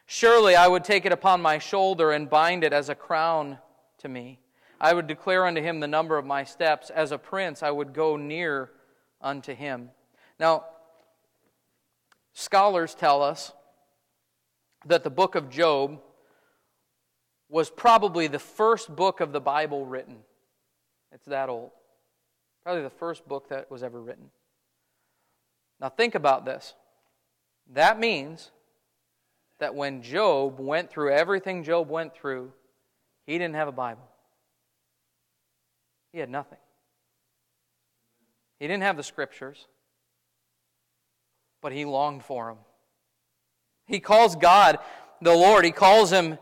Surely 0.05 0.55
I 0.55 0.67
would 0.67 0.83
take 0.83 1.05
it 1.05 1.11
upon 1.11 1.41
my 1.41 1.57
shoulder 1.57 2.11
and 2.11 2.29
bind 2.29 2.63
it 2.63 2.73
as 2.73 2.89
a 2.89 2.95
crown 2.95 3.57
to 3.99 4.07
me. 4.07 4.39
I 4.79 4.93
would 4.93 5.07
declare 5.07 5.45
unto 5.45 5.61
him 5.61 5.79
the 5.79 5.87
number 5.87 6.17
of 6.17 6.25
my 6.25 6.43
steps. 6.43 6.89
As 6.89 7.11
a 7.11 7.17
prince, 7.17 7.63
I 7.63 7.71
would 7.71 7.93
go 7.93 8.15
near 8.15 8.71
unto 9.21 9.53
him. 9.53 9.89
Now, 10.39 10.65
scholars 12.33 12.95
tell 12.95 13.21
us 13.21 13.51
that 14.85 15.03
the 15.03 15.09
book 15.09 15.35
of 15.35 15.49
Job 15.49 15.99
was 17.49 17.69
probably 17.69 18.27
the 18.27 18.39
first 18.39 18.95
book 18.95 19.19
of 19.19 19.31
the 19.31 19.41
Bible 19.41 19.85
written. 19.85 20.17
It's 21.11 21.25
that 21.25 21.49
old. 21.49 21.71
Probably 22.63 22.83
the 22.83 22.89
first 22.89 23.27
book 23.27 23.49
that 23.49 23.71
was 23.71 23.81
ever 23.81 23.99
written. 23.99 24.29
Now, 25.81 25.89
think 25.89 26.13
about 26.13 26.45
this. 26.45 26.75
That 27.73 27.99
means 27.99 28.51
that 29.59 29.75
when 29.75 30.01
Job 30.01 30.59
went 30.59 30.89
through 30.89 31.11
everything 31.11 31.63
Job 31.63 31.89
went 31.89 32.13
through, 32.13 32.51
he 33.25 33.33
didn't 33.37 33.55
have 33.55 33.67
a 33.67 33.73
Bible. 33.73 34.07
He 36.11 36.19
had 36.19 36.29
nothing. 36.29 36.57
He 38.59 38.67
didn't 38.67 38.83
have 38.83 38.97
the 38.97 39.03
scriptures, 39.03 39.67
but 41.61 41.71
he 41.71 41.85
longed 41.85 42.23
for 42.23 42.47
them. 42.47 42.57
He 43.85 43.99
calls 43.99 44.35
God 44.35 44.79
the 45.21 45.33
Lord, 45.33 45.65
he 45.65 45.71
calls 45.71 46.11
him 46.11 46.37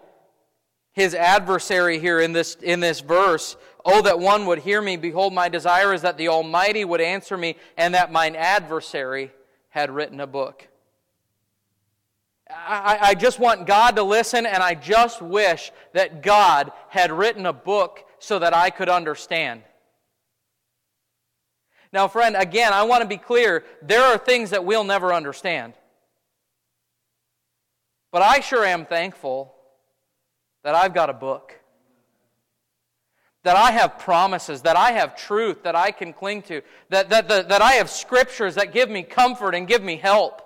his 0.97 1.13
adversary 1.13 1.99
here 1.99 2.19
in 2.19 2.33
this, 2.33 2.55
in 2.55 2.79
this 2.79 3.01
verse. 3.01 3.55
Oh, 3.85 4.01
that 4.01 4.19
one 4.19 4.47
would 4.47 4.57
hear 4.57 4.81
me. 4.81 4.97
Behold, 4.97 5.31
my 5.31 5.47
desire 5.47 5.93
is 5.93 6.01
that 6.01 6.17
the 6.17 6.29
Almighty 6.29 6.83
would 6.83 7.01
answer 7.01 7.37
me, 7.37 7.55
and 7.77 7.93
that 7.93 8.11
mine 8.11 8.35
adversary 8.35 9.31
had 9.69 9.91
written 9.91 10.19
a 10.19 10.25
book. 10.25 10.67
I, 12.49 12.97
I 12.99 13.13
just 13.13 13.37
want 13.37 13.67
God 13.67 13.95
to 13.97 14.01
listen, 14.01 14.47
and 14.47 14.63
I 14.63 14.73
just 14.73 15.21
wish 15.21 15.71
that 15.93 16.23
God 16.23 16.71
had 16.89 17.11
written 17.11 17.45
a 17.45 17.53
book 17.53 18.03
so 18.17 18.39
that 18.39 18.55
I 18.55 18.71
could 18.71 18.89
understand. 18.89 19.61
Now, 21.93 22.07
friend, 22.07 22.35
again, 22.35 22.73
I 22.73 22.81
want 22.85 23.03
to 23.03 23.07
be 23.07 23.17
clear 23.17 23.63
there 23.83 24.01
are 24.01 24.17
things 24.17 24.49
that 24.49 24.65
we'll 24.65 24.83
never 24.83 25.13
understand. 25.13 25.73
But 28.11 28.23
I 28.23 28.39
sure 28.39 28.65
am 28.65 28.87
thankful 28.87 29.53
that 30.67 30.75
I've 30.75 30.93
got 30.93 31.09
a 31.09 31.13
book, 31.13 31.57
that 33.43 33.55
I 33.55 33.71
have 33.71 33.99
promises, 33.99 34.63
that 34.63 34.75
I 34.75 34.91
have 34.91 35.15
truth 35.15 35.63
that 35.63 35.77
I 35.77 35.91
can 35.91 36.11
cling 36.11 36.41
to, 36.41 36.61
that, 36.89 37.09
that, 37.09 37.29
that, 37.29 37.47
that 37.47 37.61
I 37.61 37.75
have 37.75 37.89
scriptures 37.89 38.55
that 38.55 38.73
give 38.73 38.89
me 38.89 39.03
comfort 39.03 39.55
and 39.55 39.65
give 39.65 39.81
me 39.81 39.95
help. 39.95 40.41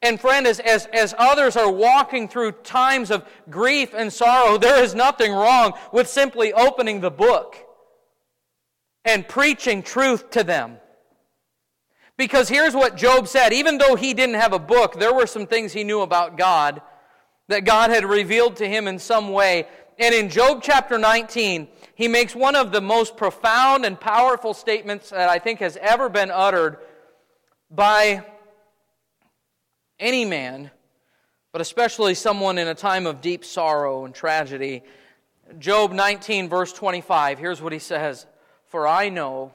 And 0.00 0.18
friend, 0.18 0.46
as, 0.46 0.60
as, 0.60 0.86
as 0.94 1.14
others 1.18 1.58
are 1.58 1.70
walking 1.70 2.26
through 2.26 2.52
times 2.52 3.10
of 3.10 3.28
grief 3.50 3.92
and 3.94 4.10
sorrow, 4.10 4.56
there 4.56 4.82
is 4.82 4.94
nothing 4.94 5.30
wrong 5.34 5.74
with 5.92 6.08
simply 6.08 6.54
opening 6.54 7.02
the 7.02 7.10
book 7.10 7.58
and 9.04 9.28
preaching 9.28 9.82
truth 9.82 10.30
to 10.30 10.42
them. 10.42 10.78
Because 12.16 12.48
here's 12.48 12.74
what 12.74 12.96
Job 12.96 13.28
said 13.28 13.52
even 13.52 13.76
though 13.76 13.94
he 13.94 14.14
didn't 14.14 14.36
have 14.36 14.54
a 14.54 14.58
book, 14.58 14.98
there 14.98 15.12
were 15.12 15.26
some 15.26 15.46
things 15.46 15.74
he 15.74 15.84
knew 15.84 16.00
about 16.00 16.38
God 16.38 16.80
that 17.52 17.64
God 17.64 17.90
had 17.90 18.06
revealed 18.06 18.56
to 18.56 18.68
him 18.68 18.88
in 18.88 18.98
some 18.98 19.30
way. 19.30 19.66
And 19.98 20.14
in 20.14 20.30
Job 20.30 20.60
chapter 20.62 20.98
19, 20.98 21.68
he 21.94 22.08
makes 22.08 22.34
one 22.34 22.56
of 22.56 22.72
the 22.72 22.80
most 22.80 23.16
profound 23.16 23.84
and 23.84 24.00
powerful 24.00 24.54
statements 24.54 25.10
that 25.10 25.28
I 25.28 25.38
think 25.38 25.60
has 25.60 25.76
ever 25.76 26.08
been 26.08 26.30
uttered 26.30 26.78
by 27.70 28.24
any 30.00 30.24
man, 30.24 30.70
but 31.52 31.60
especially 31.60 32.14
someone 32.14 32.56
in 32.56 32.68
a 32.68 32.74
time 32.74 33.06
of 33.06 33.20
deep 33.20 33.44
sorrow 33.44 34.06
and 34.06 34.14
tragedy. 34.14 34.82
Job 35.58 35.92
19, 35.92 36.48
verse 36.48 36.72
25, 36.72 37.38
here's 37.38 37.60
what 37.60 37.74
he 37.74 37.78
says 37.78 38.26
For 38.68 38.88
I 38.88 39.10
know 39.10 39.52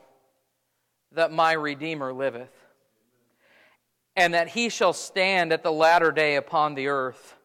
that 1.14 1.32
my 1.32 1.54
Redeemer 1.54 2.14
liveth, 2.14 2.54
and 4.16 4.36
that 4.36 4.50
he 4.50 4.70
shall 4.70 4.94
stand 4.94 5.52
at 5.52 5.64
the 5.64 5.72
latter 5.72 6.12
day 6.12 6.36
upon 6.36 6.76
the 6.76 6.90
earth. 6.90 7.37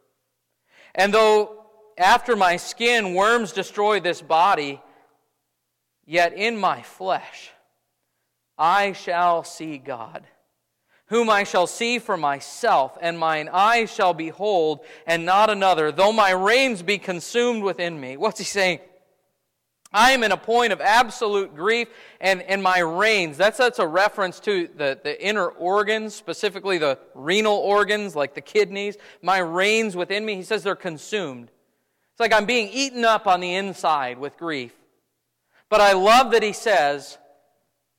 And 0.95 1.13
though 1.13 1.65
after 1.99 2.37
my 2.37 2.57
skin 2.57 3.15
worms 3.15 3.53
destroy 3.53 4.01
this 4.01 4.21
body, 4.23 4.81
yet 6.05 6.33
in 6.33 6.57
my 6.57 6.83
flesh 6.83 7.51
I 8.59 8.93
shall 8.93 9.45
see 9.45 9.79
God, 9.79 10.25
whom 11.07 11.29
I 11.31 11.45
shall 11.45 11.67
see 11.67 11.99
for 11.99 12.17
myself, 12.17 12.97
and 13.01 13.19
mine 13.19 13.49
eyes 13.53 13.93
shall 13.93 14.15
behold, 14.15 14.81
and 15.07 15.25
not 15.25 15.51
another, 15.51 15.91
though 15.91 16.13
my 16.13 16.31
reins 16.31 16.83
be 16.83 16.99
consumed 16.99 17.63
within 17.63 18.01
me. 18.01 18.17
What's 18.17 18.39
he 18.39 18.45
saying? 18.45 18.81
I 19.93 20.13
am 20.13 20.23
in 20.23 20.33
a 20.33 20.37
point 20.37 20.73
of 20.73 20.81
absolute 20.81 21.55
grief, 21.55 21.89
and, 22.21 22.43
and 22.43 22.63
my 22.63 22.79
reins, 22.79 23.37
that's, 23.37 23.59
that's 23.59 23.79
a 23.79 23.87
reference 23.87 24.41
to 24.41 24.69
the, 24.77 24.99
the 25.03 25.23
inner 25.25 25.49
organs, 25.49 26.15
specifically 26.15 26.79
the 26.79 26.99
renal 27.15 27.57
organs, 27.57 28.17
like 28.17 28.35
the 28.35 28.41
kidneys. 28.41 28.97
My 29.21 29.39
reins 29.39 29.95
within 29.95 30.25
me, 30.25 30.37
he 30.37 30.43
says 30.43 30.63
they're 30.63 30.75
consumed. 30.75 31.51
It's 32.13 32.21
like 32.21 32.33
I'm 32.33 32.47
being 32.47 32.69
eaten 32.73 33.05
up 33.05 33.27
on 33.27 33.41
the 33.41 33.55
inside 33.55 34.19
with 34.19 34.39
grief. 34.39 34.73
But 35.69 35.81
I 35.81 35.93
love 35.93 36.33
that 36.33 36.43
he 36.43 36.53
says 36.53 37.19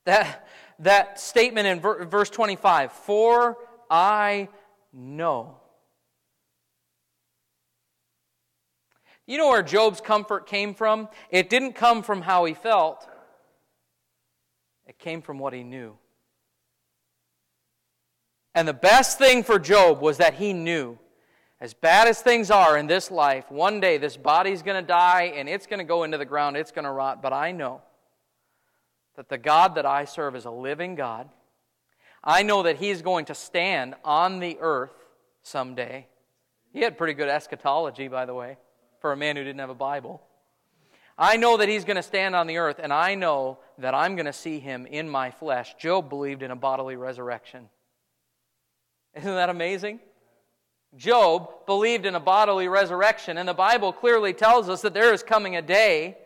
that, 0.06 0.48
that 0.80 1.20
statement 1.20 1.68
in 1.68 1.80
verse 1.80 2.30
25 2.30 2.92
For 2.92 3.58
I 3.90 4.50
know. 4.92 5.58
You 9.26 9.38
know 9.38 9.48
where 9.48 9.64
Job's 9.64 10.02
comfort 10.02 10.48
came 10.48 10.74
from? 10.74 11.08
It 11.30 11.50
didn't 11.50 11.74
come 11.74 12.04
from 12.04 12.22
how 12.22 12.46
he 12.46 12.54
felt, 12.54 13.08
it 14.86 15.00
came 15.00 15.22
from 15.22 15.40
what 15.40 15.54
he 15.54 15.64
knew. 15.64 15.96
And 18.56 18.68
the 18.68 18.74
best 18.74 19.18
thing 19.18 19.44
for 19.44 19.58
Job 19.58 20.02
was 20.02 20.18
that 20.18 20.36
he 20.36 20.54
knew, 20.54 21.00
as 21.60 21.74
bad 21.74 22.08
as 22.08 22.22
things 22.22 22.52
are 22.52 22.78
in 22.78 22.86
this 22.86 23.10
life, 23.10 23.50
one 23.50 23.80
day 23.80 23.98
this 23.98 24.18
body's 24.18 24.62
going 24.62 24.80
to 24.80 24.86
die 24.86 25.34
and 25.36 25.48
it's 25.48 25.66
going 25.66 25.80
to 25.80 25.86
go 25.86 26.04
into 26.04 26.18
the 26.18 26.26
ground, 26.26 26.58
it's 26.58 26.72
going 26.72 26.86
to 26.86 26.92
rot. 26.92 27.22
But 27.22 27.34
I 27.34 27.52
know 27.52 27.82
that 29.16 29.30
the 29.30 29.38
God 29.38 29.76
that 29.76 29.86
I 29.86 30.06
serve 30.06 30.36
is 30.36 30.46
a 30.46 30.52
living 30.52 30.96
God. 30.96 31.30
I 32.24 32.44
know 32.44 32.64
that 32.64 32.78
he's 32.78 33.02
going 33.02 33.26
to 33.26 33.36
stand 33.36 33.96
on 34.04 34.40
the 34.40 34.58
earth 34.60 34.94
someday. 35.42 36.08
He 36.74 36.82
had 36.82 36.98
pretty 36.98 37.14
good 37.14 37.30
eschatology, 37.30 38.08
by 38.08 38.26
the 38.26 38.34
way 38.34 38.58
for 39.04 39.12
a 39.12 39.18
man 39.18 39.36
who 39.36 39.44
didn't 39.44 39.60
have 39.60 39.70
a 39.70 39.76
Bible. 39.76 40.22
I 41.18 41.36
know 41.36 41.58
that 41.58 41.68
he's 41.68 41.84
going 41.84 41.98
to 41.98 42.04
stand 42.04 42.38
on 42.38 42.48
the 42.48 42.56
earth, 42.56 42.80
and 42.82 42.94
I 42.94 43.16
know 43.16 43.60
that 43.78 43.94
I'm 43.94 44.16
going 44.16 44.28
to 44.28 44.34
see 44.34 44.60
him 44.60 44.86
in 44.86 45.10
my 45.10 45.30
flesh. 45.30 45.76
Job 45.78 46.08
believed 46.08 46.42
in 46.42 46.52
a 46.52 46.56
bodily 46.56 46.96
resurrection. 46.96 47.68
Isn't 49.14 49.36
that 49.36 49.50
amazing? 49.50 50.00
Job 50.96 51.66
believed 51.66 52.06
in 52.06 52.16
a 52.16 52.20
bodily 52.22 52.70
resurrection, 52.70 53.38
and 53.38 53.50
the 53.50 53.54
Bible 53.54 53.92
clearly 53.92 54.32
tells 54.32 54.70
us 54.70 54.82
that 54.84 54.94
there 54.94 55.14
is 55.14 55.22
coming 55.22 55.58
a 55.58 55.62
day 55.62 56.18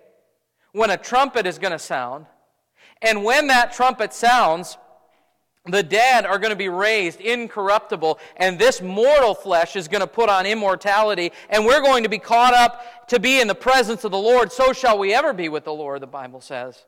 when 0.71 0.91
a 0.91 0.97
trumpet 0.97 1.47
is 1.47 1.57
going 1.57 1.71
to 1.71 1.79
sound. 1.79 2.27
And 3.01 3.23
when 3.23 3.47
that 3.47 3.73
trumpet 3.73 4.13
sounds, 4.13 4.77
the 5.67 5.83
dead 5.83 6.25
are 6.25 6.39
going 6.39 6.51
to 6.51 6.55
be 6.55 6.69
raised 6.69 7.21
incorruptible, 7.21 8.19
and 8.37 8.57
this 8.57 8.81
mortal 8.81 9.33
flesh 9.33 9.75
is 9.75 9.87
going 9.87 10.01
to 10.01 10.07
put 10.07 10.29
on 10.29 10.45
immortality, 10.45 11.31
and 11.49 11.65
we're 11.65 11.81
going 11.81 12.03
to 12.03 12.09
be 12.09 12.19
caught 12.19 12.53
up 12.53 13.07
to 13.07 13.19
be 13.19 13.39
in 13.39 13.47
the 13.47 13.55
presence 13.55 14.03
of 14.03 14.11
the 14.11 14.17
Lord. 14.17 14.51
So 14.51 14.73
shall 14.73 14.97
we 14.97 15.13
ever 15.13 15.33
be 15.33 15.49
with 15.49 15.63
the 15.63 15.73
Lord, 15.73 16.01
the 16.01 16.07
Bible 16.07 16.41
says. 16.41 16.85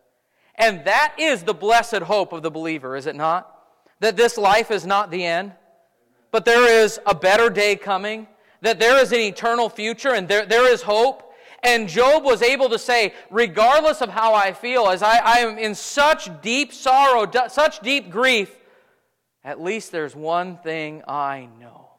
And 0.55 0.83
that 0.85 1.15
is 1.17 1.43
the 1.43 1.53
blessed 1.53 2.01
hope 2.01 2.33
of 2.33 2.41
the 2.41 2.51
believer, 2.51 2.95
is 2.95 3.05
it 3.05 3.15
not? 3.15 3.55
That 4.01 4.17
this 4.17 4.37
life 4.37 4.71
is 4.71 4.85
not 4.85 5.11
the 5.11 5.25
end, 5.25 5.53
but 6.31 6.45
there 6.45 6.83
is 6.83 6.99
a 7.05 7.15
better 7.15 7.49
day 7.49 7.75
coming, 7.75 8.27
that 8.61 8.79
there 8.79 9.01
is 9.01 9.11
an 9.11 9.19
eternal 9.19 9.69
future, 9.69 10.13
and 10.13 10.27
there, 10.27 10.45
there 10.45 10.71
is 10.71 10.81
hope. 10.81 11.33
And 11.63 11.89
Job 11.89 12.23
was 12.23 12.41
able 12.41 12.69
to 12.69 12.79
say, 12.79 13.13
regardless 13.29 14.01
of 14.01 14.09
how 14.09 14.33
I 14.33 14.53
feel, 14.53 14.87
as 14.87 15.03
I, 15.03 15.17
I 15.17 15.39
am 15.39 15.57
in 15.57 15.75
such 15.75 16.29
deep 16.41 16.71
sorrow, 16.71 17.29
such 17.49 17.79
deep 17.79 18.09
grief, 18.09 18.55
at 19.49 19.59
least 19.59 19.91
there's 19.91 20.15
one 20.15 20.57
thing 20.57 21.01
I 21.07 21.49
know. 21.59 21.89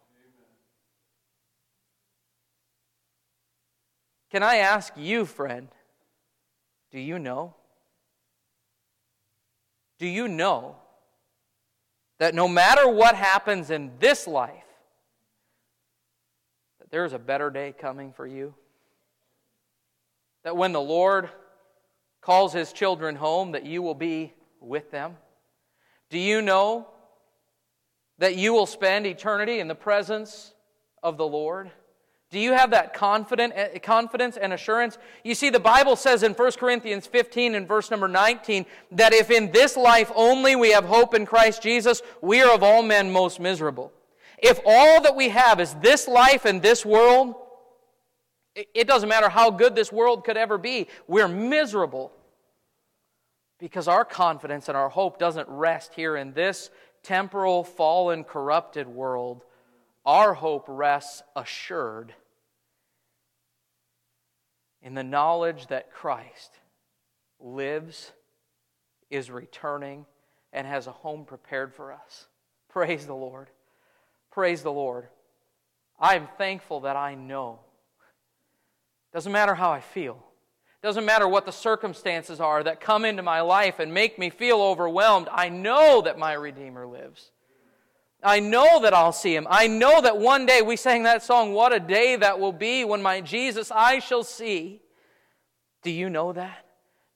Can 4.31 4.45
I 4.45 4.59
ask 4.59 4.93
you, 4.97 5.25
friend, 5.25 5.67
do 6.93 7.01
you 7.01 7.19
know? 7.19 7.57
Do 9.99 10.07
you 10.07 10.29
know 10.29 10.77
that 12.21 12.37
no 12.37 12.47
matter 12.47 12.89
what 12.89 13.17
happens 13.17 13.73
in 13.73 13.91
this 13.99 14.29
life, 14.29 14.63
that 16.79 16.93
there 16.93 17.05
is 17.05 17.13
a 17.13 17.19
better 17.19 17.51
day 17.51 17.75
coming 17.77 18.13
for 18.13 18.29
you? 18.29 18.55
That 20.45 20.57
when 20.57 20.71
the 20.71 20.81
Lord 20.81 21.31
calls 22.21 22.53
his 22.53 22.73
children 22.73 23.17
home, 23.17 23.51
that 23.53 23.67
you 23.67 23.83
will 23.83 23.97
be 23.97 24.35
with 24.61 24.93
them? 24.93 25.17
Do 26.11 26.19
you 26.21 26.43
know 26.43 26.87
that 28.21 28.37
you 28.37 28.53
will 28.53 28.67
spend 28.67 29.07
eternity 29.07 29.59
in 29.59 29.67
the 29.67 29.75
presence 29.75 30.55
of 31.03 31.17
the 31.17 31.27
Lord? 31.27 31.71
Do 32.31 32.39
you 32.39 32.53
have 32.53 32.71
that 32.71 32.95
confident, 32.95 33.55
eh, 33.57 33.79
confidence 33.79 34.37
and 34.37 34.53
assurance? 34.53 34.99
You 35.25 35.35
see, 35.35 35.51
the 35.51 35.59
Bible 35.59 35.97
says 35.97 36.23
in 36.23 36.35
1 36.35 36.53
Corinthians 36.53 37.07
15 37.07 37.57
and 37.57 37.67
verse 37.67 37.91
number 37.91 38.07
19 38.07 38.67
that 38.93 39.13
if 39.13 39.31
in 39.31 39.51
this 39.51 39.77
life 39.77 40.13
only 40.15 40.55
we 40.55 40.71
have 40.71 40.85
hope 40.85 41.15
in 41.15 41.27
Christ 41.27 41.61
Jesus, 41.63 42.03
we 42.21 42.41
are 42.41 42.55
of 42.55 42.63
all 42.63 42.83
men 42.83 43.11
most 43.11 43.41
miserable. 43.41 43.91
If 44.39 44.61
all 44.65 45.03
that 45.03 45.17
we 45.17 45.31
have 45.31 45.59
is 45.59 45.75
this 45.83 46.07
life 46.07 46.45
and 46.45 46.63
this 46.63 46.87
world, 46.87 47.35
it 48.55 48.87
doesn't 48.87 49.09
matter 49.09 49.29
how 49.29 49.51
good 49.51 49.75
this 49.75 49.91
world 49.91 50.25
could 50.25 50.37
ever 50.37 50.59
be, 50.59 50.89
we're 51.09 51.29
miserable 51.29 52.13
because 53.59 53.89
our 53.89 54.05
confidence 54.05 54.69
and 54.69 54.77
our 54.77 54.89
hope 54.89 55.19
doesn't 55.19 55.49
rest 55.49 55.95
here 55.95 56.17
in 56.17 56.33
this 56.33 56.71
temporal, 57.03 57.65
fallen, 57.65 58.25
corrupted 58.25 58.89
world, 58.89 59.43
our 60.05 60.35
hope 60.35 60.65
rests 60.69 61.23
assured 61.37 62.15
in 64.83 64.95
the 64.95 65.05
knowledge 65.05 65.67
that 65.69 65.93
Christ 65.93 66.59
lives, 67.39 68.13
is 69.11 69.31
returning, 69.31 70.07
and 70.53 70.67
has 70.67 70.87
a 70.87 70.93
home 70.93 71.25
prepared 71.25 71.75
for 71.75 71.93
us. 71.93 72.27
Praise 72.69 73.07
the 73.07 73.15
Lord. 73.15 73.49
Praise 74.31 74.63
the 74.63 74.73
Lord. 74.73 75.09
I 75.99 76.17
am 76.17 76.29
thankful 76.39 76.81
that 76.81 76.97
I 76.97 77.15
know. 77.15 77.61
Doesn't 79.13 79.33
matter 79.33 79.55
how 79.55 79.71
I 79.71 79.81
feel. 79.81 80.25
Doesn't 80.83 81.05
matter 81.05 81.29
what 81.29 81.45
the 81.45 81.53
circumstances 81.53 82.41
are 82.41 82.63
that 82.63 82.81
come 82.81 83.05
into 83.05 83.23
my 83.23 83.43
life 83.43 83.79
and 83.79 83.93
make 83.93 84.19
me 84.19 84.31
feel 84.31 84.63
overwhelmed. 84.63 85.29
I 85.31 85.51
know 85.51 86.01
that 86.03 86.19
my 86.19 86.33
Redeemer 86.33 86.87
lives. 86.87 87.33
I 88.23 88.41
know 88.41 88.81
that 88.81 88.95
I'll 88.95 89.13
see 89.13 89.35
him. 89.35 89.47
I 89.51 89.67
know 89.67 90.01
that 90.01 90.19
one 90.19 90.47
day 90.47 90.63
we 90.63 90.77
sang 90.77 91.03
that 91.05 91.23
song, 91.23 91.53
What 91.53 91.75
a 91.75 91.81
Day 91.81 92.17
That 92.17 92.39
Will 92.39 92.53
Be 92.53 92.85
When 92.85 93.03
My 93.03 93.21
Jesus 93.21 93.71
I 93.71 93.99
Shall 93.99 94.25
See. 94.25 94.81
Do 95.83 95.91
you 95.91 96.11
know 96.11 96.33
that? 96.33 96.67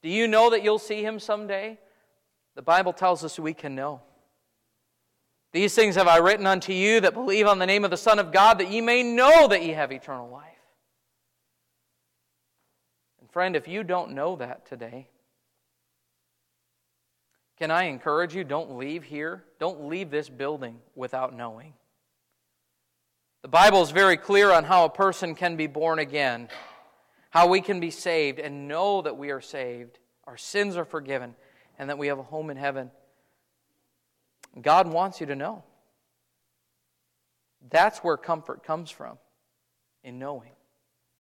Do 0.02 0.08
you 0.08 0.28
know 0.28 0.50
that 0.50 0.62
you'll 0.62 0.78
see 0.78 1.02
him 1.02 1.18
someday? 1.18 1.78
The 2.54 2.62
Bible 2.62 2.92
tells 2.92 3.24
us 3.24 3.38
we 3.38 3.54
can 3.54 3.74
know. 3.74 4.00
These 5.52 5.74
things 5.74 5.94
have 5.94 6.08
I 6.08 6.18
written 6.18 6.46
unto 6.46 6.72
you 6.72 7.00
that 7.00 7.14
believe 7.14 7.46
on 7.46 7.58
the 7.58 7.66
name 7.66 7.84
of 7.84 7.90
the 7.90 7.96
Son 7.96 8.18
of 8.18 8.32
God, 8.32 8.58
that 8.58 8.70
ye 8.70 8.80
may 8.80 9.02
know 9.02 9.48
that 9.48 9.62
ye 9.62 9.70
have 9.70 9.92
eternal 9.92 10.28
life. 10.28 10.53
Friend, 13.34 13.56
if 13.56 13.66
you 13.66 13.82
don't 13.82 14.12
know 14.12 14.36
that 14.36 14.64
today, 14.64 15.08
can 17.58 17.72
I 17.72 17.86
encourage 17.86 18.32
you? 18.32 18.44
Don't 18.44 18.78
leave 18.78 19.02
here. 19.02 19.42
Don't 19.58 19.88
leave 19.88 20.08
this 20.08 20.28
building 20.28 20.78
without 20.94 21.34
knowing. 21.34 21.72
The 23.42 23.48
Bible 23.48 23.82
is 23.82 23.90
very 23.90 24.16
clear 24.16 24.52
on 24.52 24.62
how 24.62 24.84
a 24.84 24.88
person 24.88 25.34
can 25.34 25.56
be 25.56 25.66
born 25.66 25.98
again, 25.98 26.48
how 27.30 27.48
we 27.48 27.60
can 27.60 27.80
be 27.80 27.90
saved 27.90 28.38
and 28.38 28.68
know 28.68 29.02
that 29.02 29.16
we 29.16 29.32
are 29.32 29.40
saved, 29.40 29.98
our 30.28 30.36
sins 30.36 30.76
are 30.76 30.84
forgiven, 30.84 31.34
and 31.76 31.90
that 31.90 31.98
we 31.98 32.06
have 32.06 32.20
a 32.20 32.22
home 32.22 32.50
in 32.50 32.56
heaven. 32.56 32.92
God 34.62 34.86
wants 34.86 35.18
you 35.18 35.26
to 35.26 35.34
know. 35.34 35.64
That's 37.68 37.98
where 37.98 38.16
comfort 38.16 38.62
comes 38.62 38.92
from, 38.92 39.18
in 40.04 40.20
knowing. 40.20 40.53